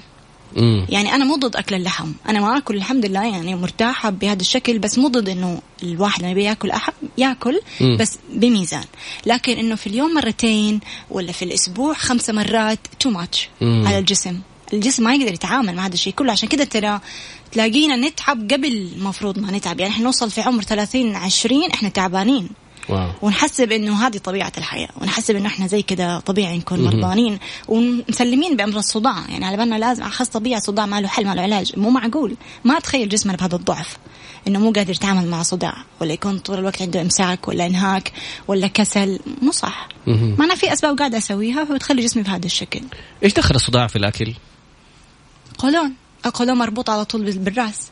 مم. 0.56 0.86
يعني 0.88 1.14
أنا 1.14 1.24
مو 1.24 1.36
ضد 1.36 1.56
أكل 1.56 1.74
اللحم. 1.74 2.12
أنا 2.28 2.40
ما 2.40 2.58
أكل 2.58 2.76
الحمد 2.76 3.06
لله 3.06 3.24
يعني 3.24 3.54
مرتاحة 3.54 4.10
بهذا 4.10 4.40
الشكل 4.40 4.78
بس 4.78 4.98
مو 4.98 5.08
ضد 5.08 5.28
إنه 5.28 5.62
الواحد 5.82 6.22
لما 6.22 6.32
بياكل 6.32 6.70
أحب 6.70 6.92
يأكل 7.18 7.60
مم. 7.80 7.96
بس 7.96 8.18
بميزان. 8.32 8.84
لكن 9.26 9.52
إنه 9.58 9.74
في 9.74 9.86
اليوم 9.86 10.14
مرتين 10.14 10.80
ولا 11.10 11.32
في 11.32 11.44
الأسبوع 11.44 11.94
خمسة 11.94 12.32
مرات 12.32 12.78
تو 13.00 13.10
ماتش 13.10 13.48
على 13.62 13.98
الجسم. 13.98 14.40
الجسم 14.72 15.04
ما 15.04 15.14
يقدر 15.14 15.34
يتعامل 15.34 15.74
مع 15.74 15.86
هذا 15.86 15.94
الشيء 15.94 16.12
كله. 16.12 16.32
عشان 16.32 16.48
كده 16.48 16.64
ترى 16.64 17.00
تلاقينا 17.52 17.96
نتعب 17.96 18.52
قبل 18.52 18.92
المفروض 18.96 19.38
ما 19.38 19.50
نتعب. 19.52 19.80
يعني 19.80 19.92
إحنا 19.92 20.04
نوصل 20.04 20.30
في 20.30 20.40
عمر 20.40 20.62
30 20.62 21.16
20 21.16 21.70
إحنا 21.70 21.88
تعبانين. 21.88 22.48
واو. 22.88 23.10
ونحسب 23.22 23.72
إنه 23.72 24.06
هذه 24.06 24.18
طبيعة 24.18 24.52
الحياة. 24.58 24.88
ونحسب 25.00 25.36
إنه 25.36 25.46
إحنا 25.46 25.66
زي 25.66 25.82
كذا 25.82 26.18
طبيعي 26.18 26.58
نكون 26.58 26.84
مرضانين. 26.84 27.38
ومسلمين 27.68 28.56
بأمر 28.56 28.78
الصداع. 28.78 29.24
يعني 29.28 29.44
على 29.44 29.56
بالنا 29.56 29.74
لازم 29.74 30.04
خاص 30.04 30.28
طبيعة 30.28 30.60
صداع 30.60 30.86
ما 30.86 31.00
له 31.00 31.08
حل 31.08 31.26
ما 31.26 31.34
له 31.34 31.42
علاج. 31.42 31.78
مو 31.78 31.90
معقول. 31.90 32.36
ما 32.64 32.78
أتخيل 32.78 33.08
جسمنا 33.08 33.36
بهذا 33.36 33.56
الضعف. 33.56 33.96
إنه 34.48 34.58
مو 34.58 34.72
قادر 34.72 34.90
يتعامل 34.90 35.26
مع 35.26 35.42
صداع. 35.42 35.76
ولا 36.00 36.12
يكون 36.12 36.38
طول 36.38 36.58
الوقت 36.58 36.82
عنده 36.82 37.02
إمساك 37.02 37.48
ولا 37.48 37.66
إنهاك 37.66 38.12
ولا 38.48 38.66
كسل. 38.66 39.18
مو 39.42 39.52
صح. 39.52 39.88
ما 40.06 40.44
أنا 40.44 40.54
في 40.54 40.72
أسباب 40.72 40.98
قاعدة 40.98 41.18
أسويها 41.18 41.64
فبتخلي 41.64 42.02
جسمي 42.02 42.22
بهذا 42.22 42.46
الشكل. 42.46 42.80
إيش 43.22 43.32
دخل 43.32 43.54
الصداع 43.54 43.86
في 43.86 43.96
الأكل؟ 43.96 44.34
قولون. 45.58 45.92
القولون 46.26 46.58
مربوط 46.58 46.90
على 46.90 47.04
طول 47.04 47.38
بالرأس. 47.38 47.90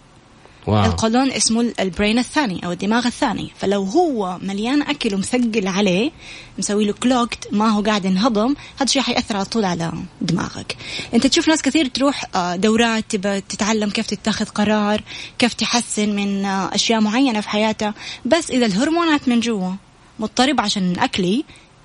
wow. 0.67 0.85
القولون 0.85 1.33
اسمه 1.33 1.73
ال 1.81 1.87
brain 1.87 2.19
الثاني 2.19 2.67
أو 2.67 2.73
الدماغ 2.73 3.07
الثاني. 3.07 3.51
فلو 3.59 3.83
هو 3.83 4.39
مليان 4.43 4.83
أكل 4.83 5.15
ومثقل 5.15 5.69
عليه 5.69 6.11
مسوي 6.59 6.85
له 6.85 6.93
clogged 6.93 7.49
ما 7.53 7.69
هو 7.69 7.83
قاعد 7.83 8.05
ينهضم 8.05 8.55
هذا 8.77 8.85
الشيء 8.85 9.03
حيأثر 9.03 9.37
على 9.37 9.45
طول 9.45 9.65
على 9.65 9.93
دماغك. 10.21 10.77
أنت 11.15 11.27
تشوف 11.27 11.49
ناس 11.49 11.63
كثير 11.63 11.87
تروح 11.87 12.25
آه، 12.35 12.57
دورات 12.57 13.17
تتعلم 13.49 13.91
كيف 13.91 14.07
تتخذ 14.07 14.45
قرار 14.45 15.03
كيف 15.39 15.55
تحسن 15.55 16.17
من 16.17 16.45
آه، 16.45 16.75
أشياء 16.75 17.01
معينة 17.01 17.41
في 17.41 17.49
حياتها 17.49 17.95
بس 18.25 18.51
إذا 18.51 18.67
الهرمونات 18.67 19.29
من 19.29 19.41
جوا 19.41 19.73
مضطرب 20.19 20.61
عشان 20.61 20.99
أكلي 20.99 21.45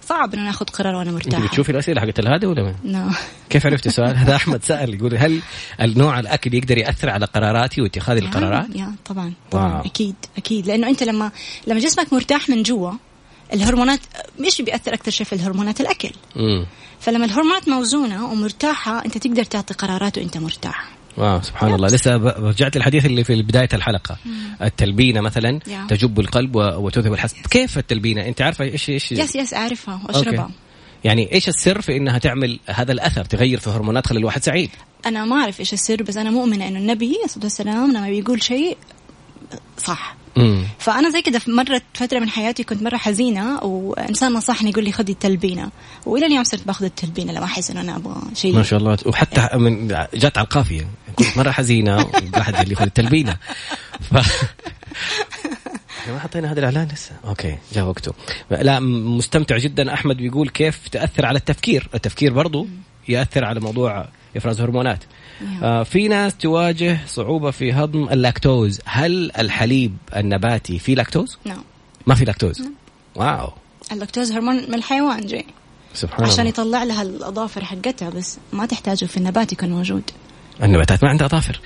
صعب 0.09 0.33
إنه 0.33 0.43
ناخذ 0.43 0.65
قرار 0.65 0.95
وأنا 0.95 1.11
مرتاحة 1.11 1.43
انت 1.43 1.51
بتشوفي 1.51 1.71
الأسئلة 1.71 2.01
حقت 2.01 2.19
الهادي 2.19 2.45
ولا 2.45 2.63
ما؟ 2.63 2.75
نعم 2.83 3.11
كيف 3.49 3.65
عرفت 3.65 3.87
السؤال؟ 3.87 4.17
هذا 4.17 4.35
أحمد 4.35 4.63
سأل 4.63 4.93
يقول 4.93 5.15
هل 5.17 5.41
النوع 5.81 6.19
الأكل 6.19 6.53
يقدر 6.53 6.77
يأثر 6.77 7.09
على 7.09 7.25
قراراتي 7.25 7.81
واتخاذ 7.81 8.17
القرارات؟ 8.17 8.75
يا 8.75 8.91
طبعا 9.05 9.33
طبعا 9.51 9.73
واو. 9.73 9.85
أكيد 9.85 10.15
أكيد 10.37 10.67
لأنه 10.67 10.87
أنت 10.89 11.03
لما 11.03 11.31
لما 11.67 11.79
جسمك 11.79 12.13
مرتاح 12.13 12.49
من 12.49 12.63
جوا 12.63 12.91
الهرمونات 13.53 13.99
إيش 14.43 14.61
بيأثر 14.61 14.93
أكثر 14.93 15.11
شيء 15.11 15.25
في 15.25 15.33
الهرمونات 15.33 15.81
الأكل 15.81 16.11
مم. 16.35 16.65
فلما 16.99 17.25
الهرمونات 17.25 17.69
موزونة 17.69 18.31
ومرتاحة 18.31 19.05
أنت 19.05 19.17
تقدر 19.17 19.43
تعطي 19.43 19.73
قرارات 19.73 20.17
وأنت 20.17 20.37
مرتاح 20.37 20.98
واو 21.19 21.41
سبحان 21.41 21.73
الله. 21.73 21.87
لسه 21.87 22.15
رجعت 22.17 22.77
الحديث 22.77 23.05
اللي 23.05 23.23
في 23.23 23.41
بداية 23.41 23.69
الحلقة. 23.73 24.17
مم. 24.25 24.31
التلبينة 24.61 25.21
مثلا 25.21 25.59
تجب 25.89 26.19
القلب 26.19 26.55
وتذهب 26.55 27.13
الحسد. 27.13 27.37
كيف 27.49 27.77
التلبينة؟ 27.77 28.25
أنت 28.27 28.41
عارفة 28.41 28.65
إيش 28.65 28.89
إيش 28.89 29.11
يس 29.11 29.35
يس 29.35 29.53
أعرفها. 29.53 30.01
واشربها 30.07 30.49
يعني 31.03 31.33
إيش 31.33 31.49
السر 31.49 31.81
في 31.81 31.97
إنها 31.97 32.17
تعمل 32.17 32.59
هذا 32.67 32.91
الأثر 32.91 33.25
تغير 33.25 33.59
في 33.59 33.69
هرمونات 33.69 34.07
خلي 34.07 34.19
الواحد 34.19 34.43
سعيد؟ 34.43 34.69
أنا 35.05 35.25
ما 35.25 35.35
أعرف 35.35 35.59
إيش 35.59 35.73
السر 35.73 36.03
بس 36.03 36.17
أنا 36.17 36.31
مؤمنة 36.31 36.67
إنه 36.67 36.79
النبي 36.79 37.13
صلى 37.27 37.43
الله 37.43 37.51
عليه 37.59 37.81
وسلم 37.81 37.97
لما 37.97 38.09
بيقول 38.09 38.43
شيء 38.43 38.77
صح. 39.77 40.15
مم. 40.37 40.63
فأنا 40.79 41.09
زي 41.09 41.21
كذا 41.21 41.39
مرت 41.47 41.83
فترة 41.93 42.19
من 42.19 42.29
حياتي 42.29 42.63
كنت 42.63 42.83
مرة 42.83 42.97
حزينة 42.97 43.63
وإنسان 43.63 44.33
نصحني 44.33 44.69
يقول 44.69 44.83
لي 44.83 44.91
خذي 44.91 45.11
التلبينة. 45.11 45.69
وإلى 46.05 46.25
اليوم 46.25 46.43
صرت 46.43 46.67
باخذ 46.67 46.85
التلبينة 46.85 47.33
لما 47.33 47.43
أحس 47.43 47.71
إنه 47.71 47.81
أنا 47.81 47.95
أبغى 47.95 48.21
شيء. 48.33 48.55
ما 48.55 48.63
شاء 48.63 48.79
الله. 48.79 48.97
وحتى 49.05 49.57
من 49.57 49.87
جات 50.13 50.37
على 50.37 50.45
القافية. 50.45 50.87
كنت 51.19 51.37
مرة 51.37 51.51
حزينة 51.51 51.97
واحد 52.33 52.55
قال 52.55 52.69
لي 52.69 52.75
خذ 52.75 52.83
التلبينة. 52.83 53.37
ف... 54.01 54.13
ما 56.07 56.19
حطينا 56.19 56.51
هذا 56.51 56.59
الإعلان 56.59 56.87
لسه. 56.93 57.11
okay 57.25 57.57
جاء 57.73 57.85
وقته. 57.85 58.13
لا 58.51 58.79
مستمتع 58.79 59.57
جدا. 59.57 59.93
أحمد 59.93 60.17
بيقول 60.17 60.49
كيف 60.49 60.87
تأثر 60.87 61.25
على 61.25 61.37
التفكير؟ 61.37 61.89
التفكير 61.93 62.33
برضو 62.33 62.67
يأثر 63.07 63.45
على 63.45 63.59
موضوع 63.59 64.07
إفراز 64.37 64.61
هرمونات. 64.61 65.03
آه 65.63 65.83
في 65.83 66.07
ناس 66.07 66.37
تواجه 66.37 66.99
صعوبة 67.07 67.51
في 67.51 67.73
هضم 67.73 68.09
اللاكتوز. 68.09 68.79
هل 68.85 69.31
الحليب 69.37 69.97
النباتي 70.15 70.79
فيه 70.79 70.95
لاكتوز؟ 70.95 71.37
نعم. 71.45 71.63
ما 72.07 72.15
في 72.15 72.25
لاكتوز؟ 72.25 72.61
نعم. 72.61 72.73
wow. 73.15 73.53
اللاكتوز 73.91 74.31
هرمون 74.31 74.55
من 74.55 74.73
الحيوان 74.73 75.27
جاي. 75.27 75.45
سبحان 75.93 76.25
عشان 76.25 76.39
الله. 76.39 76.49
يطلع 76.49 76.83
لها 76.83 77.01
الأظافر 77.01 77.65
حقتها 77.65 78.09
بس 78.09 78.37
ما 78.53 78.65
تحتاجه 78.65 79.05
في 79.05 79.17
النبات 79.17 79.53
يكون 79.53 79.69
موجود. 79.69 80.03
النباتات 80.63 81.03
ما 81.03 81.09
عندها 81.09 81.27
اظافر 81.27 81.59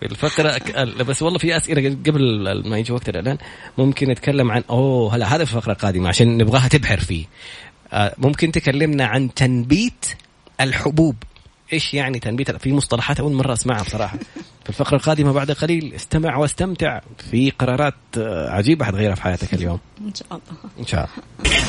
في 0.00 0.06
الفقرة 0.10 0.60
بس 1.02 1.22
والله 1.22 1.38
في 1.38 1.56
أسئلة 1.56 1.96
قبل 2.06 2.62
ما 2.68 2.78
يجي 2.78 2.92
وقت 2.92 3.08
الإعلان 3.08 3.38
ممكن 3.78 4.10
نتكلم 4.10 4.50
عن 4.50 4.62
أوه 4.70 5.16
هلا 5.16 5.34
هذا 5.34 5.44
في 5.44 5.56
الفقرة 5.56 5.72
القادمة 5.72 6.08
عشان 6.08 6.38
نبغاها 6.38 6.68
تبحر 6.68 7.00
فيه. 7.00 7.26
آه، 7.92 8.14
ممكن 8.18 8.52
تكلمنا 8.52 9.04
عن 9.04 9.34
تنبيت 9.34 10.06
الحبوب. 10.60 11.16
إيش 11.72 11.94
يعني 11.94 12.18
تنبيت 12.18 12.50
في 12.50 12.72
مصطلحات 12.72 13.20
أول 13.20 13.32
مرة 13.32 13.52
أسمعها 13.52 13.82
بصراحة. 13.82 14.18
في 14.64 14.68
الفقرة 14.68 14.96
القادمة 14.96 15.32
بعد 15.32 15.50
قليل 15.50 15.94
استمع 15.94 16.36
واستمتع 16.36 17.00
في 17.30 17.50
قرارات 17.50 17.94
آه، 18.18 18.50
عجيبة 18.50 18.84
حتغيرها 18.84 19.14
في 19.14 19.22
حياتك 19.22 19.54
اليوم. 19.54 19.78
إن 20.00 20.14
شاء 20.14 20.28
الله. 20.30 20.72
إن 20.80 20.86
شاء 20.86 21.08
الله. 21.08 21.60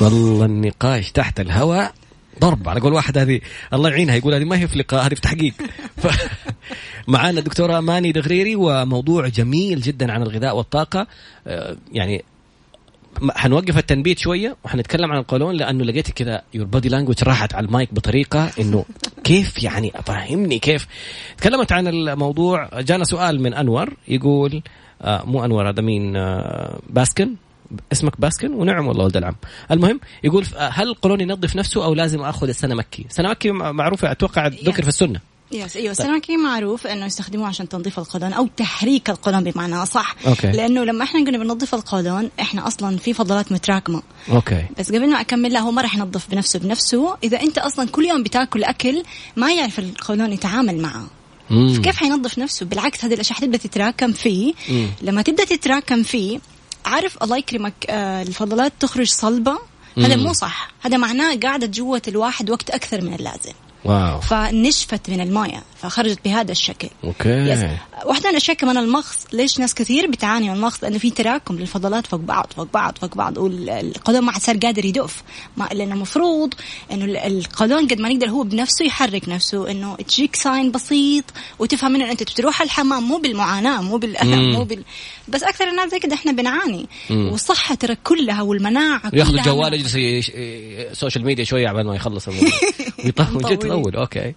والله 0.00 0.44
النقاش 0.44 1.12
تحت 1.12 1.40
الهواء. 1.40 1.92
ضرب 2.40 2.68
على 2.68 2.80
قول 2.80 2.92
واحد 2.92 3.18
هذه 3.18 3.40
الله 3.72 3.90
يعينها 3.90 4.14
يقول 4.14 4.34
هذه 4.34 4.44
ما 4.44 4.58
هي 4.58 4.68
في 4.68 4.78
لقاء 4.78 5.06
هذه 5.06 5.14
في 5.14 5.20
تحقيق. 5.20 5.54
ف... 5.96 6.06
معانا 7.08 7.38
الدكتورة 7.38 7.78
اماني 7.78 8.12
دغريري 8.12 8.56
وموضوع 8.56 9.28
جميل 9.28 9.80
جدا 9.80 10.12
عن 10.12 10.22
الغذاء 10.22 10.56
والطاقة. 10.56 11.06
آه، 11.46 11.76
يعني 11.92 12.24
حنوقف 13.30 13.78
التنبيت 13.78 14.18
شوية 14.18 14.56
وحنتكلم 14.64 15.12
عن 15.12 15.18
القولون 15.18 15.54
لأنه 15.54 15.84
لقيت 15.84 16.10
كذا 16.10 16.42
your 16.54 16.66
body 16.66 16.88
language 16.88 17.24
راحت 17.24 17.54
على 17.54 17.66
المايك 17.66 17.94
بطريقة 17.94 18.50
إنه 18.60 18.84
كيف 19.24 19.62
يعني؟ 19.62 19.92
افهمني 19.94 20.58
كيف؟ 20.58 20.86
تكلمت 21.36 21.72
عن 21.72 21.86
الموضوع 21.86 22.80
جانا 22.80 23.04
سؤال 23.04 23.42
من 23.42 23.54
أنور 23.54 23.94
يقول 24.08 24.62
آه 25.02 25.24
مو 25.24 25.44
أنور 25.44 25.68
هذا 25.68 25.82
مين؟ 25.82 26.16
آه 26.16 26.80
باسكن. 26.90 27.34
اسمك 27.92 28.20
باسكن 28.20 28.52
ونعم 28.52 28.86
والله 28.86 29.04
ولد 29.04 29.16
العم. 29.16 29.36
المهم 29.70 30.00
يقول 30.24 30.46
هل 30.56 30.88
القولون 30.88 31.20
ينظف 31.20 31.56
نفسه 31.56 31.84
أو 31.84 31.94
لازم 31.94 32.22
آخذ 32.22 32.48
السنا 32.48 32.74
مكي؟ 32.74 33.06
سنا 33.10 33.28
مكي 33.28 33.50
معروفة 33.50 34.12
أتوقع 34.12 34.46
ذكر 34.46 34.82
في 34.82 34.88
السنة. 34.88 35.20
يس 35.52 35.76
أيوه 35.76 35.90
السنا 35.90 36.13
مكي 36.13 36.36
معروف 36.36 36.86
إنه 36.86 37.06
يستخدموه 37.06 37.48
عشان 37.48 37.68
تنظيف 37.68 37.98
القولون 37.98 38.32
أو 38.32 38.48
تحريك 38.56 39.10
القولون 39.10 39.44
بمعنى 39.44 39.74
أصح. 39.74 40.16
okay. 40.26 40.52
لأنه 40.52 40.84
لما 40.84 41.04
إحنا 41.04 41.20
قلنا 41.20 41.38
بننظف 41.38 41.74
القولون 41.74 42.30
إحنا 42.40 42.66
أصلا 42.66 42.96
في 42.96 43.12
فضلات 43.12 43.52
متراكمة. 43.52 44.02
okay. 44.30 44.64
بس 44.78 44.88
قبل 44.88 45.10
ما 45.10 45.20
أكمل 45.20 45.52
لا 45.52 45.60
هو 45.60 45.70
ما 45.70 45.82
راح 45.82 45.96
ينظف 45.96 46.30
بنفسه 46.30 46.58
بنفسه. 46.58 47.16
إذا 47.24 47.40
أنت 47.40 47.58
أصلا 47.58 47.88
كل 47.88 48.04
يوم 48.04 48.22
بتاكل 48.22 48.64
أكل 48.64 49.02
ما 49.36 49.52
يعرف 49.52 49.78
القولون 49.78 50.32
يتعامل 50.32 50.78
معه. 50.78 51.06
مم. 51.50 51.82
كيف 51.82 51.96
حينظف 51.96 52.38
نفسه؟ 52.38 52.66
بالعكس 52.66 53.04
هذه 53.04 53.14
الأشياء 53.14 53.38
حتبدأ 53.38 53.58
تتراكم 53.58 54.12
فيه. 54.12 54.54
مم. 54.68 54.86
لما 55.02 55.22
تبدأ 55.22 55.44
تتراكم 55.44 56.02
فيه 56.02 56.38
عارف 56.84 57.22
الله 57.22 57.36
يكرمك 57.36 57.74
آه 57.90 58.22
الفضلات 58.22 58.72
تخرج 58.80 59.06
صلبة؟ 59.08 59.58
هذا. 59.98 60.16
مو 60.16 60.32
صح. 60.32 60.70
هذا 60.80 60.96
معناه 60.96 61.36
قاعدة 61.36 61.66
جوة 61.66 62.02
الواحد 62.08 62.50
وقت 62.50 62.70
أكثر 62.70 63.00
من 63.00 63.14
اللازم. 63.14 63.52
wow 63.84 64.20
فنشفت 64.20 65.10
من 65.10 65.20
المويه 65.20 65.62
فخرجت 65.82 66.18
بهذا 66.24 66.52
الشكل. 66.52 66.88
okay 67.04 67.28
yes 67.28 67.58
واحدة 68.04 68.24
من 68.24 68.30
الاشياء 68.30 68.56
كمان 68.56 68.76
المغص 68.76 69.18
ليش 69.32 69.58
ناس 69.58 69.74
كثير 69.74 70.06
بتعاني 70.10 70.48
من 70.50 70.54
المغص؟ 70.56 70.82
لأنه 70.84 70.98
في 70.98 71.10
تراكم 71.10 71.58
للفضلات 71.58 72.06
فوق 72.06 72.20
بعض 72.20 72.46
فوق 72.56 72.68
بعض 72.74 72.98
فوق 73.00 73.14
بعض 73.14 73.38
والقولون 73.38 74.22
ما 74.22 74.32
عاد 74.32 74.42
صار 74.42 74.56
قادر 74.56 74.84
يدف 74.84 75.22
ما 75.56 75.68
لأنه 75.72 75.94
المفروض 75.94 76.54
إنه 76.92 77.04
ال- 77.04 77.16
القولون 77.16 77.88
قد 77.88 78.00
ما 78.00 78.08
نقدر 78.08 78.28
هو 78.30 78.42
بنفسه 78.42 78.84
يحرك 78.84 79.28
نفسه 79.28 79.70
إنه 79.70 79.96
تجيك 79.96 80.36
sign 80.36 80.70
بسيط 80.70 81.24
وتفهم 81.58 81.92
منه 81.92 82.10
أنت 82.10 82.22
بتروح 82.22 82.62
الحمام 82.62 83.02
مو 83.02 83.18
بالمعاناة 83.18 83.80
مو 83.82 83.96
بالألم. 83.96 84.52
مو 84.52 84.64
بال 84.64 84.84
بس 85.28 85.42
أكثر 85.42 85.68
الناس 85.68 85.90
زي 85.90 85.98
كده 85.98 86.14
إحنا 86.14 86.32
بنعاني. 86.32 86.86
والصحه 87.10 87.74
ترى 87.74 87.96
كلها 88.04 88.42
والمناعة 88.42 89.02
ياخذ 89.12 89.30
كلها. 89.32 89.40
الجوال 89.44 89.74
يجلس 89.74 89.92
social 90.98 91.24
media 91.24 91.44
شوية 91.44 91.68
عبال 91.68 91.86
ما 91.86 91.96
يخلص 91.96 92.28
الموضوع. 92.28 92.50
مطولين. 93.06 93.58
جد 93.58 93.68
طول 93.68 93.96
أوكي. 93.96 94.34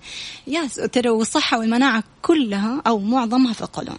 يس 0.48 0.76
ترى 0.76 1.10
والصحة 1.10 1.60
والمناعة 1.60 2.04
كلها 2.22 2.82
أو 2.88 3.00
معظمها 3.00 3.54
في 3.54 3.62
القولون. 3.62 3.98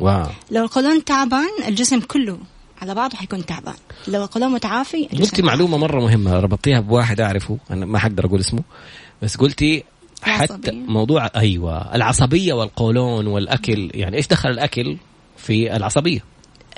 wow. 0.00 0.26
لو 0.50 0.64
القولون 0.64 1.04
تعبان 1.04 1.50
الجسم 1.68 2.00
كله 2.00 2.38
على 2.82 2.94
بعضه 2.94 3.16
حيكون 3.16 3.46
تعبان. 3.46 3.74
لو 4.08 4.24
القولون 4.24 4.52
متعافي 4.52 5.04
قلتي 5.04 5.42
معلومة 5.42 5.76
مرة 5.78 6.00
مهمة 6.00 6.40
ربطتيها 6.40 6.80
بواحد 6.80 7.20
أعرفه 7.20 7.58
أنا 7.70 7.86
ما 7.86 7.98
حقدر 7.98 8.26
أقول 8.26 8.40
اسمه 8.40 8.62
بس 9.22 9.36
قلتي 9.36 9.84
حتى 10.22 10.44
العصبية. 10.44 10.72
موضوع 10.72 11.30
أيوه 11.36 11.94
العصبية 11.94 12.52
والقولون 12.52 13.26
والأكل 13.26 13.90
يعني 13.94 14.16
إيش 14.16 14.26
دخل 14.26 14.48
الأكل 14.48 14.96
في 15.36 15.76
العصبية؟ 15.76 16.24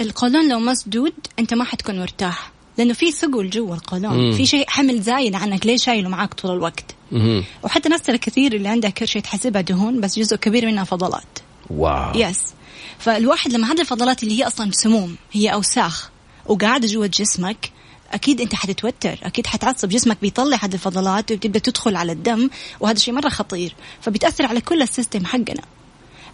القولون 0.00 0.48
لو 0.50 0.58
مسدود 0.58 1.12
أنت 1.38 1.54
ما 1.54 1.64
حتكون 1.64 2.00
مرتاح. 2.00 2.50
لأنه 2.78 2.92
في 2.92 3.12
ثقل 3.12 3.50
جوا 3.50 3.74
القولون 3.74 4.16
مم. 4.16 4.32
في 4.32 4.46
شيء 4.46 4.64
حمل 4.68 5.02
زايد 5.02 5.34
عنك 5.34 5.66
ليه 5.66 5.76
شايله 5.76 6.08
معاك 6.08 6.34
طول 6.34 6.50
الوقت. 6.50 6.94
مهم. 7.12 7.44
وحتى 7.62 7.88
ناس 7.88 8.02
ترى 8.02 8.18
كثير 8.18 8.54
اللي 8.54 8.68
عندها 8.68 8.90
كرشه 8.90 9.20
تحسبها 9.20 9.62
دهون 9.62 10.00
بس 10.00 10.18
جزء 10.18 10.36
كبير 10.36 10.66
منها 10.66 10.84
فضلات. 10.84 11.38
wow. 11.70 12.18
yes 12.18 12.40
فالواحد 12.98 13.52
لما 13.52 13.72
هذه 13.72 13.80
الفضلات 13.80 14.22
اللي 14.22 14.38
هي 14.38 14.46
أصلا 14.46 14.70
سموم 14.72 15.16
هي 15.32 15.52
أوساخ 15.52 16.10
وقاعده 16.46 16.86
جوا 16.86 17.06
جسمك 17.06 17.70
أكيد 18.12 18.40
أنت 18.40 18.54
حتتوتر 18.54 19.18
أكيد 19.22 19.46
حتعصب 19.46 19.88
جسمك 19.88 20.18
بيطلع 20.22 20.58
هذه 20.62 20.74
الفضلات 20.74 21.32
وبتبدا 21.32 21.58
تدخل 21.58 21.96
على 21.96 22.12
الدم 22.12 22.50
وهذا 22.80 22.98
شيء 22.98 23.14
مرة 23.14 23.28
خطير. 23.28 23.74
فبتأثر 24.00 24.46
على 24.46 24.60
كل 24.60 24.82
ال 24.82 24.88
system 24.88 25.26
حقنا. 25.26 25.62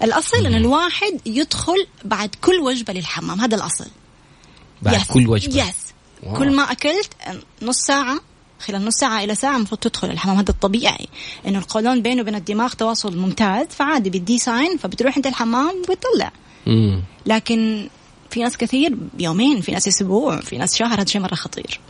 الأصل 0.03 0.47
إن 0.47 0.55
الواحد 0.55 1.21
يدخل 1.27 1.87
بعد 2.05 2.35
كل 2.41 2.61
وجبة 2.61 2.93
للحمام 2.93 3.41
هذا 3.41 3.57
الأصل. 3.57 3.87
بعد 4.83 5.01
يس. 5.01 5.11
كل 5.11 5.29
وجبة. 5.29 5.69
yes 5.69 5.84
wow. 6.27 6.37
كل 6.37 6.57
ما 6.57 6.63
أكلت 6.63 7.11
نص 7.63 7.79
ساعة 7.79 8.21
خلال 8.61 8.85
نص 8.85 8.95
ساعة 8.95 9.25
إلى 9.25 9.35
ساعة 9.35 9.57
المفروض 9.57 9.81
تدخل 9.81 10.11
الحمام. 10.11 10.37
هذا 10.37 10.51
الطبيعي 10.51 11.09
إنه 11.47 11.59
القولون 11.59 12.03
بينه 12.03 12.23
وبين 12.23 12.35
الدماغ 12.35 12.73
تواصل 12.73 13.17
ممتاز. 13.17 13.67
فعادي 13.67 14.11
بيدي 14.11 14.39
sign 14.38 14.77
فبتروح 14.77 15.17
أنت 15.17 15.27
الحمام 15.27 15.83
وبتطلع 15.89 16.33
مم. 16.67 17.03
لكن 17.27 17.89
في 18.31 18.43
ناس 18.43 18.57
كثير 18.57 18.97
يومين 19.19 19.61
في 19.61 19.73
ناس 19.73 19.89
أسبوع 19.89 20.41
في 20.41 20.59
ناس 20.59 20.77
شهر 20.77 21.01
هذا 21.01 21.05
شيء 21.05 21.21
مرة 21.21 21.35
خطير. 21.35 21.81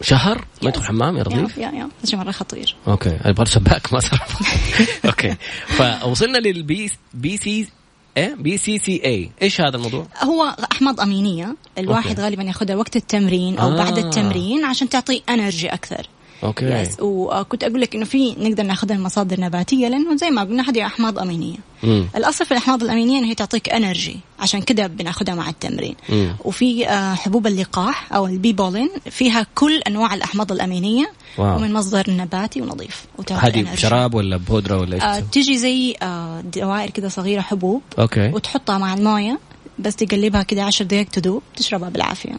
شهر؟ 0.00 0.44
ما 0.62 0.68
يدخل 0.68 0.84
حمام 0.84 1.14
يا 1.14 1.18
يا 1.18 1.24
رضيف؟ 1.24 1.58
يا 1.58 1.62
يا 1.62 1.82
هذا 1.82 2.10
شيء 2.10 2.18
مرة 2.18 2.30
خطير. 2.30 2.76
okay. 2.88 3.18
أبغى 3.22 3.46
سباك 3.46 3.92
ما 3.92 4.00
صار. 4.00 4.26
okay. 5.06 5.36
فوصلنا 5.66 6.38
للبي 6.38 6.90
بي 7.14 7.36
سي 7.36 7.68
إيه 8.16 8.34
بي 8.34 8.56
سي 8.56 8.78
سي 8.78 9.00
اي 9.04 9.30
إيش 9.42 9.60
هذا 9.60 9.76
الموضوع؟ 9.76 10.06
هو 10.22 10.56
أحماض 10.72 11.00
أمينية 11.00 11.56
الواحد 11.78 12.10
okay. 12.10 12.22
غالبا 12.22 12.42
ياخذها 12.42 12.76
وقت 12.76 12.96
التمرين 12.96 13.58
أو 13.58 13.68
آه. 13.68 13.76
بعد 13.76 13.98
التمرين 13.98 14.64
عشان 14.64 14.88
تعطيه 14.88 15.20
energy 15.28 15.68
أكثر 15.68 16.06
okay. 16.42 16.64
yes 16.64 16.96
وكنت 17.00 17.64
أقول 17.64 17.80
لك 17.80 17.94
إنه 17.94 18.04
في 18.04 18.34
نقدر 18.38 18.62
ناخذها 18.62 18.96
من 18.96 19.02
مصادر 19.02 19.40
نباتية 19.40 19.88
لأنه 19.88 20.16
زي 20.16 20.30
ما 20.30 20.42
قلنا 20.42 20.70
هذه 20.70 20.86
أحماض 20.86 21.18
أمينية. 21.18 21.56
مم. 21.82 22.08
الأصل 22.16 22.46
في 22.46 22.52
الأحماض 22.52 22.82
الأمينية 22.82 23.18
انها 23.18 23.30
هي 23.30 23.34
تعطيك 23.34 23.68
energy 23.68 24.16
عشان 24.40 24.62
كده 24.62 24.86
بناخذها 24.86 25.34
مع 25.34 25.48
التمرين. 25.48 25.94
مم. 26.08 26.36
وفي 26.44 26.88
آه، 26.88 27.14
حبوب 27.14 27.46
اللقاح 27.46 28.12
أو 28.12 28.26
ال 28.26 28.32
bee 28.32 28.52
pollen 28.52 28.90
فيها 29.10 29.46
كل 29.54 29.78
أنواع 29.78 30.14
الأحماض 30.14 30.52
الأمينية. 30.52 31.12
wow. 31.38 31.56
ومن 31.56 31.72
مصدر 31.72 32.10
نباتي 32.10 32.62
ونظيف. 32.62 33.04
هذه. 33.30 33.74
شراب 33.74 34.14
ولا 34.14 34.36
بودرة 34.36 34.78
ولا 34.80 34.94
إيش 34.94 35.02
آه؟ 35.02 35.20
تجي 35.20 35.58
زي 35.58 35.94
آه 36.02 36.40
دوائر 36.40 36.90
كده 36.90 37.08
صغيرة 37.08 37.40
حبوب. 37.40 37.82
okay. 37.98 38.28
وتحطها 38.28 38.78
مع 38.78 38.94
الموية. 38.94 39.38
بس 39.78 39.96
تقلبها 39.96 40.42
كده 40.42 40.64
عشر 40.64 40.84
دقائق 40.84 41.08
تذوب 41.08 41.42
تشربها 41.56 41.88
بالعافية. 41.88 42.32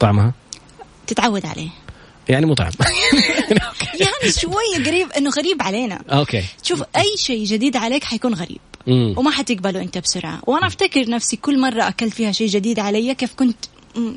طعمها؟ 0.00 0.32
تتعود 1.06 1.46
عليه. 1.46 1.68
يعني 2.28 2.46
مو 2.46 2.54
طعم. 2.54 2.70
يعني 4.02 4.32
شوية 4.38 4.86
قريب 4.86 5.12
إنه 5.12 5.30
غريب 5.30 5.62
علينا. 5.62 6.02
okay. 6.10 6.42
شوف 6.62 6.82
أي 6.96 7.16
شيء 7.16 7.44
جديد 7.44 7.76
عليك 7.76 8.04
حيكون 8.04 8.34
غريب. 8.34 8.58
مم. 8.86 9.14
وما 9.16 9.30
حتقبله 9.30 9.82
أنت 9.82 9.98
بسرعة. 9.98 10.40
وأنا 10.46 10.66
أفتكر 10.66 11.10
نفسي 11.10 11.36
كل 11.36 11.60
مرة 11.60 11.88
أكلت 11.88 12.14
فيها 12.14 12.32
شيء 12.32 12.48
جديد 12.48 12.78
علي 12.78 13.14
كيف 13.14 13.34
كنت 13.34 13.56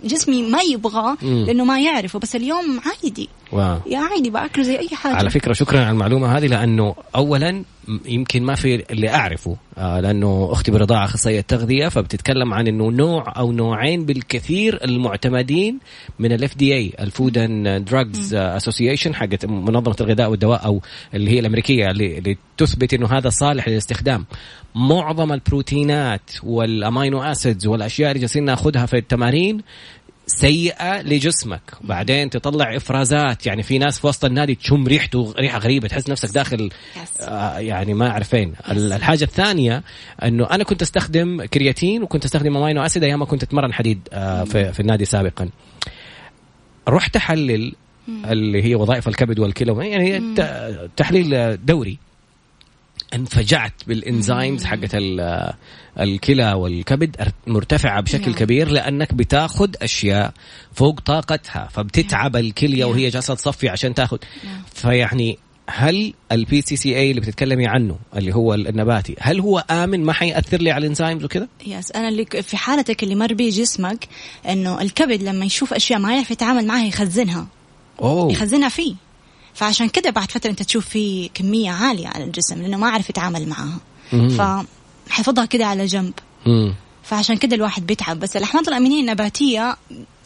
جسمي 0.03 0.41
ما 0.41 0.61
يبغاه. 0.61 1.17
لأنه 1.21 1.63
ما 1.65 1.79
يعرفه. 1.81 2.19
بس 2.19 2.35
اليوم 2.35 2.81
عادي. 2.85 3.29
wow 3.51 3.77
يا 3.87 3.99
عادي 3.99 4.29
باكله 4.29 4.63
زي 4.63 4.79
أي 4.79 4.89
حاجة. 4.89 5.15
على 5.15 5.29
فكرة 5.29 5.53
شكرا 5.53 5.79
على 5.79 5.89
المعلومة 5.89 6.37
هذه 6.37 6.47
لأنه 6.47 6.95
اولا 7.15 7.63
يمكن 8.05 8.43
ما 8.43 8.55
في 8.55 8.91
اللي 8.91 9.09
أعرفه 9.09 9.57
آه 9.77 9.99
لأنه 9.99 10.49
أختي 10.51 10.71
بالرضاعة 10.71 11.05
أخصائية 11.05 11.41
تغذيه 11.41 11.87
فبتتكلم 11.87 12.53
عن 12.53 12.67
إنه 12.67 12.91
نوع 12.91 13.33
أو 13.37 13.51
نوعين 13.51 14.05
بالكثير 14.05 14.79
المعتمدين 14.83 15.79
من 16.19 16.31
ال 16.31 16.57
FDA 16.57 16.73
ال 16.75 16.93
food 16.99 17.37
and 17.37 17.85
drugs 17.85 18.33
association 18.33 19.15
حقت 19.15 19.45
منظمة 19.45 19.95
الغذاء 20.01 20.29
والدواء 20.31 20.65
أو 20.65 20.81
اللي 21.13 21.31
هي 21.31 21.39
الأمريكية 21.39 21.91
اللي 21.91 22.37
تثبت 22.57 22.93
إنه 22.93 23.07
هذا 23.07 23.29
صالح 23.29 23.67
للاستخدام. 23.69 24.25
معظم 24.75 25.31
البروتينات 25.33 26.31
وال 26.43 26.66
amino 26.66 27.21
acids 27.21 27.67
والأشياء 27.67 28.09
اللي 28.11 28.19
جالسين 28.19 28.45
ناخذها 28.45 28.85
في 28.85 28.97
التمارين 28.97 29.61
سيئة 30.29 31.01
لجسمك. 31.01 31.61
بعدين 31.81 32.29
تطلع 32.29 32.75
إفرازات. 32.75 33.45
يعني 33.45 33.63
في 33.63 33.77
ناس 33.77 33.99
في 33.99 34.07
وسط 34.07 34.25
النادي 34.25 34.55
تشم 34.55 34.87
ريحته 34.87 35.33
ريحة 35.39 35.59
غريبة 35.59 35.87
تحس 35.87 36.09
نفسك 36.09 36.29
داخل. 36.33 36.69
آه 37.21 37.57
يعني 37.59 37.93
ما 37.93 38.09
اعرف 38.09 38.29
فين 38.29 38.53
ال- 38.71 38.93
الحاجة 38.93 39.23
الثانية 39.23 39.83
إنه 40.23 40.49
أنا 40.51 40.63
كنت 40.63 40.81
أستخدم 40.81 41.45
كرياتين 41.45 42.03
وكنت 42.03 42.25
أستخدم 42.25 42.57
amino 42.57 42.81
acid 42.85 43.03
أيام 43.03 43.19
ما 43.19 43.25
كنت 43.25 43.43
أتمرن 43.43 43.73
حديد 43.73 43.99
آه 44.13 44.43
في, 44.43 44.73
في 44.73 44.79
النادي 44.79 45.05
سابقا. 45.05 45.49
رحت 46.87 47.15
أحلل 47.15 47.73
اللي 48.25 48.63
هي 48.63 48.75
وظائف 48.75 49.07
الكبد 49.07 49.39
والكلى 49.39 49.87
يعني 49.89 50.35
تحليل 50.97 51.57
دوري. 51.65 51.97
انفجعت 53.13 53.73
بال 53.87 54.05
enzymes 54.05 54.65
حقت 54.65 54.89
ال- 54.95 55.53
الكلى 55.99 56.53
والكبد 56.53 57.15
مرتفعة 57.47 58.01
بشكل 58.01 58.31
نعم. 58.31 58.39
كبير 58.39 58.69
لأنك 58.71 59.13
بتاخذ 59.13 59.69
أشياء 59.81 60.33
فوق 60.73 60.99
طاقتها 60.99 61.69
فبتتعب 61.71 62.35
الكلية 62.35 62.83
نعم. 62.83 62.89
وهي 62.91 63.09
جالسة 63.09 63.35
تصفي 63.35 63.69
عشان 63.69 63.93
تاخذ 63.93 64.17
نعم. 64.43 64.61
فيعني 64.73 65.37
هل 65.71 66.13
ال 66.31 66.61
BCAA 66.61 67.09
اللي 67.09 67.21
بتتكلمي 67.21 67.67
عنه 67.67 67.95
اللي 68.15 68.35
هو 68.35 68.53
النباتي 68.53 69.15
هل 69.19 69.39
هو 69.39 69.59
آمن 69.71 70.03
ما 70.03 70.13
حيأثر 70.13 70.57
لي 70.61 70.71
على 70.71 70.81
ال 70.81 70.87
enzymes 70.87 71.23
وكذا؟ 71.23 71.47
yes 71.67 71.91
أنا 71.91 72.09
اللي 72.09 72.25
في 72.25 72.57
حالتك 72.57 73.03
اللي 73.03 73.15
مر 73.15 73.33
بيه 73.33 73.49
جسمك 73.51 74.07
إنه 74.49 74.81
الكبد 74.81 75.23
لما 75.23 75.45
يشوف 75.45 75.73
أشياء 75.73 75.99
ما 75.99 76.13
يعرف 76.15 76.31
يتعامل 76.31 76.67
معها 76.67 76.85
يخزنها 76.85 77.47
أوه 78.01 78.31
يخزنها 78.31 78.69
فيه 78.69 78.95
فعشان 79.53 79.89
كده 79.89 80.09
بعد 80.09 80.31
فترة 80.31 80.49
أنت 80.49 80.63
تشوف 80.63 80.85
فيه 80.89 81.29
كمية 81.33 81.71
عالية 81.71 82.07
على 82.07 82.23
الجسم 82.23 82.61
لأنه 82.61 82.77
ما 82.77 82.89
عرف 82.89 83.09
يتعامل 83.09 83.49
معها. 83.49 83.77
مم. 84.13 84.29
فحفظها 85.09 85.45
كده 85.45 85.65
على 85.65 85.85
جنب. 85.85 86.13
فعشان 87.03 87.37
كده 87.37 87.55
الواحد 87.55 87.87
بيتعب. 87.87 88.19
بس 88.19 88.37
الأحماض 88.37 88.67
الأمينية 88.67 89.01
النباتية 89.01 89.77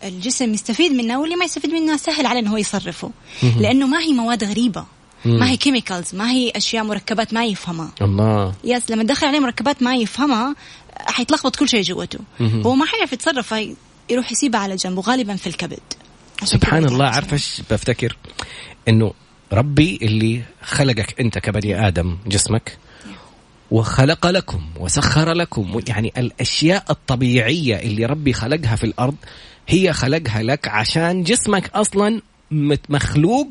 الجسم 0.03 0.53
يستفيد 0.53 0.91
منها 0.91 1.17
واللي 1.17 1.35
ما 1.35 1.45
يستفيد 1.45 1.71
منها 1.71 1.97
سهل 1.97 2.25
عليه 2.25 2.39
انه 2.39 2.51
هو 2.51 2.57
يصرفه. 2.57 3.11
لأنه 3.59 3.87
ما 3.87 3.99
هي 3.99 4.13
مواد 4.13 4.43
غريبة. 4.43 4.85
ما 5.25 5.49
هي 5.49 5.57
chemicals 5.57 6.15
ما 6.15 6.31
هي 6.31 6.51
أشياء 6.55 6.83
مركبات 6.83 7.33
ما 7.33 7.45
يفهمها. 7.45 7.91
الله. 8.01 8.53
yes 8.63 8.91
لما 8.91 9.03
تدخل 9.03 9.27
عليه 9.27 9.39
مركبات 9.39 9.83
ما 9.83 9.95
يفهمها 9.95 10.55
حيتلخبط 10.99 11.55
كل 11.55 11.69
شيء 11.69 11.81
جوته 11.81 12.19
هو 12.41 12.75
ما 12.75 12.85
حيعرف 12.85 13.13
يتصرف 13.13 13.53
في- 13.53 13.75
يروح 14.09 14.31
يسيبها 14.31 14.59
على 14.59 14.75
جنب 14.75 14.97
وغالبا 14.97 15.35
في 15.35 15.47
الكبد. 15.47 15.79
سبحان 16.43 16.85
الله 16.85 17.05
عارف 17.05 17.33
إيش 17.33 17.61
بفتكر؟ 17.71 18.17
إنه 18.87 19.13
ربي 19.53 19.99
اللي 20.01 20.41
خلقك 20.61 21.19
أنت 21.21 21.37
كبني 21.37 21.87
آدم 21.87 22.17
جسمك 22.27 22.77
وخلق 23.71 24.27
لكم 24.27 24.61
وسخر 24.79 25.33
لكم 25.33 25.79
يعني 25.87 26.13
الأشياء 26.17 26.85
الطبيعية 26.89 27.75
اللي 27.75 28.05
ربي 28.05 28.33
خلقها 28.33 28.75
في 28.75 28.83
الأرض 28.83 29.15
هي 29.67 29.93
خلقها 29.93 30.43
لك 30.43 30.67
عشان 30.67 31.23
جسمك 31.23 31.69
أصلا 31.75 32.21
مخلوق 32.89 33.47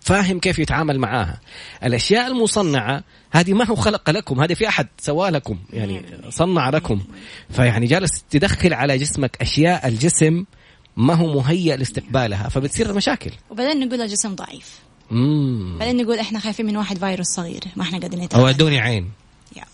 فاهم 0.00 0.38
كيف 0.38 0.58
يتعامل 0.58 0.98
معاها. 0.98 1.40
الأشياء 1.84 2.26
المصنعة 2.26 3.02
هذه 3.32 3.52
ما 3.52 3.66
هو 3.66 3.74
خلق 3.74 4.10
لكم 4.10 4.40
هذه 4.40 4.54
في 4.54 4.68
أحد 4.68 4.86
سوى 4.98 5.30
لكم 5.30 5.58
يعني 5.72 6.02
صنع 6.28 6.70
لكم. 6.70 7.00
فيعني 7.50 7.86
جالس 7.86 8.24
تدخل 8.30 8.74
على 8.74 8.98
جسمك 8.98 9.36
أشياء 9.40 9.88
الجسم 9.88 10.44
ما 10.96 11.14
هو 11.14 11.34
مهيئ 11.34 11.76
لاستقبالها 11.76 12.48
فبتصير 12.48 12.92
مشاكل. 12.92 13.30
وبعدين 13.50 13.88
نقول 13.88 14.00
الجسم 14.00 14.34
ضعيف. 14.34 14.78
امم 15.12 15.78
بعدين 15.78 15.96
نقول 15.96 16.18
إحنا 16.18 16.38
خايفين 16.38 16.66
من 16.66 16.76
واحد 16.76 16.98
فيروس 16.98 17.26
صغير 17.26 17.60
ما 17.76 17.82
إحنا 17.82 17.98
قادرين 17.98 18.28
أو 18.34 18.48
ادوني 18.48 18.80
عين. 18.80 19.10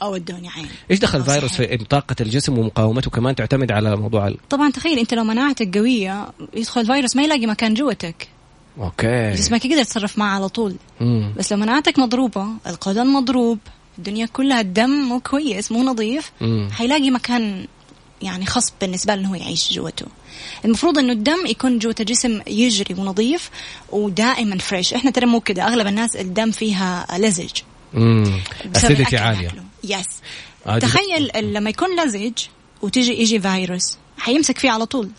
أو 0.02 0.16
ادوني 0.16 0.48
عين. 0.48 0.68
إيش 0.90 0.98
دخل 0.98 1.24
فيروس 1.24 1.52
في 1.52 1.76
طاقه 1.76 2.16
الجسم 2.20 2.58
ومقاومته؟ 2.58 3.10
كمان 3.10 3.34
تعتمد 3.34 3.72
على 3.72 3.96
موضوع 3.96 4.28
ال... 4.28 4.36
طبعا 4.50 4.70
تخيل 4.70 4.98
أنت 4.98 5.14
لو 5.14 5.24
مناعتك 5.24 5.78
قوية 5.78 6.28
يدخل 6.54 6.80
الفيروس 6.80 7.16
ما 7.16 7.22
يلاقي 7.22 7.46
مكان 7.46 7.74
جوتك. 7.74 8.28
okay. 8.78 9.32
جسمك 9.32 9.64
يقدر 9.64 9.80
يتصرف 9.80 10.18
معه 10.18 10.34
على 10.34 10.48
طول. 10.48 10.74
مم. 11.00 11.32
بس 11.36 11.52
لو 11.52 11.58
مناعتك 11.58 11.98
مضروبة 11.98 12.46
القولون 12.66 13.06
مضروب 13.06 13.58
الدنيا 13.98 14.26
كلها 14.26 14.60
الدم 14.60 14.90
مو 14.90 15.20
كويس 15.20 15.72
مو 15.72 15.82
نظيف 15.82 16.32
مم. 16.40 16.68
حيلاقي 16.72 17.10
مكان 17.10 17.66
يعني 18.22 18.46
خصب 18.46 18.72
بالنسبة 18.80 19.14
له 19.14 19.36
يعيش 19.36 19.72
جوته. 19.72 20.06
المفروض 20.64 20.98
إنه 20.98 21.12
الدم 21.12 21.46
يكون 21.46 21.78
جوة 21.78 21.94
الجسم 22.00 22.40
يجري 22.46 22.94
ونظيف 22.94 23.50
ودائما 23.90 24.58
fresh 24.58 24.94
إحنا 24.94 25.10
ترى 25.10 25.26
مو 25.26 25.40
كده. 25.40 25.68
أغلب 25.68 25.86
الناس 25.86 26.16
الدم 26.16 26.50
فيها 26.50 27.06
لزج. 27.18 27.50
acidity 28.76 29.16
ناكله. 29.16 29.64
yes 29.84 30.06
تخيل 30.80 31.30
لما 31.54 31.70
يكون 31.70 32.04
لزج 32.04 32.32
وتيجي 32.82 33.20
يجي 33.22 33.40
فيروس 33.40 33.96
حيمسك 34.18 34.58
فيه 34.58 34.70
على 34.70 34.86
طول. 34.86 35.10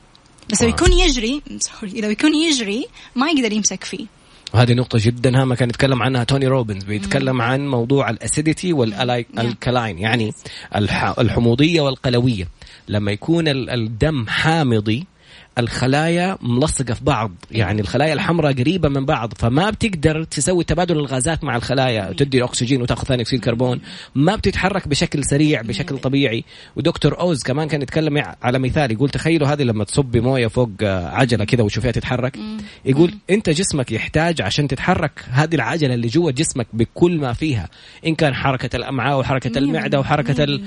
بس 0.50 0.62
لو 0.62 0.68
آه. 0.68 0.72
يكون 0.72 0.94
يجري 0.94 1.42
sorry 1.60 2.02
لو 2.02 2.10
يكون 2.10 2.36
يجري 2.36 2.86
ما 3.16 3.30
يقدر 3.30 3.52
يمسك 3.52 3.84
فيه. 3.84 4.06
هذه 4.56 4.74
نقطة 4.74 5.00
جدا 5.02 5.42
هامة 5.42 5.56
كان 5.56 5.70
يتكلم 5.70 6.04
عنها 6.04 6.24
توني 6.24 6.48
روبنز 6.48 6.84
بيتكلم 6.84 7.42
عن 7.42 7.68
موضوع 7.68 8.10
ال 8.10 8.18
acidity 8.18 8.74
وال 8.74 8.99
alkaline 8.99 10.00
يعني 10.00 10.34
الح- 10.76 11.20
الحموضية 11.20 11.82
والقلوية. 11.82 12.48
لما 12.88 13.12
يكون 13.12 13.48
ال- 13.48 13.70
الدم 13.70 14.26
حامضي 14.28 15.06
الخلايا 15.60 16.38
ملصقة 16.42 16.94
في 16.94 17.04
بعض. 17.04 17.32
يعني 17.52 17.82
الخلايا 17.82 18.14
الحمراء 18.14 18.54
قريبة 18.54 18.90
من 18.90 19.06
بعض 19.06 19.34
فما 19.38 19.70
بتقدر 19.70 20.24
تسوي 20.24 20.64
تبادل 20.64 20.98
الغازات 20.98 21.44
مع 21.44 21.56
الخلايا. 21.56 22.14
تدي 22.14 22.44
أكسجين 22.44 22.82
وتأخذ 22.82 23.08
ثاني 23.08 23.22
أكسيد 23.22 23.40
كربون. 23.44 23.80
ما 24.16 24.36
بتتحرك 24.36 24.88
بشكل 24.88 25.24
سريع 25.26 25.62
بشكل 25.62 25.98
طبيعي. 25.98 26.44
ودكتور 26.76 27.20
أوز 27.20 27.44
كمان 27.44 27.68
كان 27.68 27.82
يتكلم 27.82 28.24
على 28.42 28.60
مثال 28.60 28.92
يقول 28.92 29.10
تخيلوا 29.10 29.48
هذه 29.48 29.64
لما 29.64 29.84
تصبي 29.84 30.20
موية 30.20 30.48
فوق 30.48 30.70
آه، 30.84 31.08
عجلة 31.08 31.46
كذا 31.46 31.64
وتشوفيها 31.64 31.92
تتحرك. 31.92 32.38
يقول 32.86 33.14
أنت 33.30 33.50
جسمك 33.50 33.92
يحتاج 33.92 34.42
عشان 34.42 34.68
تتحرك 34.68 35.26
هذه 35.30 35.56
العجلة 35.56 35.94
اللي 35.94 36.08
جوا 36.08 36.32
جسمك 36.32 36.68
بكل 36.74 37.18
ما 37.18 37.34
فيها. 37.34 37.70
إن 38.06 38.16
كان 38.16 38.34
حركة 38.34 38.76
الأمعاء 38.76 39.20
وحركة 39.20 39.58
المعدة 39.58 40.00
وحركة 40.00 40.60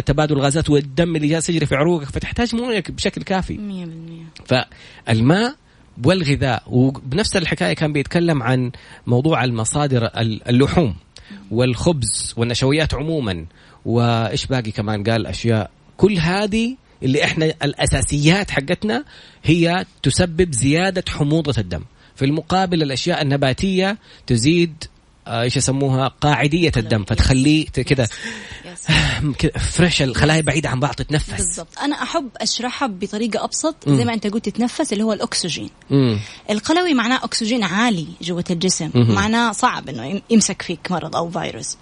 تبادل 0.00 0.36
الغازات 0.36 0.70
والدم 0.70 1.16
اللي 1.16 1.28
جالس 1.28 1.50
يجري 1.50 1.66
في 1.66 1.74
عروقك 1.74 2.06
فتحتاج 2.06 2.54
موية 2.54 2.82
بشكل 2.88 3.22
كافي. 3.22 3.56
100% 3.56 4.09
فالماء 4.46 5.54
والغذاء 6.04 6.62
وبنفس 6.66 7.36
الحكاية 7.36 7.72
كان 7.72 7.92
بيتكلم 7.92 8.42
عن 8.42 8.70
موضوع 9.06 9.44
المصادر 9.44 10.04
ال- 10.06 10.48
اللحوم 10.48 10.94
والخبز 11.50 12.34
والنشويات 12.36 12.94
عموما 12.94 13.46
وإيش 13.84 14.46
باقي 14.46 14.70
كمان؟ 14.70 15.04
قال 15.04 15.26
أشياء. 15.26 15.70
كل 15.96 16.18
هذه 16.18 16.76
اللي 17.02 17.24
إحنا 17.24 17.44
الأساسيات 17.46 18.50
حقتنا 18.50 19.04
هي 19.44 19.84
تسبب 20.02 20.52
زيادة 20.52 21.04
حموضة 21.08 21.54
الدم. 21.58 21.82
في 22.16 22.24
المقابل 22.24 22.82
الأشياء 22.82 23.22
النباتية 23.22 23.98
تزيد 24.26 24.84
إيش 25.26 25.56
يسموها؟ 25.56 26.08
قاعدية 26.08 26.72
الدم. 26.76 27.04
فتخليه 27.04 27.66
كذا 27.66 28.08
فريش 29.58 30.02
الخلايا 30.08 30.40
بعيدة 30.40 30.68
عن 30.68 30.80
بعض 30.80 30.94
تتنفس. 30.94 31.30
بالضبط. 31.30 31.78
أنا 31.82 32.02
أحب 32.02 32.28
أشرحها 32.36 32.88
بطريقة 32.88 33.44
أبسط 33.44 33.74
زي 33.88 34.04
ما 34.04 34.14
أنت 34.14 34.26
قلت 34.26 34.48
تتنفس 34.48 34.92
اللي 34.92 35.04
هو 35.04 35.12
الأكسجين. 35.12 35.70
مم. 35.90 36.18
القلوي 36.50 36.94
معناه 36.94 37.24
أكسجين 37.24 37.62
عالي 37.64 38.06
جوة 38.22 38.44
الجسم. 38.50 38.90
مهم. 38.94 39.14
معناه 39.14 39.52
صعب 39.52 39.88
إنه 39.88 40.04
يم- 40.06 40.22
يمسك 40.30 40.62
فيك 40.62 40.90
مرض 40.90 41.16
أو 41.16 41.30
فيروس. 41.30 41.76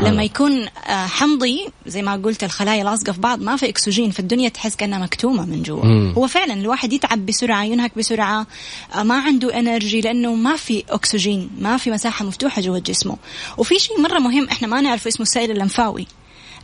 لما. 0.00 0.22
يكون 0.22 0.66
آه، 0.88 1.06
حمضي 1.06 1.68
زي 1.86 2.02
ما 2.02 2.12
قلت 2.16 2.44
الخلايا 2.44 2.84
لاصقة 2.84 3.12
في 3.12 3.20
بعض 3.20 3.40
ما 3.42 3.56
في 3.56 3.68
أكسجين 3.68 4.10
في 4.10 4.20
الدنيا 4.20 4.48
تحس 4.48 4.76
كأنها 4.76 4.98
مكتومة 4.98 5.44
من 5.46 5.62
جوا. 5.62 5.84
مم. 5.84 6.12
هو 6.16 6.26
فعلا 6.26 6.54
الواحد 6.54 6.92
يتعب 6.92 7.26
بسرعة 7.26 7.64
ينهك 7.64 7.98
بسرعة 7.98 8.46
آه، 8.94 9.02
ما 9.02 9.14
عنده 9.20 9.58
انرجي 9.58 10.00
لأنه 10.00 10.34
ما 10.34 10.56
في 10.56 10.84
أكسجين 10.90 11.50
ما 11.58 11.76
في 11.76 11.90
مساحة 11.90 12.24
مفتوحة 12.24 12.62
جوة 12.62 12.81
جسمه. 12.82 13.16
وفي 13.58 13.78
شيء 13.78 14.00
مرة 14.00 14.18
مهم 14.18 14.48
إحنا 14.48 14.68
ما 14.68 14.80
نعرفه 14.80 15.08
اسمه 15.08 15.22
السائل 15.22 15.50
اللمفاوي. 15.50 16.06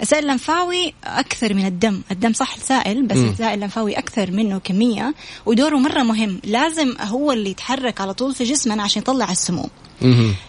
السائل 0.02 0.24
اللمفاوي 0.24 0.94
أكثر 1.04 1.54
من 1.54 1.66
الدم. 1.66 2.00
الدم 2.10 2.32
صح 2.32 2.58
سائل 2.58 3.06
بس 3.06 3.16
مم. 3.16 3.28
السائل 3.28 3.54
اللمفاوي 3.54 3.98
أكثر 3.98 4.30
منه 4.30 4.58
كمية 4.58 5.14
ودوره 5.46 5.76
مرة 5.76 6.02
مهم. 6.02 6.40
لازم 6.44 6.94
هو 7.00 7.32
اللي 7.32 7.50
يتحرك 7.50 8.00
على 8.00 8.14
طول 8.14 8.34
في 8.34 8.44
جسمنا 8.44 8.82
عشان 8.82 9.02
يطلع 9.02 9.30
السموم. 9.30 9.68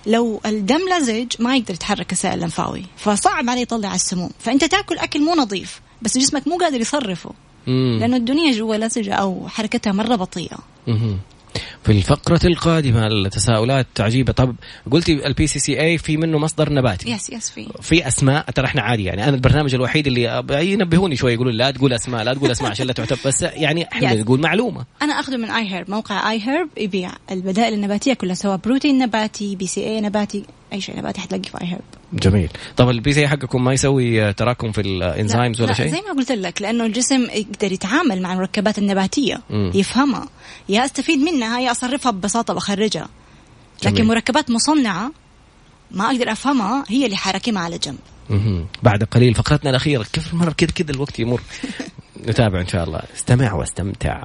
لو 0.07 0.41
الدم 0.45 0.79
لزج 0.97 1.27
ما 1.39 1.55
يقدر 1.55 1.73
يتحرك 1.73 2.11
السائل 2.11 2.35
اللمفاوي. 2.35 2.85
فصعب 2.97 3.49
عليه 3.49 3.61
يطلع 3.61 3.95
السموم. 3.95 4.29
فأنت 4.39 4.65
تأكل 4.65 4.97
أكل 4.97 5.21
مو 5.21 5.35
نظيف 5.35 5.81
بس 6.01 6.17
جسمك 6.17 6.47
مو 6.47 6.57
قادر 6.57 6.81
يصرفه. 6.81 7.31
مم. 7.67 7.97
لأنه 7.99 8.17
الدنيا 8.17 8.51
جوا 8.51 8.75
لزجه 8.75 9.13
أو 9.13 9.47
حركتها 9.47 9.93
مرة 9.93 10.15
بطيئة. 10.15 10.57
مهم. 10.87 11.19
في 11.83 11.91
الفقرة 11.91 12.39
القادمة 12.45 13.07
التساؤلات 13.07 13.87
عجيبة. 13.99 14.33
طب 14.33 14.55
قلتي 14.91 15.27
ال 15.27 15.47
BCAA 15.47 15.97
في 15.97 16.17
منه 16.17 16.37
مصدر 16.37 16.73
نباتي. 16.73 17.11
yes 17.11 17.29
yes 17.29 17.49
في. 17.49 17.67
في 17.81 18.07
أسماء 18.07 18.51
ترى 18.51 18.65
إحنا 18.65 18.81
عادي 18.81 19.03
يعني. 19.03 19.23
أنا 19.23 19.35
البرنامج 19.35 19.73
الوحيد 19.73 20.07
اللي 20.07 20.43
ينبهوني 20.61 21.15
شوي 21.15 21.33
يقولوا 21.33 21.51
لا 21.51 21.71
تقول 21.71 21.93
أسماء 21.93 22.23
لا 22.23 22.33
تقول 22.33 22.51
أسماء 22.51 22.71
عشان 22.71 22.87
لا 22.87 22.93
تعتب. 22.93 23.17
بس 23.25 23.41
يعني 23.41 23.83
إحنا 23.93 24.09
Yes. 24.09 24.13
نقول 24.19 24.39
معلومة. 24.41 24.85
أنا 25.01 25.13
أخذه 25.13 25.37
من 25.37 25.49
iHerb 25.51 25.89
موقع 25.91 26.31
iHerb 26.31 26.69
يبيع 26.77 27.11
البدائل 27.31 27.73
النباتية 27.73 28.13
كلها 28.13 28.35
سواء 28.35 28.57
بروتين 28.57 28.97
نباتي 28.97 29.55
BCAA 29.55 30.01
نباتي. 30.01 30.43
أي 30.73 30.81
شيء 30.81 30.97
نباتي 30.97 31.21
حتلاقيه 31.21 31.49
في 31.49 31.61
iHerb 31.61 31.81
جميل. 32.13 32.49
طب 32.77 32.89
ال 32.89 33.13
BCAA 33.13 33.27
حقكم 33.27 33.63
ما 33.63 33.73
يسوي 33.73 34.33
تراكم 34.33 34.71
في 34.71 34.81
ال 34.81 34.91
enzymes 34.91 35.61
ولا 35.61 35.67
لا، 35.67 35.73
شيء؟ 35.73 35.87
زي 35.91 36.01
ما 36.01 36.13
قلت 36.13 36.31
لك 36.31 36.61
لأنه 36.61 36.85
الجسم 36.85 37.21
يقدر 37.23 37.71
يتعامل 37.71 38.21
مع 38.21 38.33
المركبات 38.33 38.77
النباتية 38.77 39.41
مم. 39.49 39.71
يفهمها 39.75 40.27
يا 40.69 40.85
أستفيد 40.85 41.19
منها 41.19 41.59
يا 41.59 41.71
أصرفها 41.71 42.11
ببساطة 42.11 42.53
بخرجها 42.53 43.09
لكن 43.83 43.93
جميل. 43.95 44.07
مركبات 44.07 44.49
مصنعة 44.51 45.11
ما 45.91 46.05
أقدر 46.05 46.31
أفهمها 46.31 46.83
هي 46.87 47.05
اللي 47.05 47.17
حركمها 47.17 47.61
على 47.61 47.77
جنب. 47.77 47.97
مهم. 48.29 48.65
بعد 48.83 49.03
قليل 49.03 49.33
فقرتنا 49.35 49.69
الأخيرة 49.69 50.03
كيف 50.13 50.33
مرة 50.33 50.51
كذا 50.51 50.69
كذا 50.71 50.91
الوقت 50.91 51.19
يمر؟ 51.19 51.41
نتابع 52.27 52.61
إن 52.61 52.67
شاء 52.67 52.83
الله. 52.83 53.01
استمع 53.15 53.53
واستمتع. 53.53 54.23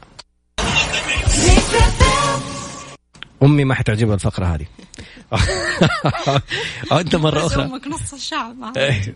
أمي 3.45 3.65
ما 3.65 3.75
حتعجبها 3.75 4.15
الفقرة 4.15 4.45
هذه. 4.47 4.67
أو 6.93 6.99
أنت 6.99 7.17
مرة 7.17 7.47
أخرى. 7.47 7.65
أمك 7.65 7.87
نص 7.87 8.13
الشعب. 8.13 8.77
إيه. 8.77 9.15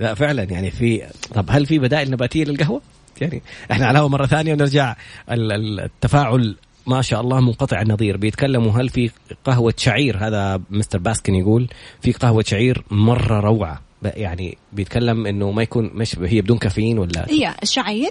لا 0.00 0.14
فعلا 0.14 0.42
يعني 0.42 0.70
في 0.70 1.06
طب 1.34 1.46
هل 1.50 1.66
في 1.66 1.78
بدائل 1.78 2.10
نباتية 2.10 2.44
للقهوة؟ 2.44 2.80
يعني 3.20 3.42
إحنا 3.72 3.86
على 3.86 4.08
مرة 4.08 4.26
ثانية 4.26 4.52
ونرجع 4.52 4.96
ال- 5.30 5.52
ال- 5.52 5.80
التفاعل 5.80 6.56
ما 6.86 7.02
شاء 7.02 7.20
الله 7.20 7.40
منقطع 7.40 7.80
النظير. 7.82 8.16
بيتكلموا 8.16 8.72
هل 8.72 8.88
في 8.88 9.10
قهوة 9.44 9.74
شعير؟ 9.76 10.16
هذا 10.28 10.60
مستر 10.70 10.98
باسكن 10.98 11.34
يقول 11.34 11.68
في 12.02 12.12
قهوة 12.12 12.44
شعير 12.46 12.84
مرة 12.90 13.40
روعة. 13.40 13.82
يعني 14.02 14.58
بيتكلم 14.72 15.26
إنه 15.26 15.50
ما 15.50 15.62
يكون 15.62 15.90
مش 15.94 16.18
هي 16.18 16.40
بدون 16.40 16.58
كافيين 16.58 16.98
ولا؟ 16.98 17.26
هي 17.30 17.54
الشعير 17.62 18.10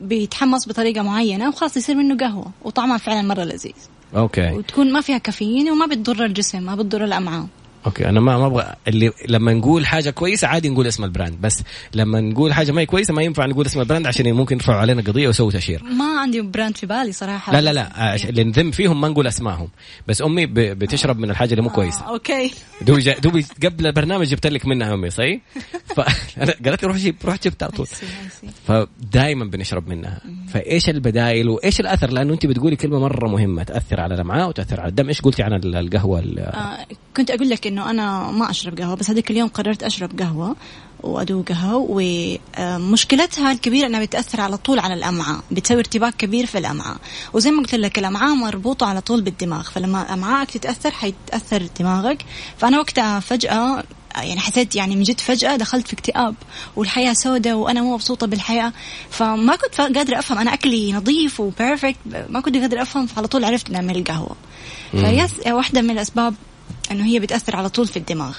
بيتحمص 0.00 0.68
بطريقة 0.68 1.02
معينة 1.02 1.48
وخلاص 1.48 1.76
يصير 1.76 1.94
منه 1.96 2.16
قهوة 2.16 2.50
وطعمها 2.62 2.98
فعلا 2.98 3.22
مرة 3.22 3.44
لذيذ. 3.44 3.72
okay. 4.16 4.52
وتكون 4.52 4.92
ما 4.92 5.00
فيها 5.00 5.18
كافيين 5.18 5.70
وما 5.70 5.86
بتضر 5.86 6.24
الجسم 6.24 6.62
ما 6.62 6.74
بتضر 6.74 7.04
الأمعاء. 7.04 7.46
okay 7.86 8.08
أنا 8.08 8.20
ما 8.20 8.38
ما 8.38 8.46
أبغى 8.46 8.74
اللي 8.88 9.10
لما 9.28 9.52
نقول 9.52 9.86
حاجة 9.86 10.10
كويسة 10.10 10.48
عادي 10.48 10.68
نقول 10.68 10.86
اسم 10.86 11.04
ال 11.04 11.10
brand 11.10 11.40
بس 11.40 11.62
لما 11.94 12.20
نقول 12.20 12.52
حاجة 12.52 12.72
ما 12.72 12.80
هي 12.80 12.86
كويسة 12.86 13.14
ما 13.14 13.22
ينفع 13.22 13.46
نقول 13.46 13.66
اسم 13.66 13.80
ال 13.80 13.84
brand 13.84 14.06
عشان 14.06 14.32
ممكن 14.32 14.56
يرفعوا 14.56 14.78
علينا 14.80 15.02
قضية 15.02 15.26
ويسووا 15.26 15.50
تشهير 15.50 15.82
ما 15.82 16.20
عندي 16.20 16.40
brand 16.40 16.76
في 16.76 16.86
بالي 16.86 17.12
صراحة. 17.12 17.52
لا 17.52 17.60
لا 17.60 17.72
لا 17.72 18.14
آه، 18.14 18.16
اللي 18.28 18.44
نذم 18.44 18.70
فيهم 18.70 19.00
ما 19.00 19.08
نقول 19.08 19.26
اسمائهم 19.26 19.68
بس 20.08 20.22
أمي 20.22 20.46
بتشرب 20.46 21.18
من 21.18 21.30
الحاجة 21.30 21.50
اللي 21.50 21.62
مو 21.62 21.70
كويسة. 21.70 22.00
آه، 22.06 22.08
okay. 22.12 22.54
دوبي 22.82 23.14
دوبي 23.22 23.44
قبل 23.64 23.86
البرنامج 23.86 24.26
جبت 24.26 24.46
لك 24.46 24.66
منها 24.66 24.94
أمي 24.94 25.10
صحيح؟ 25.10 25.40
فانا 25.96 26.54
قالت 26.64 26.82
لي 26.82 26.88
روح 26.88 26.96
جيب 26.96 27.16
روح 27.24 27.36
جبت 27.44 27.62
على 27.62 27.72
طول. 27.72 27.86
فدائما 28.66 29.44
بنشرب 29.44 29.88
منها. 29.88 30.20
فإيش 30.52 30.88
البدائل 30.88 31.48
وإيش 31.48 31.80
الأثر؟ 31.80 32.10
لأنه 32.10 32.32
أنت 32.32 32.46
بتقولي 32.46 32.76
كلمة 32.76 32.98
مرة 33.00 33.28
مهمة 33.28 33.62
تأثر 33.62 34.00
على 34.00 34.14
الأمعاء 34.14 34.48
وتأثر 34.48 34.80
على 34.80 34.88
الدم. 34.88 35.08
إيش 35.08 35.20
قلتي 35.20 35.42
عن 35.42 35.52
ال- 35.52 35.76
القهوة 35.76 36.18
ال- 36.20 36.38
آه 36.38 36.86
كنت 37.16 37.30
أقول 37.30 37.48
لك 37.50 37.66
إنه 37.68 37.90
أنا 37.90 38.30
ما 38.30 38.50
أشرب 38.50 38.78
قهوة 38.78 38.94
بس 38.94 39.10
هذيك 39.10 39.30
اليوم 39.30 39.48
قررت 39.48 39.82
أشرب 39.82 40.20
قهوة 40.20 40.56
وادوقها 41.00 41.74
ومشكلتها 41.74 43.52
الكبيرة 43.52 43.86
إنها 43.86 44.04
بتأثر 44.04 44.40
على 44.40 44.56
طول 44.56 44.78
على 44.78 44.94
الأمعاء 44.94 45.40
بتسوي 45.50 45.78
ارتباك 45.78 46.16
كبير 46.16 46.46
في 46.46 46.58
الأمعاء. 46.58 46.96
وزي 47.32 47.50
ما 47.50 47.62
قلت 47.62 47.74
لك 47.74 47.98
الأمعاء 47.98 48.34
مربوطة 48.34 48.86
على 48.86 49.00
طول 49.00 49.20
بالدماغ 49.20 49.62
فلما 49.62 50.14
امعائك 50.14 50.50
تتأثر 50.50 50.90
حيتأثر 50.90 51.68
دماغك. 51.80 52.24
فأنا 52.58 52.78
وقتها 52.78 53.20
فجأة 53.20 53.84
يعني 54.16 54.40
حسيت 54.40 54.76
يعني 54.76 54.96
من 54.96 55.02
جد 55.02 55.20
فجأة 55.20 55.56
دخلت 55.56 55.86
في 55.86 55.92
اكتئاب 55.92 56.34
والحياة 56.76 57.12
سوداء 57.12 57.54
وأنا 57.54 57.82
مو 57.82 57.94
مبسوطة 57.94 58.26
بالحياة. 58.26 58.72
فما 59.10 59.56
كنت 59.56 59.80
قادرة 59.80 60.18
أفهم 60.18 60.38
أنا 60.38 60.54
أكلي 60.54 60.92
نظيف 60.92 61.40
و 61.40 61.47
perfect 61.47 61.96
ما 62.28 62.40
كنت 62.40 62.56
قادرة 62.56 62.82
أفهم 62.82 63.06
فعلى 63.06 63.28
طول 63.28 63.44
عرفت 63.44 63.70
من 63.70 63.96
القهوة. 63.96 64.36
ف 64.90 65.04
yes 65.04 65.46
واحدة 65.46 65.82
من 65.82 65.90
الأسباب 65.90 66.34
أنه 66.90 67.04
هي 67.06 67.18
بتأثر 67.20 67.56
على 67.56 67.68
طول 67.68 67.86
في 67.86 67.96
الدماغ 67.96 68.36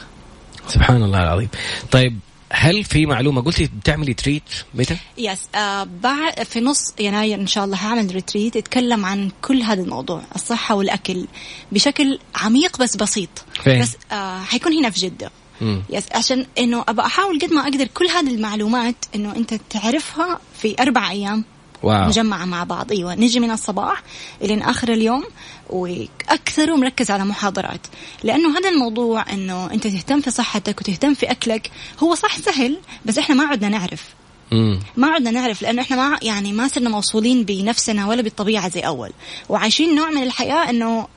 سبحان 0.68 1.04
الله 1.04 1.24
العظيم 1.24 1.50
طيب 1.92 2.20
هل 2.52 2.84
في 2.84 3.06
معلومة 3.06 3.42
قلتي 3.42 3.70
بتعملي 3.80 4.14
retreat 4.14 4.44
متى؟ 4.74 4.98
yes 5.18 5.48
آه 5.56 5.84
بعد 6.04 6.44
في 6.44 6.60
نص 6.60 6.94
يناير 7.00 7.40
إن 7.40 7.48
شاء 7.48 7.66
الله 7.66 7.78
هعمل 7.78 8.14
retreat 8.16 8.56
يتكلم 8.56 9.06
عن 9.06 9.32
كل 9.42 9.62
هذا 9.62 9.82
الموضوع 9.82 10.22
الصحة 10.36 10.76
والأكل 10.76 11.28
بشكل 11.72 12.20
عميق 12.36 12.78
بس 12.78 12.96
بسيط 12.96 13.30
فين؟ 13.64 13.82
بس 13.82 13.98
آه 14.12 14.40
حيكون 14.40 14.74
هنا 14.74 14.90
في 14.90 15.00
جدة 15.00 15.32
مم. 15.62 15.84
يس 15.90 16.04
عشان 16.16 16.46
إنه 16.60 16.86
ابى 16.88 17.02
أحاول 17.02 17.40
قد 17.42 17.54
ما 17.54 17.62
أقدر 17.62 17.88
كل 17.88 18.06
هذه 18.08 18.34
المعلومات 18.36 18.96
إنه 19.16 19.36
أنت 19.36 19.54
تعرفها 19.70 20.40
في 20.62 20.76
أربع 20.80 21.12
أيام 21.12 21.46
واو. 21.84 22.08
مجمعة 22.08 22.46
مع 22.46 22.64
بعض. 22.64 22.92
أيوه 22.92 23.16
نجي 23.16 23.40
من 23.40 23.52
الصباح 23.52 24.04
الين 24.42 24.62
آخر 24.62 24.94
اليوم 24.94 25.24
وأكثر 25.70 26.76
مركز 26.76 27.12
على 27.12 27.26
محاضرات. 27.26 27.88
لأنه 28.24 28.58
هذا 28.58 28.70
الموضوع 28.70 29.34
إنه 29.34 29.72
أنت 29.72 29.88
تهتم 29.88 30.22
في 30.22 30.32
صحتك 30.32 30.82
وتهتم 30.82 31.14
في 31.14 31.32
أكلك 31.32 31.72
هو 32.04 32.16
صح 32.16 32.40
سهل 32.40 32.78
بس 33.06 33.18
إحنا 33.18 33.36
ما 33.36 33.44
عدنا 33.44 33.70
نعرف. 33.70 34.04
مم. 34.52 34.80
ما 34.98 35.08
عدنا 35.08 35.32
نعرف 35.32 35.62
لأنه 35.62 35.82
إحنا 35.82 35.96
ما 35.96 36.20
يعني 36.22 36.54
ما 36.54 36.68
صرنا 36.68 36.90
موصولين 36.90 37.44
بنفسنا 37.44 38.08
ولا 38.08 38.22
بالطبيعة 38.22 38.70
زي 38.70 38.80
أول. 38.80 39.12
وعايشين 39.50 39.96
نوع 39.96 40.10
من 40.10 40.24
الحياة 40.24 40.70
إنه 40.70 41.08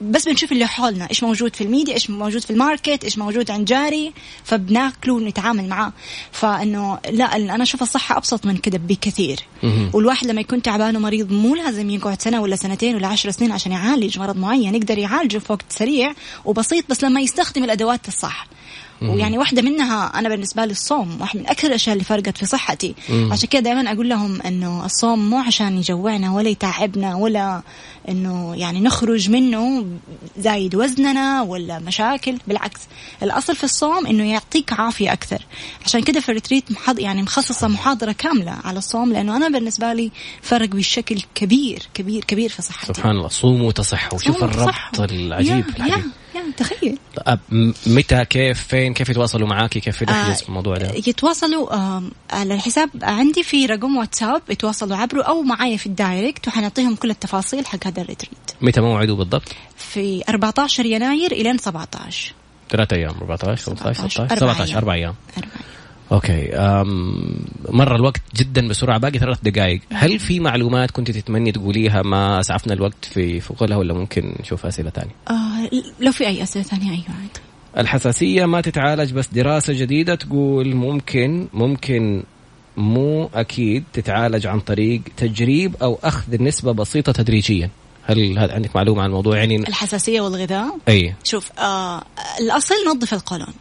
بس 0.00 0.28
بنشوف 0.28 0.52
اللي 0.52 0.66
حولنا 0.66 1.08
إيش 1.10 1.22
موجود 1.24 1.56
في 1.56 1.64
الميديا 1.64 1.94
إيش 1.94 2.10
موجود 2.10 2.40
في 2.40 2.50
ال 2.50 2.58
market 2.58 3.04
إيش 3.04 3.18
موجود 3.18 3.50
عند 3.50 3.66
جاري 3.66 4.12
فبناكله 4.44 5.14
ونتعامل 5.14 5.68
معاه. 5.68 5.92
فإنه 6.32 6.98
لا 7.10 7.36
أنا 7.36 7.62
أشوف 7.62 7.82
الصحة 7.82 8.16
أبسط 8.16 8.46
من 8.46 8.56
كده 8.56 8.78
بكثير. 8.78 9.40
والواحد 9.94 10.26
لما 10.26 10.40
يكون 10.40 10.62
تعبان 10.62 10.96
ومريض 10.96 11.32
مو 11.32 11.54
لازم 11.54 11.90
يقعد 11.90 12.22
سنة 12.22 12.42
ولا 12.42 12.56
سنتين 12.56 12.96
ولا 12.96 13.06
عشر 13.08 13.30
سنين 13.30 13.52
عشان 13.52 13.72
يعالج 13.72 14.18
مرض 14.18 14.36
معين 14.36 14.74
يقدر 14.74 14.98
يعالجه 14.98 15.38
في 15.38 15.52
وقت 15.52 15.64
سريع 15.68 16.12
وبسيط 16.44 16.84
بس 16.90 17.04
لما 17.04 17.20
يستخدم 17.20 17.64
الأدوات 17.64 18.08
الصح. 18.08 18.46
ويعني 19.02 19.38
واحدة 19.38 19.62
منها 19.62 20.18
أنا 20.18 20.28
بالنسبة 20.28 20.64
لي 20.64 20.72
الصوم 20.72 21.20
واحد 21.20 21.38
من 21.38 21.46
أكثر 21.46 21.68
الأشياء 21.68 21.92
اللي 21.92 22.04
فرقت 22.04 22.38
في 22.38 22.46
صحتي. 22.46 22.94
مم. 23.08 23.32
عشان 23.32 23.48
كده 23.48 23.60
دائما 23.60 23.92
أقول 23.92 24.08
لهم 24.08 24.42
إنه 24.42 24.84
الصوم 24.84 25.30
مو 25.30 25.38
عشان 25.38 25.78
يجوعنا 25.78 26.32
ولا 26.32 26.48
يتعبنا 26.48 27.14
ولا 27.14 27.62
إنه 28.08 28.56
يعني 28.56 28.80
نخرج 28.80 29.30
منه 29.30 29.86
زايد 30.38 30.74
وزننا 30.74 31.42
ولا 31.42 31.78
مشاكل 31.78 32.38
بالعكس. 32.46 32.80
الأصل 33.22 33.56
في 33.56 33.64
الصوم 33.64 34.06
إنه 34.06 34.24
يعطيك 34.32 34.72
عافية 34.72 35.12
أكثر. 35.12 35.46
عشان 35.84 36.02
كده 36.02 36.20
في 36.20 36.28
ال 36.28 36.34
retreat 36.34 36.72
محض 36.72 36.98
يعني 36.98 37.22
مخصصة 37.22 37.68
محاضرة 37.68 38.12
كاملة 38.12 38.56
على 38.64 38.78
الصوم 38.78 39.12
لأنه 39.12 39.36
أنا 39.36 39.48
بالنسبة 39.48 39.92
لي 39.92 40.10
فرق 40.42 40.68
بشكل 40.68 41.22
كبير 41.34 41.82
كبير 41.94 42.24
كبير 42.24 42.48
في 42.48 42.62
صحتي. 42.62 42.94
سبحان 42.94 43.16
الله 43.16 43.28
صوموا 43.28 43.68
وتصحوا. 43.68 44.18
شوف 44.18 44.44
الربط. 44.44 45.00
العجيب 45.00 45.50
يا 45.50 45.64
الحديث 45.76 45.96
يا. 45.96 46.04
يا 46.38 46.52
تخيل. 46.56 46.98
متى 47.86 48.24
كيف 48.24 48.62
فين 48.62 48.94
كيف 48.94 49.08
يتواصلوا 49.08 49.48
معاكي؟ 49.48 49.80
كيف 49.80 50.02
نحجز 50.02 50.42
في 50.42 50.48
الموضوع 50.48 50.76
ده؟ 50.76 50.90
يتواصلوا 51.06 51.74
آم، 51.74 52.10
على 52.30 52.54
الحساب. 52.54 52.90
عندي 53.02 53.42
في 53.42 53.66
رقم 53.66 53.96
واتساب 53.96 54.42
يتواصلوا 54.50 54.96
عبره 54.96 55.22
أو 55.22 55.42
معايا 55.42 55.76
في 55.76 55.86
ال 55.86 55.95
direct 55.95 56.48
وحنعطيهم 56.48 56.94
كل 56.96 57.10
التفاصيل 57.10 57.66
حق 57.66 57.86
هذا 57.86 58.02
ال 58.02 58.06
retreat. 58.06 58.38
متى 58.60 58.80
موعده 58.80 59.14
بالضبط؟ 59.14 59.48
في 59.76 60.22
14 60.28 60.86
يناير 60.86 61.32
إلى 61.32 61.58
17 61.58 62.34
ثلاثة 62.70 62.96
أيام 62.96 63.14
14 63.20 63.56
15 63.62 64.08
16 64.08 64.22
أربع 64.22 64.36
17 64.36 64.64
أيام. 64.68 64.78
أربع 64.78 64.94
أيام. 64.94 65.14
أربعة. 65.38 65.77
أوكي 66.12 66.54
أم 66.56 67.44
مر 67.68 67.96
الوقت 67.96 68.20
جدا 68.36 68.68
بسرعة 68.68 68.98
باقي 68.98 69.18
ثلاث 69.18 69.38
دقائق 69.42 69.80
هل 69.92 70.18
في 70.18 70.40
معلومات 70.40 70.90
كنت 70.90 71.10
تتمني 71.10 71.52
تقوليها 71.52 72.02
ما 72.02 72.40
أسعفنا 72.40 72.72
الوقت 72.72 73.04
في 73.04 73.40
في 73.40 73.54
قولها 73.54 73.76
ولا 73.76 73.94
ممكن 73.94 74.34
نشوف 74.40 74.66
أسئلة 74.66 74.90
ثانية؟ 74.90 75.14
آه 75.30 75.70
لو 76.00 76.12
في 76.12 76.26
أي 76.26 76.42
أسئلة 76.42 76.64
ثانية 76.64 76.90
أيوه 76.90 77.04
عادي. 77.08 77.40
الحساسية 77.78 78.46
ما 78.46 78.60
تتعالج 78.60 79.12
بس 79.12 79.28
دراسة 79.32 79.72
جديدة 79.72 80.14
تقول 80.14 80.74
ممكن 80.74 81.48
ممكن 81.52 82.22
مو 82.76 83.30
أكيد 83.34 83.84
تتعالج 83.92 84.46
عن 84.46 84.60
طريق 84.60 85.00
تجريب 85.16 85.76
أو 85.82 85.98
أخذ 86.04 86.42
نسبة 86.42 86.72
بسيطة 86.72 87.12
تدريجيا. 87.12 87.70
هل 88.06 88.38
هل 88.38 88.50
عندك 88.50 88.76
معلومة 88.76 89.02
عن 89.02 89.08
الموضوع؟ 89.08 89.36
يعني 89.36 89.56
الحساسية 89.56 90.20
والغذاء؟ 90.20 90.78
اي 90.88 91.14
شوف 91.24 91.58
آه 91.58 92.02
الأصل 92.40 92.74
نظف 92.88 93.14
القولون. 93.14 93.54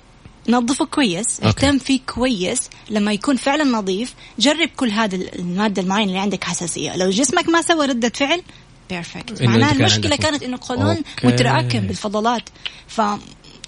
نظفه 0.48 0.86
كويس. 0.86 1.42
اهتم 1.44 1.78
فيه 1.78 2.00
كويس. 2.16 2.70
لما 2.90 3.14
يكون 3.14 3.36
فعلا 3.36 3.64
نظيف 3.64 4.14
جرب 4.40 4.70
كل 4.76 4.92
هذه 4.92 5.16
المادة 5.16 5.82
المعينة 5.82 6.10
اللي 6.10 6.22
عندك 6.22 6.44
حساسية. 6.44 6.96
لو 6.96 7.10
جسمك 7.10 7.50
ما 7.50 7.62
سوى 7.62 7.86
ردة 7.86 8.10
فعل 8.10 8.42
بيرفكت 8.90 9.42
معناها 9.42 9.72
المشكلة 9.72 10.16
كانت 10.16 10.44
إنه 10.44 10.56
القولون. 10.56 10.98
متراكم 11.24 11.80
بالفضلات. 11.80 12.50
ف 12.88 13.02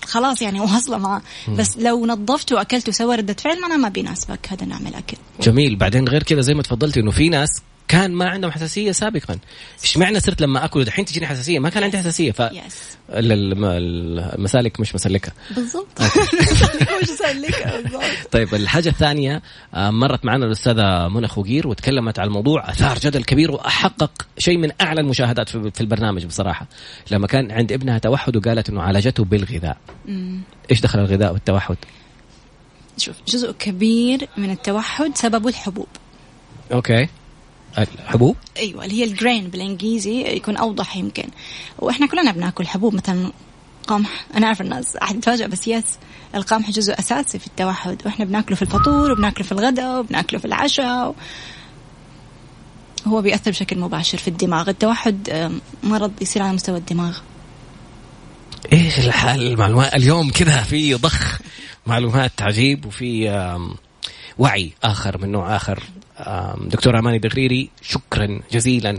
خلاص 0.05 0.41
يعني 0.41 0.59
واصلة 0.73 0.97
معاه. 0.97 1.21
بس 1.49 1.77
لو 1.77 2.05
نظفته 2.05 2.55
واكلته 2.55 2.89
وسوى 2.89 3.15
ردة 3.15 3.34
فعل 3.34 3.61
معناها 3.61 3.77
ما 3.77 3.89
بيناسبك. 3.89 4.47
هذا 4.49 4.65
نوع 4.65 4.80
من 4.80 4.88
الاكل 4.88 5.17
جميل. 5.41 5.75
بعدين 5.75 6.07
غير 6.07 6.23
كذا 6.23 6.41
زي 6.41 6.53
ما 6.53 6.63
تفضلتي 6.63 6.99
إنه 6.99 7.11
في 7.11 7.30
ناس 7.30 7.61
كان 7.90 8.12
ما 8.12 8.30
عندهم 8.30 8.52
حساسية 8.52 8.92
سابقا. 8.92 9.40
إيش 9.84 9.98
معنى 9.98 10.20
صرت 10.20 10.42
لما 10.42 10.66
أكل 10.66 10.84
دحين 10.84 11.06
تجيني 11.06 11.28
حساسية؟ 11.28 11.60
ما 11.60 11.70
كان 11.70 11.84
عندي 11.84 11.98
حساسية 11.98 12.32
ف 12.32 12.42
المسالك 13.10 14.80
مش 14.80 14.96
مسلكة. 14.96 15.32
بالضبط. 15.56 16.02
مش 17.02 17.08
سلك 17.08 17.68
بالضبط. 17.84 18.04
طيب 18.32 18.56
الحاجة 18.56 18.90
الثانية 18.90 19.42
آه، 19.74 19.90
مرت 19.90 20.26
معنا 20.26 20.46
الأستاذة 20.46 21.08
منى 21.08 21.28
خوجير 21.28 21.68
وتكلمت 21.68 22.20
عن 22.20 22.28
الموضوع 22.28 22.70
أثار 22.70 23.00
جدل 23.00 23.24
كبير 23.24 23.52
وأحقق 23.52 24.12
شيء 24.38 24.58
من 24.58 24.72
أعلى 24.82 25.02
المشاهدات 25.02 25.50
في 25.50 25.82
البرنامج 25.82 26.26
بصراحة. 26.26 26.68
لما 27.12 27.28
كان 27.28 27.52
عند 27.52 27.72
ابنها 27.72 27.98
توحد 27.98 28.38
وقالت 28.38 28.70
أنه 28.70 28.82
عالجته 28.82 29.24
بالغذاء. 29.24 29.78
إيش 30.72 30.82
دخل 30.82 31.00
الغذاء 31.00 31.34
والتوحد؟ 31.34 31.78
شوف 32.98 33.16
جزء 33.28 33.52
كبير 33.52 34.28
من 34.38 34.52
التوحد 34.52 35.12
سببه 35.16 35.50
الحبوب. 35.50 35.88
okay. 36.72 37.07
الحبوب؟ 37.80 38.36
أيوه 38.57 38.86
اللي 38.86 38.99
هي 38.99 39.03
ال 39.03 39.11
grain 39.11 39.47
بالإنجليزي 39.47 40.21
يكون 40.21 40.57
أوضح 40.57 40.97
يمكن. 40.97 41.27
وإحنا 41.80 42.07
كلنا 42.07 42.32
بناكل 42.32 42.67
حبوب 42.67 42.95
مثلا 42.95 43.32
قمح. 43.88 44.25
أنا 44.36 44.47
أعرف 44.47 44.61
الناس 44.61 44.97
حتتفاجئ 44.97 45.47
بس 45.47 45.67
yes 45.68 45.86
القمح 46.36 46.69
جزء 46.69 46.99
أساسي 46.99 47.39
في 47.39 47.47
التوحد. 47.47 48.01
وإحنا 48.05 48.25
بناكله 48.25 48.55
في 48.55 48.61
الفطور 48.61 49.11
وبناكله 49.11 49.45
في 49.45 49.51
الغداء 49.51 49.99
وبناكله 49.99 50.39
في 50.39 50.45
العشاء. 50.45 51.15
هو 53.07 53.21
بيأثر 53.21 53.51
بشكل 53.51 53.80
مباشر 53.80 54.17
في 54.17 54.27
الدماغ. 54.27 54.69
التوحد 54.69 55.51
مرض 55.84 56.11
يصير 56.21 56.41
على 56.41 56.53
مستوى 56.53 56.77
الدماغ. 56.77 57.17
إيش 58.73 58.99
الحال؟ 58.99 59.47
المعلومات 59.47 59.93
اليوم 59.93 60.32
كذا 60.32 60.63
في 60.63 60.93
ضخ 60.93 61.39
معلومات 61.88 62.41
عجيب 62.41 62.86
وفي 62.86 63.30
وعي 64.38 64.71
آخر 64.84 65.17
من 65.17 65.32
نوع 65.32 65.55
آخر. 65.55 65.84
دكتور 66.61 66.99
اماني 66.99 67.17
دغريري 67.20 67.70
شكرا 67.82 68.39
جزيلا. 68.51 68.97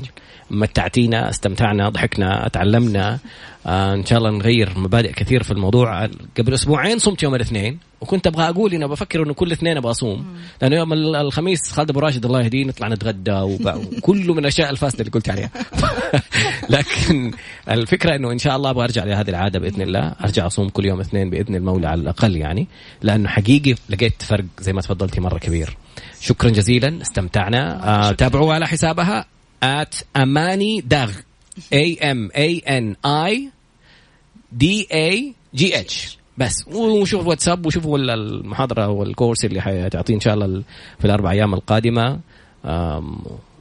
متعتينا 0.50 1.30
استمتعنا 1.30 1.88
ضحكنا 1.88 2.48
تعلمنا. 2.52 3.18
آه، 3.66 3.94
إن 3.94 4.06
شاء 4.06 4.18
الله 4.18 4.30
نغير 4.30 4.72
مبادئ 4.78 5.12
كثير 5.12 5.42
في 5.42 5.50
الموضوع. 5.50 6.06
قبل 6.38 6.54
أسبوعين 6.54 6.98
صمت 6.98 7.22
يوم 7.22 7.34
الاثنين 7.34 7.78
وكنت 8.00 8.26
أبغى 8.26 8.48
أقول 8.48 8.74
أنا 8.74 8.86
بفكر 8.86 9.22
إنه 9.22 9.34
كل 9.34 9.52
اثنين 9.52 9.76
أبغى 9.76 9.90
أصوم. 9.90 10.24
لأنه 10.62 10.76
يوم 10.76 10.92
ال- 10.92 11.16
الخميس 11.16 11.72
خالد 11.72 11.90
أبو 11.90 12.00
راشد 12.00 12.24
الله 12.24 12.42
يهديه 12.42 12.64
نطلع 12.64 12.88
نتغدى 12.88 13.40
وكله 13.40 14.34
من 14.34 14.38
الأشياء 14.38 14.70
الفاسدة 14.70 15.00
اللي 15.00 15.10
قلت 15.10 15.28
عليها. 15.30 15.50
لكن 16.70 17.30
الفكرة 17.70 18.16
إنه 18.16 18.32
إن 18.32 18.38
شاء 18.38 18.56
الله 18.56 18.70
أبغى 18.70 18.84
أرجع 18.84 19.04
لهذه 19.04 19.30
العادة 19.30 19.58
بإذن 19.58 19.82
الله. 19.82 20.14
أرجع 20.24 20.46
أصوم 20.46 20.68
كل 20.68 20.86
يوم 20.86 21.00
اثنين 21.00 21.30
بإذن 21.30 21.54
المولى 21.54 21.88
على 21.88 22.00
الأقل 22.00 22.36
يعني. 22.36 22.66
لأنه 23.02 23.28
حقيقي 23.28 23.74
لقيت 23.90 24.22
فرق 24.22 24.44
زي 24.60 24.72
ما 24.72 24.80
تفضلتي 24.80 25.20
مرة 25.20 25.38
كبير. 25.38 25.76
شكرا 26.20 26.50
جزيلا 26.50 27.02
استمتعنا. 27.02 27.88
آه 28.08 28.12
تابعوها 28.12 28.54
على 28.54 28.66
حسابها 28.66 29.26
at 29.64 30.04
اماني 30.16 30.80
داغ 30.80 31.12
A 31.74 31.96
M 32.00 32.30
A 32.36 32.60
N 32.68 32.94
I 33.06 33.34
D 34.60 34.64
A 34.92 35.32
G 35.56 35.62
H. 35.72 36.16
بس 36.38 36.64
وشوفوا 36.68 37.22
الواتساب 37.24 37.66
وشوفوا 37.66 37.98
ال- 37.98 38.10
المحاضرة 38.10 38.88
والكورس 38.88 39.44
اللي 39.44 39.60
حتعطيه 39.60 40.14
إن 40.14 40.20
شاء 40.20 40.34
الله 40.34 40.46
ال- 40.46 40.64
في 40.98 41.04
الأربع 41.04 41.30
أيام 41.30 41.54
القادمة. 41.54 42.20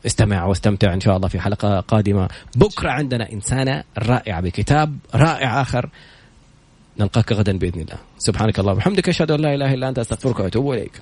استمع 0.06 0.46
واستمتع 0.46 0.94
إن 0.94 1.00
شاء 1.00 1.18
الله 1.18 1.28
في 1.28 1.40
حلقة 1.40 1.80
قادمة. 1.80 2.30
بكرة 2.56 2.90
عندنا 2.90 3.32
إنسانة 3.32 3.84
رائعة 3.98 4.42
بكتاب 4.42 4.98
رائع 5.16 5.62
آخر. 5.62 5.90
نلقاك 7.00 7.32
غدا 7.34 7.58
بإذن 7.58 7.82
الله. 7.82 7.98
سبحانك 8.18 8.60
اللهم 8.60 8.76
وبحمدك 8.76 9.10
أشهد 9.10 9.32
أن 9.32 9.40
لا 9.40 9.56
إله 9.56 9.74
إلا 9.74 9.90
أنت 9.90 10.00
أستغفرك 10.00 10.40
وأتوب 10.40 10.72
إليك. 10.74 11.02